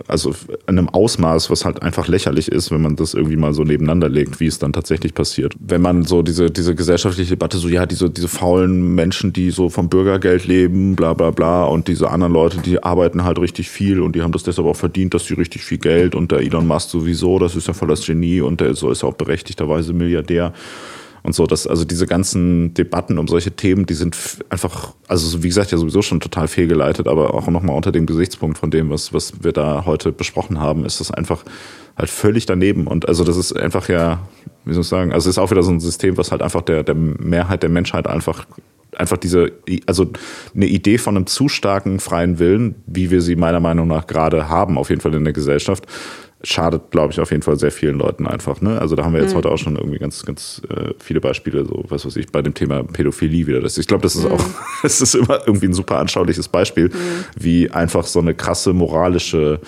[0.07, 0.35] also
[0.67, 4.09] in einem Ausmaß, was halt einfach lächerlich ist, wenn man das irgendwie mal so nebeneinander
[4.09, 5.55] legt, wie es dann tatsächlich passiert.
[5.59, 9.71] Wenn man so diese, diese gesellschaftliche Debatte, so ja, diese, diese faulen Menschen, die so
[9.71, 14.01] vom Bürgergeld leben, bla bla bla, und diese anderen Leute, die arbeiten halt richtig viel
[14.01, 16.67] und die haben das deshalb auch verdient, dass sie richtig viel Geld und der Elon
[16.67, 20.53] Musk sowieso, das ist ja voll das Genie und der so ist auch berechtigterweise Milliardär
[21.25, 21.47] und so.
[21.47, 24.17] dass also diese ganzen Debatten um solche Themen, die sind
[24.51, 28.59] einfach, also wie gesagt, ja sowieso schon total fehlgeleitet, aber auch nochmal unter dem Gesichtspunkt
[28.59, 31.43] von dem, was, was wir da heute besprochen haben, ist das einfach
[31.97, 32.87] halt völlig daneben.
[32.87, 34.21] Und also das ist einfach ja,
[34.65, 36.63] wie soll ich sagen, also es ist auch wieder so ein System, was halt einfach
[36.63, 38.47] der, der Mehrheit der Menschheit einfach
[38.97, 39.51] einfach diese,
[39.87, 40.07] also
[40.55, 44.49] eine Idee von einem zu starken freien Willen, wie wir sie meiner Meinung nach gerade
[44.49, 45.87] haben, auf jeden Fall in der Gesellschaft,
[46.45, 48.61] schadet, glaube ich, auf jeden Fall sehr vielen Leuten einfach.
[48.61, 48.79] Ne?
[48.81, 49.39] Also da haben wir jetzt mhm.
[49.39, 52.55] heute auch schon irgendwie ganz, ganz äh, viele Beispiele, so was weiß ich, bei dem
[52.55, 53.61] Thema Pädophilie wieder.
[53.61, 54.33] Das, ich glaube, das ist mhm.
[54.33, 54.45] auch,
[54.83, 57.25] es ist immer irgendwie ein super anschauliches Beispiel, mhm.
[57.37, 59.61] wie einfach so eine krasse moralische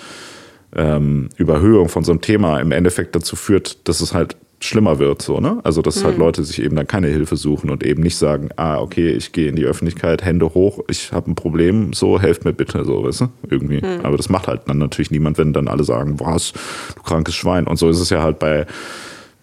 [0.75, 5.21] ähm, Überhöhung von so einem Thema im Endeffekt dazu führt, dass es halt schlimmer wird,
[5.21, 5.59] so, ne?
[5.63, 6.09] Also, dass halt mhm.
[6.09, 9.31] halt Leute sich eben dann keine Hilfe suchen und eben nicht sagen, ah, okay, ich
[9.31, 13.03] gehe in die Öffentlichkeit, Hände hoch, ich habe ein Problem, so, helft mir bitte, so,
[13.03, 13.27] weißt du?
[13.49, 13.77] Irgendwie.
[13.77, 14.01] Mhm.
[14.03, 16.53] Aber das macht halt dann natürlich niemand, wenn dann alle sagen, was,
[16.95, 17.67] du krankes Schwein.
[17.67, 18.65] Und so ist es ja halt bei,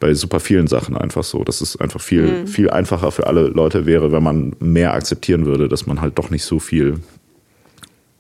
[0.01, 2.47] bei super vielen Sachen einfach so, dass es einfach viel, mhm.
[2.49, 6.31] viel einfacher für alle Leute wäre, wenn man mehr akzeptieren würde, dass man halt doch
[6.31, 6.97] nicht so viel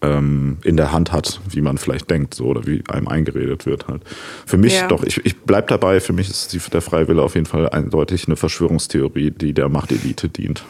[0.05, 3.89] ähm, in der Hand hat, wie man vielleicht denkt, so oder wie einem eingeredet wird
[3.89, 4.03] halt.
[4.47, 4.89] Für mich ja.
[4.89, 8.27] doch, ich, ich bleib dabei, für mich ist die, der Freiwille auf jeden Fall eindeutig
[8.27, 10.65] eine Verschwörungstheorie, die der Machtelite dient.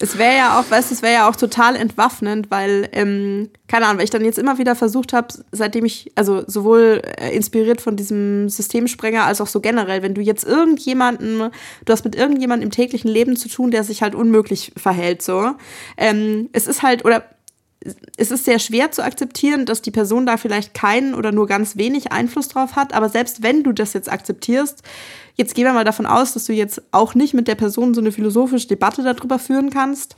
[0.00, 3.86] Es wäre ja auch, weißt du, es wäre ja auch total entwaffnend, weil, ähm, keine
[3.86, 7.80] Ahnung, weil ich dann jetzt immer wieder versucht habe, seitdem ich, also sowohl äh, inspiriert
[7.80, 11.50] von diesem Systemsprenger als auch so generell, wenn du jetzt irgendjemanden,
[11.84, 15.52] du hast mit irgendjemandem im täglichen Leben zu tun, der sich halt unmöglich verhält, so.
[15.96, 17.24] Ähm, es ist halt, oder
[18.16, 21.76] es ist sehr schwer zu akzeptieren, dass die Person da vielleicht keinen oder nur ganz
[21.76, 22.92] wenig Einfluss drauf hat.
[22.92, 24.82] Aber selbst wenn du das jetzt akzeptierst,
[25.36, 28.00] jetzt gehen wir mal davon aus, dass du jetzt auch nicht mit der Person so
[28.00, 30.16] eine philosophische Debatte darüber führen kannst.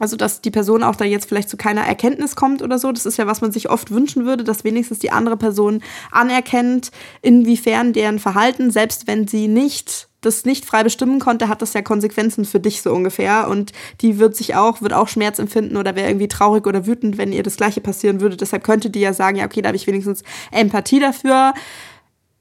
[0.00, 2.90] Also, dass die Person auch da jetzt vielleicht zu keiner Erkenntnis kommt oder so.
[2.90, 6.90] Das ist ja, was man sich oft wünschen würde, dass wenigstens die andere Person anerkennt,
[7.22, 11.82] inwiefern deren Verhalten, selbst wenn sie nicht das nicht frei bestimmen konnte, hat das ja
[11.82, 13.48] Konsequenzen für dich so ungefähr.
[13.48, 17.18] Und die wird sich auch, wird auch Schmerz empfinden oder wäre irgendwie traurig oder wütend,
[17.18, 18.36] wenn ihr das Gleiche passieren würde.
[18.36, 21.54] Deshalb könnte die ja sagen, ja, okay, da habe ich wenigstens Empathie dafür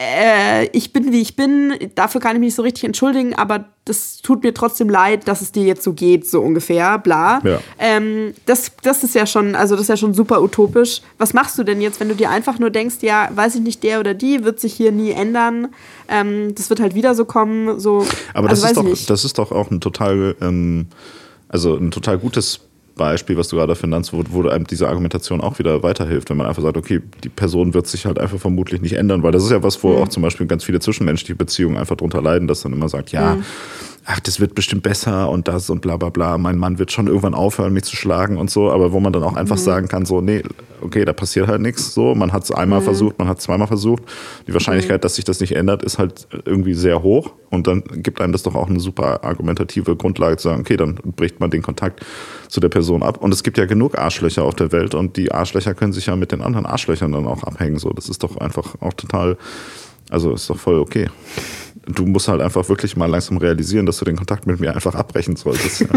[0.03, 3.65] äh, ich bin wie ich bin, dafür kann ich mich nicht so richtig entschuldigen, aber
[3.85, 7.41] das tut mir trotzdem leid, dass es dir jetzt so geht, so ungefähr, bla.
[7.43, 7.59] Ja.
[7.79, 11.01] Ähm, das, das ist ja schon, also das ist ja schon super utopisch.
[11.17, 13.83] Was machst du denn jetzt, wenn du dir einfach nur denkst, ja, weiß ich nicht,
[13.83, 15.69] der oder die wird sich hier nie ändern,
[16.07, 18.05] ähm, das wird halt wieder so kommen, so.
[18.33, 20.87] Aber das, also, ist, doch, das ist doch auch ein total, ähm,
[21.49, 22.61] also ein total gutes
[22.95, 26.47] Beispiel, was du gerade nennst, wo, wo einem diese Argumentation auch wieder weiterhilft, wenn man
[26.47, 29.51] einfach sagt, okay, die Person wird sich halt einfach vermutlich nicht ändern, weil das ist
[29.51, 30.03] ja was, wo mhm.
[30.03, 33.35] auch zum Beispiel ganz viele zwischenmenschliche Beziehungen einfach drunter leiden, dass dann immer sagt, ja,
[33.35, 33.43] mhm
[34.05, 37.07] ach, das wird bestimmt besser und das und bla bla bla, mein Mann wird schon
[37.07, 39.61] irgendwann aufhören, mich zu schlagen und so, aber wo man dann auch einfach mhm.
[39.61, 40.43] sagen kann, so, nee,
[40.81, 42.85] okay, da passiert halt nichts, so, man hat es einmal mhm.
[42.85, 44.03] versucht, man hat es zweimal versucht,
[44.45, 45.01] die Wahrscheinlichkeit, mhm.
[45.01, 48.43] dass sich das nicht ändert, ist halt irgendwie sehr hoch und dann gibt einem das
[48.43, 52.05] doch auch eine super argumentative Grundlage zu sagen, okay, dann bricht man den Kontakt
[52.49, 55.31] zu der Person ab und es gibt ja genug Arschlöcher auf der Welt und die
[55.31, 58.35] Arschlöcher können sich ja mit den anderen Arschlöchern dann auch abhängen, so, das ist doch
[58.37, 59.37] einfach auch total,
[60.09, 61.07] also ist doch voll okay
[61.85, 64.95] du musst halt einfach wirklich mal langsam realisieren, dass du den Kontakt mit mir einfach
[64.95, 65.81] abbrechen solltest.
[65.81, 65.87] Ja.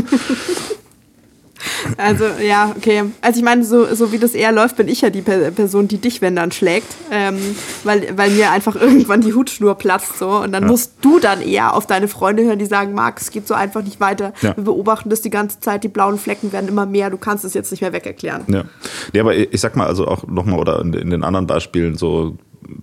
[1.96, 3.04] Also ja, okay.
[3.20, 5.98] Also ich meine, so, so wie das eher läuft, bin ich ja die Person, die
[5.98, 7.38] dich, wenn dann schlägt, ähm,
[7.84, 10.68] weil, weil mir einfach irgendwann die Hutschnur platzt so und dann ja.
[10.68, 13.82] musst du dann eher auf deine Freunde hören, die sagen, Marc, es geht so einfach
[13.82, 14.32] nicht weiter.
[14.42, 14.56] Ja.
[14.56, 17.54] Wir beobachten das die ganze Zeit, die blauen Flecken werden immer mehr, du kannst es
[17.54, 18.44] jetzt nicht mehr wegerklären.
[18.48, 18.64] Ja,
[19.12, 22.36] ja aber ich sag mal also auch nochmal oder in, in den anderen Beispielen so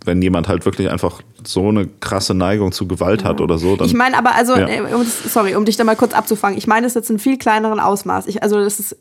[0.05, 3.75] wenn jemand halt wirklich einfach so eine krasse Neigung zu Gewalt hat oder so.
[3.75, 4.67] Dann, ich meine aber, also, ja.
[4.67, 7.79] Äh, sorry, um dich da mal kurz abzufangen, ich meine es jetzt in viel kleineren
[7.79, 8.27] Ausmaß.
[8.27, 8.97] Ich, also das ist,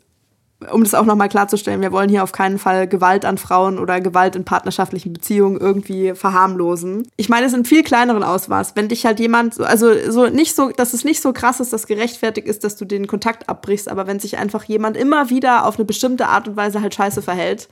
[0.71, 4.01] um das auch nochmal klarzustellen, wir wollen hier auf keinen Fall Gewalt an Frauen oder
[4.01, 7.09] Gewalt in partnerschaftlichen Beziehungen irgendwie verharmlosen.
[7.17, 8.77] Ich meine es in viel kleineren Ausmaß.
[8.77, 11.87] Wenn dich halt jemand, also so nicht so, dass es nicht so krass ist, dass
[11.87, 15.77] gerechtfertigt ist, dass du den Kontakt abbrichst, aber wenn sich einfach jemand immer wieder auf
[15.77, 17.69] eine bestimmte Art und Weise halt scheiße verhält,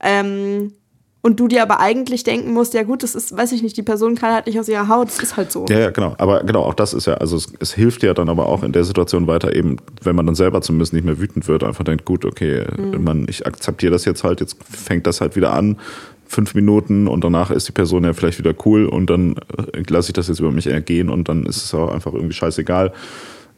[0.00, 0.72] ähm,
[1.22, 3.82] und du dir aber eigentlich denken musst, ja gut, das ist, weiß ich nicht, die
[3.82, 5.66] Person kann halt nicht aus ihrer Haut, das ist halt so.
[5.68, 6.16] Ja, ja, genau.
[6.18, 8.72] Aber genau, auch das ist ja, also es, es, hilft ja dann aber auch in
[8.72, 12.04] der Situation weiter, eben, wenn man dann selber zumindest nicht mehr wütend wird, einfach denkt,
[12.04, 13.04] gut, okay, mhm.
[13.04, 15.78] man, ich akzeptiere das jetzt halt, jetzt fängt das halt wieder an,
[16.26, 19.36] fünf Minuten und danach ist die Person ja vielleicht wieder cool und dann
[19.74, 22.34] äh, lasse ich das jetzt über mich ergehen und dann ist es auch einfach irgendwie
[22.34, 22.92] scheißegal.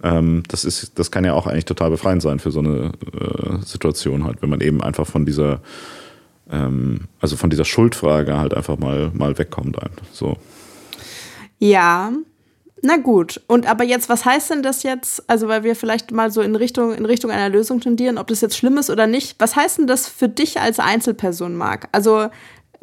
[0.03, 3.65] Ähm, das ist, das kann ja auch eigentlich total befreiend sein für so eine äh,
[3.65, 5.61] Situation halt, wenn man eben einfach von dieser
[6.51, 9.77] ähm, also von dieser Schuldfrage halt einfach mal, mal wegkommt.
[10.13, 10.37] So.
[11.59, 12.13] Ja,
[12.87, 13.41] na gut.
[13.47, 15.29] Und aber jetzt, was heißt denn das jetzt?
[15.29, 18.43] Also, weil wir vielleicht mal so in Richtung, in Richtung einer Lösung tendieren, ob das
[18.43, 19.37] jetzt schlimm ist oder nicht.
[19.39, 21.89] Was heißt denn das für dich als Einzelperson, Marc?
[21.93, 22.29] Also,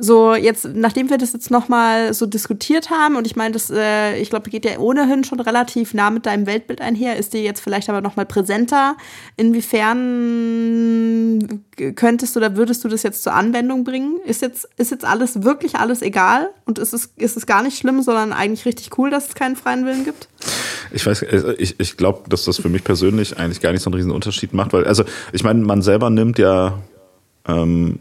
[0.04, 4.18] so jetzt, nachdem wir das jetzt nochmal so diskutiert haben, und ich meine, das, äh,
[4.18, 7.62] ich glaube, geht ja ohnehin schon relativ nah mit deinem Weltbild einher, ist dir jetzt
[7.62, 8.98] vielleicht aber nochmal präsenter.
[9.38, 10.02] Inwiefern
[11.96, 14.18] könntest du oder würdest du das jetzt zur Anwendung bringen?
[14.26, 16.50] Ist jetzt, ist jetzt alles, wirklich alles egal?
[16.66, 19.56] Und ist es, ist es gar nicht schlimm, sondern eigentlich richtig cool, dass es keinen
[19.56, 20.30] freien Willen gibt?
[20.92, 23.92] Ich weiß, äh, ich, ich glaube, dass das für mich persönlich eigentlich gar nicht so
[23.92, 26.80] einen riesen Unterschied macht, weil, also, ich meine, man selber nimmt ja,
[27.48, 28.00] ähm,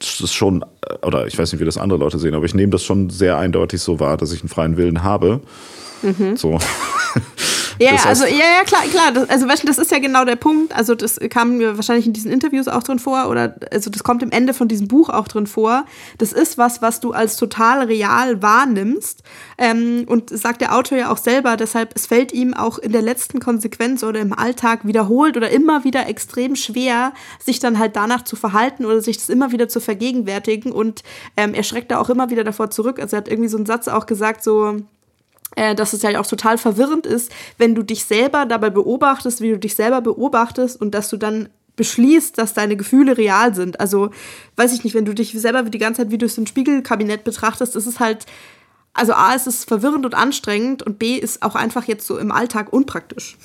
[0.00, 2.54] das ist schon, äh, oder ich weiß nicht, wie das andere Leute sehen, aber ich
[2.54, 5.40] nehme das schon sehr eindeutig so wahr, dass ich einen freien Willen habe.
[6.02, 6.36] Mhm.
[6.36, 6.58] So.
[7.80, 9.12] Ja, das heißt, also ja, ja, klar, klar.
[9.12, 10.76] Das, also das ist ja genau der Punkt.
[10.76, 14.22] Also das kam mir wahrscheinlich in diesen Interviews auch drin vor oder also das kommt
[14.22, 15.86] im Ende von diesem Buch auch drin vor.
[16.18, 19.22] Das ist was, was du als total real wahrnimmst.
[19.56, 23.02] Ähm, und sagt der Autor ja auch selber, deshalb es fällt ihm auch in der
[23.02, 28.24] letzten Konsequenz oder im Alltag wiederholt oder immer wieder extrem schwer, sich dann halt danach
[28.24, 30.72] zu verhalten oder sich das immer wieder zu vergegenwärtigen.
[30.72, 31.02] Und
[31.38, 33.00] ähm, er schreckt da auch immer wieder davor zurück.
[33.00, 34.82] Also er hat irgendwie so einen Satz auch gesagt, so
[35.56, 39.58] dass es ja auch total verwirrend ist, wenn du dich selber dabei beobachtest, wie du
[39.58, 43.80] dich selber beobachtest und dass du dann beschließt, dass deine Gefühle real sind.
[43.80, 44.10] Also,
[44.56, 47.24] weiß ich nicht, wenn du dich selber die ganze Zeit wie durch so ein Spiegelkabinett
[47.24, 48.26] betrachtest, ist es halt,
[48.92, 52.32] also A, ist es verwirrend und anstrengend und B, ist auch einfach jetzt so im
[52.32, 53.38] Alltag unpraktisch.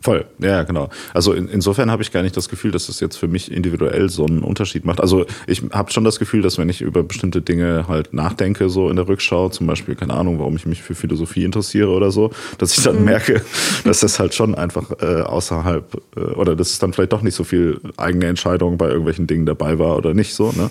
[0.00, 0.90] Voll, ja, genau.
[1.12, 4.08] Also in, insofern habe ich gar nicht das Gefühl, dass das jetzt für mich individuell
[4.08, 5.00] so einen Unterschied macht.
[5.00, 8.90] Also ich habe schon das Gefühl, dass wenn ich über bestimmte Dinge halt nachdenke, so
[8.90, 12.30] in der Rückschau, zum Beispiel, keine Ahnung, warum ich mich für Philosophie interessiere oder so,
[12.58, 13.06] dass ich dann mhm.
[13.06, 13.42] merke,
[13.84, 17.34] dass das halt schon einfach äh, außerhalb äh, oder dass es dann vielleicht doch nicht
[17.34, 20.52] so viel eigene Entscheidung bei irgendwelchen Dingen dabei war oder nicht so.
[20.52, 20.70] Ne?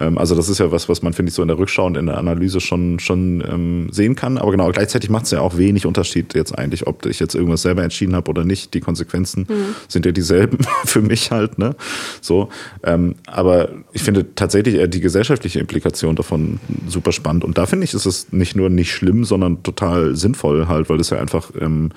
[0.00, 1.96] Ähm, also das ist ja was, was man, finde ich, so in der Rückschau und
[1.96, 4.36] in der Analyse schon, schon ähm, sehen kann.
[4.36, 7.62] Aber genau, gleichzeitig macht es ja auch wenig Unterschied jetzt eigentlich, ob ich jetzt irgendwas
[7.62, 9.74] selber entschieden habe oder nicht Die Konsequenzen mhm.
[9.88, 11.58] sind ja dieselben für mich halt.
[11.58, 11.74] Ne?
[12.20, 12.48] So,
[12.82, 17.44] ähm, aber ich finde tatsächlich eher die gesellschaftliche Implikation davon super spannend.
[17.44, 21.00] Und da finde ich, ist es nicht nur nicht schlimm, sondern total sinnvoll halt, weil
[21.00, 21.90] es ja einfach, ähm,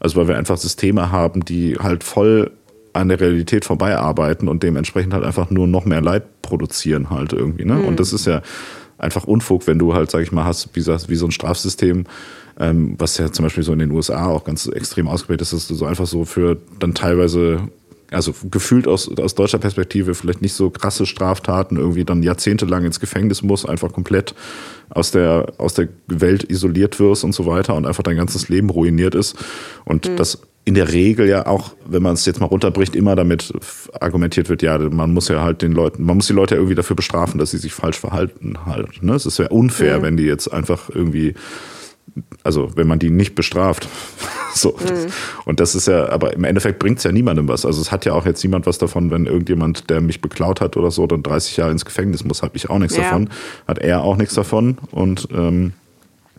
[0.00, 2.50] also weil wir einfach Systeme haben, die halt voll
[2.94, 7.32] an der Realität vorbei arbeiten und dementsprechend halt einfach nur noch mehr Leid produzieren halt
[7.32, 7.64] irgendwie.
[7.64, 7.74] Ne?
[7.74, 7.86] Mhm.
[7.86, 8.40] Und das ist ja
[8.98, 12.04] einfach Unfug, wenn du halt, sag ich mal, hast, wie, wie so ein Strafsystem,
[12.58, 15.66] ähm, was ja zum Beispiel so in den USA auch ganz extrem ausgeprägt ist, dass
[15.66, 17.68] du so einfach so für dann teilweise
[18.10, 23.00] also gefühlt aus, aus deutscher Perspektive vielleicht nicht so krasse Straftaten irgendwie dann jahrzehntelang ins
[23.00, 24.34] Gefängnis muss, einfach komplett
[24.90, 28.70] aus der, aus der Welt isoliert wirst und so weiter und einfach dein ganzes Leben
[28.70, 29.36] ruiniert ist.
[29.84, 30.16] Und mhm.
[30.16, 33.52] das in der Regel ja auch, wenn man es jetzt mal runterbricht, immer damit
[34.00, 36.96] argumentiert wird, ja, man muss ja halt den Leuten, man muss die Leute irgendwie dafür
[36.96, 39.02] bestrafen, dass sie sich falsch verhalten halt.
[39.02, 39.14] Ne?
[39.14, 40.02] Es ist ja unfair, mhm.
[40.02, 41.34] wenn die jetzt einfach irgendwie
[42.42, 43.88] also wenn man die nicht bestraft.
[44.54, 44.70] so.
[44.78, 45.12] Mhm.
[45.44, 47.66] Und das ist ja, aber im Endeffekt bringt es ja niemandem was.
[47.66, 50.76] Also es hat ja auch jetzt niemand was davon, wenn irgendjemand, der mich beklaut hat
[50.76, 53.04] oder so, dann 30 Jahre ins Gefängnis muss, habe ich auch nichts ja.
[53.04, 53.30] davon.
[53.66, 54.78] Hat er auch nichts davon.
[54.90, 55.72] Und ähm,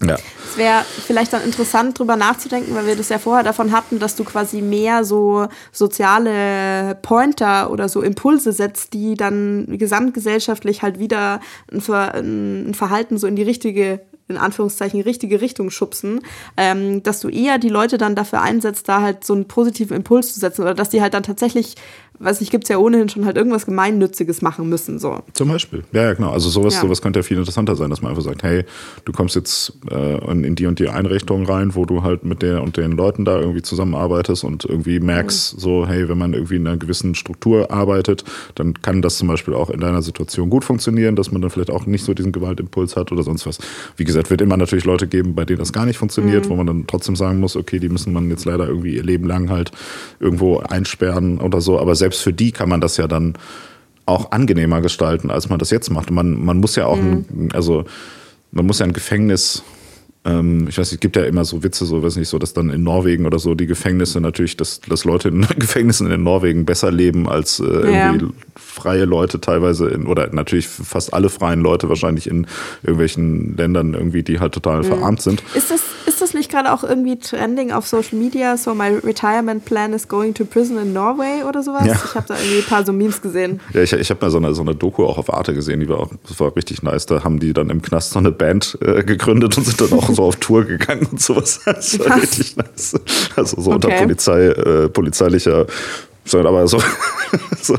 [0.01, 0.15] ja.
[0.15, 4.15] Es wäre vielleicht dann interessant, drüber nachzudenken, weil wir das ja vorher davon hatten, dass
[4.15, 11.39] du quasi mehr so soziale Pointer oder so Impulse setzt, die dann gesamtgesellschaftlich halt wieder
[11.71, 16.21] ein, Ver ein Verhalten so in die richtige in Anführungszeichen richtige Richtung schubsen,
[16.57, 20.33] ähm, dass du eher die Leute dann dafür einsetzt, da halt so einen positiven Impuls
[20.33, 21.75] zu setzen oder dass die halt dann tatsächlich
[22.19, 24.99] weiß ich, gibt es ja ohnehin schon halt irgendwas Gemeinnütziges machen müssen.
[24.99, 25.23] So.
[25.33, 25.83] Zum Beispiel.
[25.91, 26.31] Ja, ja, genau.
[26.31, 26.81] Also sowas, ja.
[26.81, 28.63] sowas könnte ja viel interessanter sein, dass man einfach sagt, hey,
[29.05, 32.41] du kommst jetzt äh, in, in, die und die Einrichtung rein, wo du halt mit
[32.41, 35.59] der und den Leuten da irgendwie zusammenarbeitest und irgendwie merkst, mhm.
[35.59, 38.23] so, hey, wenn man irgendwie in einer gewissen Struktur arbeitet,
[38.55, 41.71] dann kann das zum Beispiel auch in deiner Situation gut funktionieren, dass man dann vielleicht
[41.71, 43.59] auch nicht so diesen Gewaltimpuls hat oder sonst was.
[43.97, 46.49] Wie gesagt, wird immer natürlich Leute geben, bei denen das gar nicht funktioniert, mhm.
[46.49, 49.27] wo man dann trotzdem sagen muss, okay, die müssen man jetzt leider irgendwie ihr Leben
[49.27, 49.71] lang halt
[50.19, 51.79] irgendwo einsperren oder so.
[51.79, 53.33] Aber selbst für die kann man das ja dann
[54.05, 56.11] auch angenehmer gestalten, als man das jetzt macht.
[56.11, 57.25] Man, man muss ja auch, mhm.
[57.31, 57.85] ein, also
[58.51, 59.63] man muss ja ein Gefängnis
[60.25, 62.71] ähm, ich weiß, es gibt ja immer so Witze, so weiß nicht, so, dass dann
[62.71, 66.91] in Norwegen oder so die Gefängnisse natürlich, dass, dass Leute in Gefängnissen in Norwegen besser
[66.91, 68.31] leben als äh, irgendwie ja.
[68.55, 72.47] freie Leute teilweise in, oder natürlich fast alle freien Leute wahrscheinlich in
[72.81, 74.85] irgendwelchen Ländern irgendwie, die halt total mhm.
[74.85, 75.43] verarmt sind.
[75.53, 78.57] Ist das, ist das nicht gerade auch irgendwie trending auf Social Media?
[78.57, 81.85] So, my retirement plan is going to prison in Norway oder sowas?
[81.85, 81.93] Ja.
[81.93, 83.59] Ich habe da irgendwie ein paar so Memes gesehen.
[83.73, 85.89] Ja, ich, ich habe mal so eine, so eine Doku auch auf Arte gesehen, die
[85.89, 87.05] war auch, das war richtig nice.
[87.05, 90.14] Da haben die dann im Knast so eine Band äh, gegründet und sind dann auch
[90.15, 91.61] so auf Tour gegangen und sowas.
[91.65, 92.95] Das war richtig nice.
[93.35, 93.85] Also so okay.
[93.85, 95.65] unter Polizei, äh, polizeilicher
[96.33, 96.81] aber so,
[97.61, 97.77] so,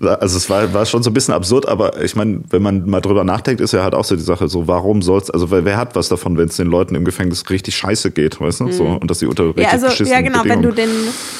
[0.00, 3.00] also es war, war schon so ein bisschen absurd, aber ich meine, wenn man mal
[3.00, 5.76] drüber nachdenkt, ist ja halt auch so die Sache, so warum soll's, also wer, wer
[5.76, 8.72] hat was davon, wenn es den Leuten im Gefängnis richtig scheiße geht, weißt du, mhm.
[8.72, 10.90] so und dass sie unter richtig ja, also, ja genau, wenn du den,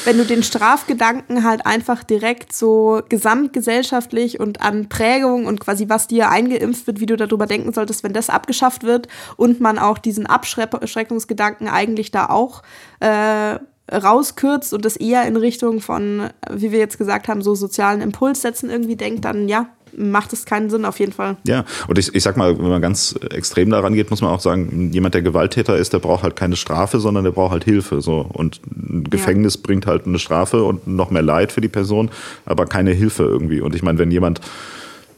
[0.05, 6.07] wenn du den Strafgedanken halt einfach direkt so gesamtgesellschaftlich und an Prägung und quasi was
[6.07, 9.97] dir eingeimpft wird, wie du darüber denken solltest, wenn das abgeschafft wird und man auch
[9.97, 12.63] diesen Abschreckungsgedanken eigentlich da auch
[12.99, 13.59] äh,
[13.91, 18.69] rauskürzt und das eher in Richtung von, wie wir jetzt gesagt haben, so sozialen Impulssätzen
[18.69, 21.37] irgendwie denkt, dann ja, macht es keinen Sinn auf jeden Fall.
[21.45, 24.39] Ja, und ich, ich sag mal, wenn man ganz extrem daran geht, muss man auch
[24.39, 28.01] sagen, jemand, der Gewalttäter ist, der braucht halt keine Strafe, sondern der braucht halt Hilfe.
[28.01, 28.27] So.
[28.31, 29.61] Und ein Gefängnis ja.
[29.63, 32.11] bringt halt eine Strafe und noch mehr Leid für die Person,
[32.45, 33.61] aber keine Hilfe irgendwie.
[33.61, 34.41] Und ich meine, wenn jemand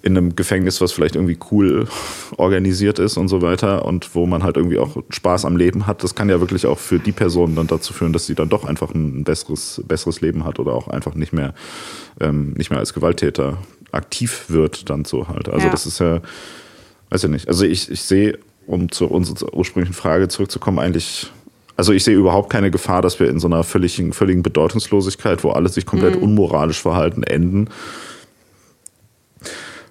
[0.02, 1.88] in einem Gefängnis, was vielleicht irgendwie cool
[2.38, 6.04] organisiert ist und so weiter und wo man halt irgendwie auch Spaß am Leben hat,
[6.04, 8.66] das kann ja wirklich auch für die Person dann dazu führen, dass sie dann doch
[8.66, 11.54] einfach ein besseres, besseres Leben hat oder auch einfach nicht mehr,
[12.20, 13.58] ähm, nicht mehr als Gewalttäter
[13.92, 15.50] aktiv wird dann so halt.
[15.50, 15.72] Also ja.
[15.72, 16.22] das ist ja,
[17.10, 17.48] weiß ich nicht.
[17.48, 21.32] Also ich, ich sehe, um zu unserer ursprünglichen Frage zurückzukommen, eigentlich
[21.80, 25.52] also ich sehe überhaupt keine Gefahr, dass wir in so einer völligen, völligen Bedeutungslosigkeit, wo
[25.52, 26.24] alle sich komplett mhm.
[26.24, 27.70] unmoralisch verhalten, enden.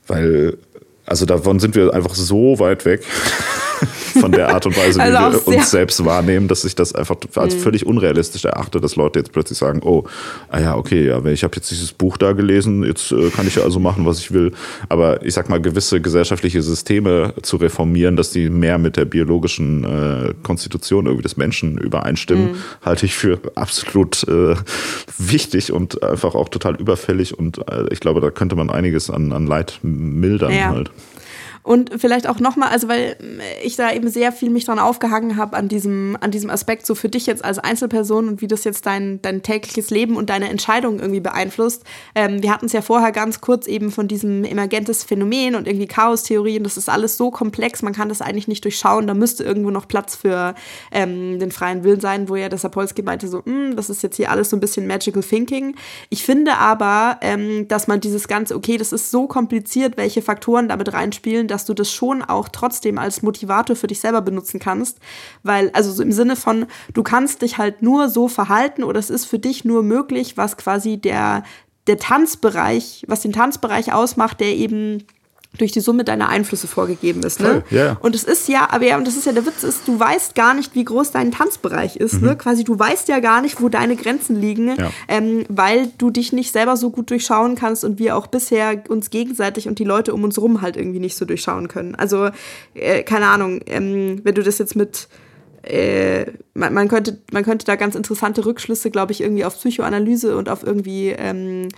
[0.08, 0.58] Weil,
[1.06, 3.02] also davon sind wir einfach so weit weg
[4.20, 7.16] von der Art und Weise, wie also wir uns selbst wahrnehmen, dass ich das einfach
[7.36, 7.60] als mhm.
[7.60, 10.04] völlig unrealistisch erachte, dass Leute jetzt plötzlich sagen, oh,
[10.48, 13.56] ah ja, okay, ja, ich habe jetzt dieses Buch da gelesen, jetzt äh, kann ich
[13.56, 14.52] ja also machen, was ich will.
[14.88, 19.84] Aber ich sag mal, gewisse gesellschaftliche Systeme zu reformieren, dass die mehr mit der biologischen
[19.84, 22.56] äh, Konstitution irgendwie des Menschen übereinstimmen, mhm.
[22.82, 24.54] halte ich für absolut äh,
[25.16, 27.38] wichtig und einfach auch total überfällig.
[27.38, 30.70] Und äh, ich glaube, da könnte man einiges an, an Leid mildern ja.
[30.70, 30.90] halt.
[31.68, 33.18] Und vielleicht auch nochmal, also weil
[33.62, 36.94] ich da eben sehr viel mich dran aufgehangen habe an diesem, an diesem Aspekt, so
[36.94, 40.48] für dich jetzt als Einzelperson und wie das jetzt dein, dein tägliches Leben und deine
[40.48, 41.84] Entscheidungen irgendwie beeinflusst.
[42.14, 45.86] Ähm, wir hatten es ja vorher ganz kurz eben von diesem emergentes Phänomen und irgendwie
[45.86, 46.64] Chaostheorien.
[46.64, 49.06] Das ist alles so komplex, man kann das eigentlich nicht durchschauen.
[49.06, 50.54] Da müsste irgendwo noch Platz für
[50.90, 54.16] ähm, den freien Willen sein, wo ja der Sapolsky meinte, so, hm, das ist jetzt
[54.16, 55.76] hier alles so ein bisschen Magical Thinking.
[56.08, 60.68] Ich finde aber, ähm, dass man dieses Ganze, okay, das ist so kompliziert, welche Faktoren
[60.70, 64.60] damit reinspielen, dass dass du das schon auch trotzdem als Motivator für dich selber benutzen
[64.60, 65.00] kannst.
[65.42, 69.10] Weil, also so im Sinne von, du kannst dich halt nur so verhalten oder es
[69.10, 71.42] ist für dich nur möglich, was quasi der,
[71.88, 75.04] der Tanzbereich, was den Tanzbereich ausmacht, der eben
[75.56, 77.40] durch die Summe deiner Einflüsse vorgegeben ist.
[77.40, 77.64] Ne?
[77.70, 77.96] Ja, ja.
[78.00, 80.34] Und es ist ja, aber ja, und das ist ja der Witz, ist, du weißt
[80.34, 82.14] gar nicht, wie groß dein Tanzbereich ist.
[82.14, 82.18] Ne?
[82.18, 82.26] Mhm.
[82.26, 82.36] Ne?
[82.36, 84.90] Quasi, du weißt ja gar nicht, wo deine Grenzen liegen, ja.
[85.08, 89.10] ähm, weil du dich nicht selber so gut durchschauen kannst und wir auch bisher uns
[89.10, 91.94] gegenseitig und die Leute um uns rum halt irgendwie nicht so durchschauen können.
[91.94, 92.28] Also,
[92.74, 95.08] äh, keine Ahnung, ähm, wenn du das jetzt mit
[95.62, 100.36] äh, man, man, könnte, man könnte da ganz interessante Rückschlüsse, glaube ich, irgendwie auf Psychoanalyse
[100.36, 101.68] und auf irgendwie ähm,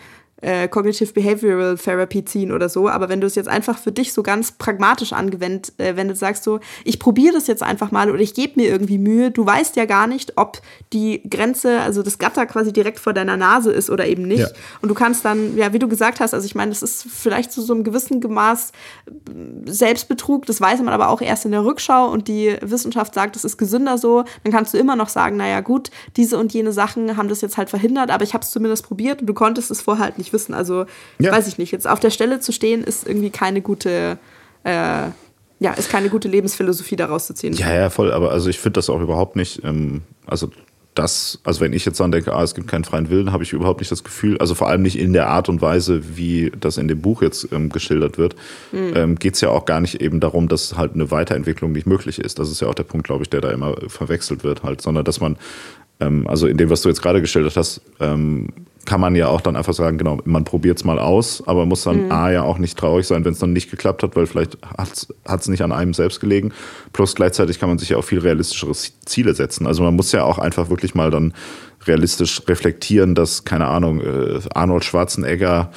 [0.41, 2.89] äh, Cognitive Behavioral Therapy ziehen oder so.
[2.89, 6.15] Aber wenn du es jetzt einfach für dich so ganz pragmatisch angewendet, äh, wenn du
[6.15, 9.45] sagst so, ich probiere das jetzt einfach mal oder ich gebe mir irgendwie Mühe, du
[9.45, 10.61] weißt ja gar nicht, ob
[10.93, 14.41] die Grenze, also das Gatter quasi direkt vor deiner Nase ist oder eben nicht.
[14.41, 14.49] Ja.
[14.83, 17.53] Und du kannst dann, ja, wie du gesagt hast, also ich meine, das ist vielleicht
[17.53, 18.73] zu so einem gewissen Maß
[19.67, 23.45] Selbstbetrug, das weiß man aber auch erst in der Rückschau und die Wissenschaft sagt, das
[23.45, 24.25] ist gesünder so.
[24.45, 27.57] Dann kannst du immer noch sagen, naja gut, diese und jene Sachen haben das jetzt
[27.57, 30.30] halt verhindert, aber ich habe es zumindest probiert und du konntest es vorher halt nicht
[30.33, 30.55] wissen.
[30.55, 30.87] Also
[31.19, 31.33] ja.
[31.33, 31.73] weiß ich nicht.
[31.73, 34.19] Jetzt auf der Stelle zu stehen, ist irgendwie keine gute,
[34.65, 34.71] äh,
[35.61, 37.53] ja, ist keine gute Lebensphilosophie daraus zu ziehen.
[37.53, 38.13] Ja, ja, voll.
[38.13, 39.63] Aber also ich finde das auch überhaupt nicht.
[39.65, 40.51] Ähm, also
[40.95, 43.53] das, also wenn ich jetzt dann denke, ah, es gibt keinen freien Willen, habe ich
[43.53, 46.79] überhaupt nicht das Gefühl, also vor allem nicht in der Art und Weise, wie das
[46.79, 48.35] in dem Buch jetzt ähm, geschildert wird,
[48.73, 48.93] mhm.
[48.95, 52.19] ähm, geht es ja auch gar nicht eben darum, dass halt eine Weiterentwicklung nicht möglich
[52.19, 52.39] ist.
[52.39, 55.05] Das ist ja auch der Punkt, glaube ich, der da immer verwechselt wird halt, sondern
[55.05, 55.37] dass man,
[56.01, 58.49] ähm, also in dem, was du jetzt gerade geschildert hast, ähm,
[58.87, 61.85] kann man ja auch dann einfach sagen, genau, man probiert es mal aus, aber muss
[61.85, 62.13] dann mhm.
[62.13, 65.41] A ja auch nicht traurig sein, wenn es dann nicht geklappt hat, weil vielleicht hat
[65.41, 66.53] es nicht an einem selbst gelegen.
[66.93, 69.67] Plus gleichzeitig kann man sich ja auch viel realistischere Ziele setzen.
[69.67, 71.35] Also man muss ja auch einfach wirklich mal dann
[71.87, 75.71] realistisch reflektieren, dass, keine Ahnung, äh, Arnold Schwarzenegger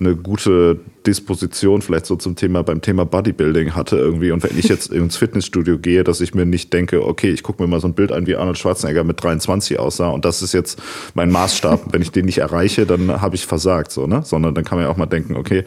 [0.00, 4.32] eine gute Disposition vielleicht so zum Thema beim Thema Bodybuilding hatte irgendwie.
[4.32, 7.62] Und wenn ich jetzt ins Fitnessstudio gehe, dass ich mir nicht denke, okay, ich gucke
[7.62, 10.52] mir mal so ein Bild an, wie Arnold Schwarzenegger mit 23 aussah und das ist
[10.52, 10.82] jetzt
[11.14, 11.92] mein Maßstab.
[11.92, 14.22] wenn ich den nicht erreiche, dann habe ich versagt, so, ne?
[14.24, 15.64] Sondern dann kann man ja auch mal denken, okay,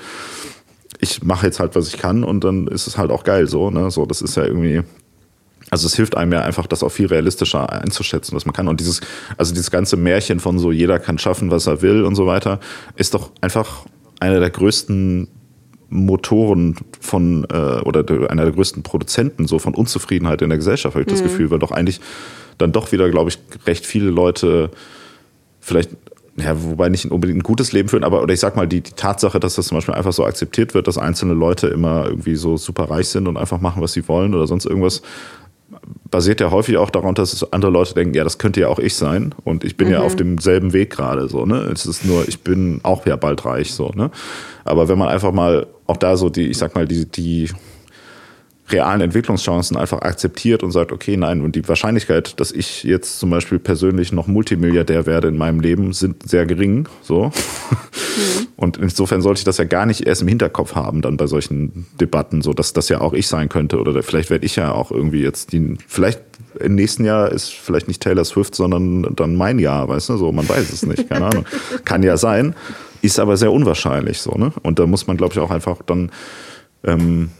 [1.00, 3.70] ich mache jetzt halt, was ich kann und dann ist es halt auch geil so,
[3.70, 3.92] ne?
[3.92, 4.82] So, das ist ja irgendwie
[5.70, 8.68] also es hilft einem ja einfach, das auch viel realistischer einzuschätzen, was man kann.
[8.68, 9.02] Und dieses,
[9.38, 12.60] also dieses ganze Märchen von so, jeder kann schaffen, was er will und so weiter,
[12.96, 13.86] ist doch einfach
[14.24, 15.28] einer der größten
[15.90, 21.04] Motoren von äh, oder einer der größten Produzenten so von Unzufriedenheit in der Gesellschaft, habe
[21.04, 21.12] ich mhm.
[21.12, 22.00] das Gefühl, weil doch eigentlich
[22.58, 24.72] dann doch wieder, glaube ich, recht viele Leute
[25.60, 25.92] vielleicht
[26.36, 28.94] ja, wobei nicht unbedingt ein gutes Leben führen, aber oder ich sag mal, die, die
[28.94, 32.58] Tatsache, dass das zum Beispiel einfach so akzeptiert wird, dass einzelne Leute immer irgendwie so
[32.58, 35.04] super reich sind und einfach machen, was sie wollen oder sonst irgendwas,
[36.14, 38.94] basiert ja häufig auch daran, dass andere Leute denken, ja, das könnte ja auch ich
[38.94, 39.94] sein und ich bin mhm.
[39.94, 41.56] ja auf demselben Weg gerade so, ne?
[41.74, 44.12] Es ist nur, ich bin auch ja bald reich so, ne?
[44.64, 47.50] Aber wenn man einfach mal auch da so die, ich sag mal, die, die
[48.74, 53.30] realen Entwicklungschancen einfach akzeptiert und sagt, okay, nein, und die Wahrscheinlichkeit, dass ich jetzt zum
[53.30, 56.90] Beispiel persönlich noch Multimilliardär werde in meinem Leben, sind sehr gering.
[57.02, 57.26] So.
[57.26, 57.32] Mhm.
[58.56, 61.86] Und insofern sollte ich das ja gar nicht erst im Hinterkopf haben, dann bei solchen
[62.00, 63.78] Debatten, so dass das ja auch ich sein könnte.
[63.78, 66.22] Oder vielleicht werde ich ja auch irgendwie jetzt die, vielleicht
[66.60, 70.32] im nächsten Jahr ist vielleicht nicht Taylor Swift, sondern dann mein Jahr, weißt du, so,
[70.32, 71.46] man weiß es nicht, keine Ahnung.
[71.86, 72.56] Kann ja sein,
[73.02, 74.54] ist aber sehr unwahrscheinlich, so, ne?
[74.62, 76.12] Und da muss man, glaube ich, auch einfach dann,
[76.86, 77.32] ähm,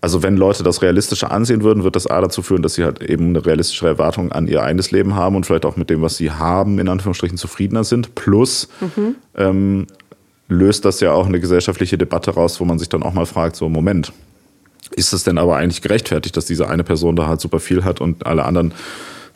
[0.00, 3.02] also wenn Leute das realistischer ansehen würden, wird das A dazu führen, dass sie halt
[3.02, 6.16] eben eine realistische Erwartung an ihr eigenes Leben haben und vielleicht auch mit dem, was
[6.16, 8.14] sie haben, in Anführungsstrichen zufriedener sind.
[8.14, 9.16] Plus mhm.
[9.36, 9.86] ähm,
[10.48, 13.56] löst das ja auch eine gesellschaftliche Debatte raus, wo man sich dann auch mal fragt,
[13.56, 14.12] so Moment,
[14.96, 18.00] ist es denn aber eigentlich gerechtfertigt, dass diese eine Person da halt super viel hat
[18.00, 18.72] und alle anderen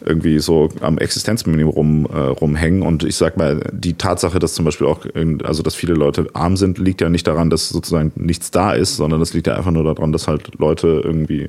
[0.05, 2.83] irgendwie so am Existenzminimum rum, äh, rumhängen.
[2.83, 5.07] Und ich sag mal, die Tatsache, dass zum Beispiel auch,
[5.45, 8.97] also dass viele Leute arm sind, liegt ja nicht daran, dass sozusagen nichts da ist,
[8.97, 11.49] sondern das liegt ja einfach nur daran, dass halt Leute irgendwie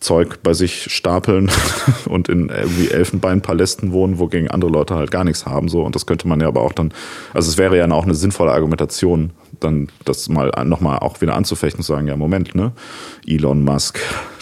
[0.00, 1.50] Zeug bei sich stapeln
[2.08, 5.68] und in irgendwie Elfenbeinpalästen wohnen, wogegen andere Leute halt gar nichts haben.
[5.68, 5.82] So.
[5.82, 6.92] Und das könnte man ja aber auch dann,
[7.32, 9.30] also es wäre ja auch eine sinnvolle Argumentation,
[9.60, 12.72] dann das mal nochmal auch wieder anzufechten und zu sagen, ja, Moment, ne?
[13.26, 13.98] Elon Musk,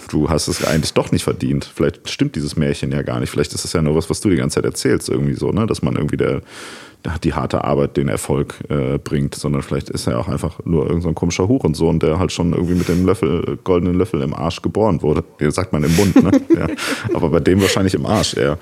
[0.08, 1.70] du hast es eigentlich doch nicht verdient.
[1.72, 3.30] Vielleicht stimmt dieses Märchen ja gar nicht.
[3.30, 5.66] Vielleicht ist es ja nur was, was du die ganze Zeit erzählst, irgendwie so, ne?
[5.66, 6.42] Dass man irgendwie der,
[7.22, 11.10] die harte Arbeit den Erfolg äh, bringt, sondern vielleicht ist er auch einfach nur irgendein
[11.10, 15.02] so komischer Hurensohn, der halt schon irgendwie mit dem Löffel, goldenen Löffel im Arsch geboren
[15.02, 15.24] wurde.
[15.50, 16.30] Sagt man im Mund, ne?
[16.58, 16.66] ja.
[17.14, 18.58] Aber bei dem wahrscheinlich im Arsch eher.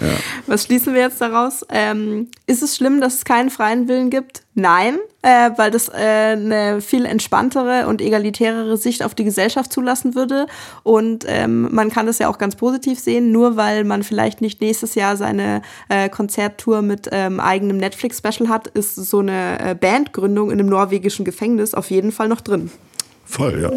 [0.00, 0.08] Ja.
[0.46, 1.64] Was schließen wir jetzt daraus?
[1.70, 4.42] Ähm, ist es schlimm, dass es keinen freien Willen gibt?
[4.54, 10.14] Nein, äh, weil das äh, eine viel entspanntere und egalitärere Sicht auf die Gesellschaft zulassen
[10.14, 10.46] würde.
[10.82, 14.60] Und ähm, man kann das ja auch ganz positiv sehen, nur weil man vielleicht nicht
[14.60, 20.50] nächstes Jahr seine äh, Konzerttour mit ähm, eigenem Netflix-Special hat, ist so eine äh, Bandgründung
[20.50, 22.70] in einem norwegischen Gefängnis auf jeden Fall noch drin.
[23.26, 23.70] Voll, ja.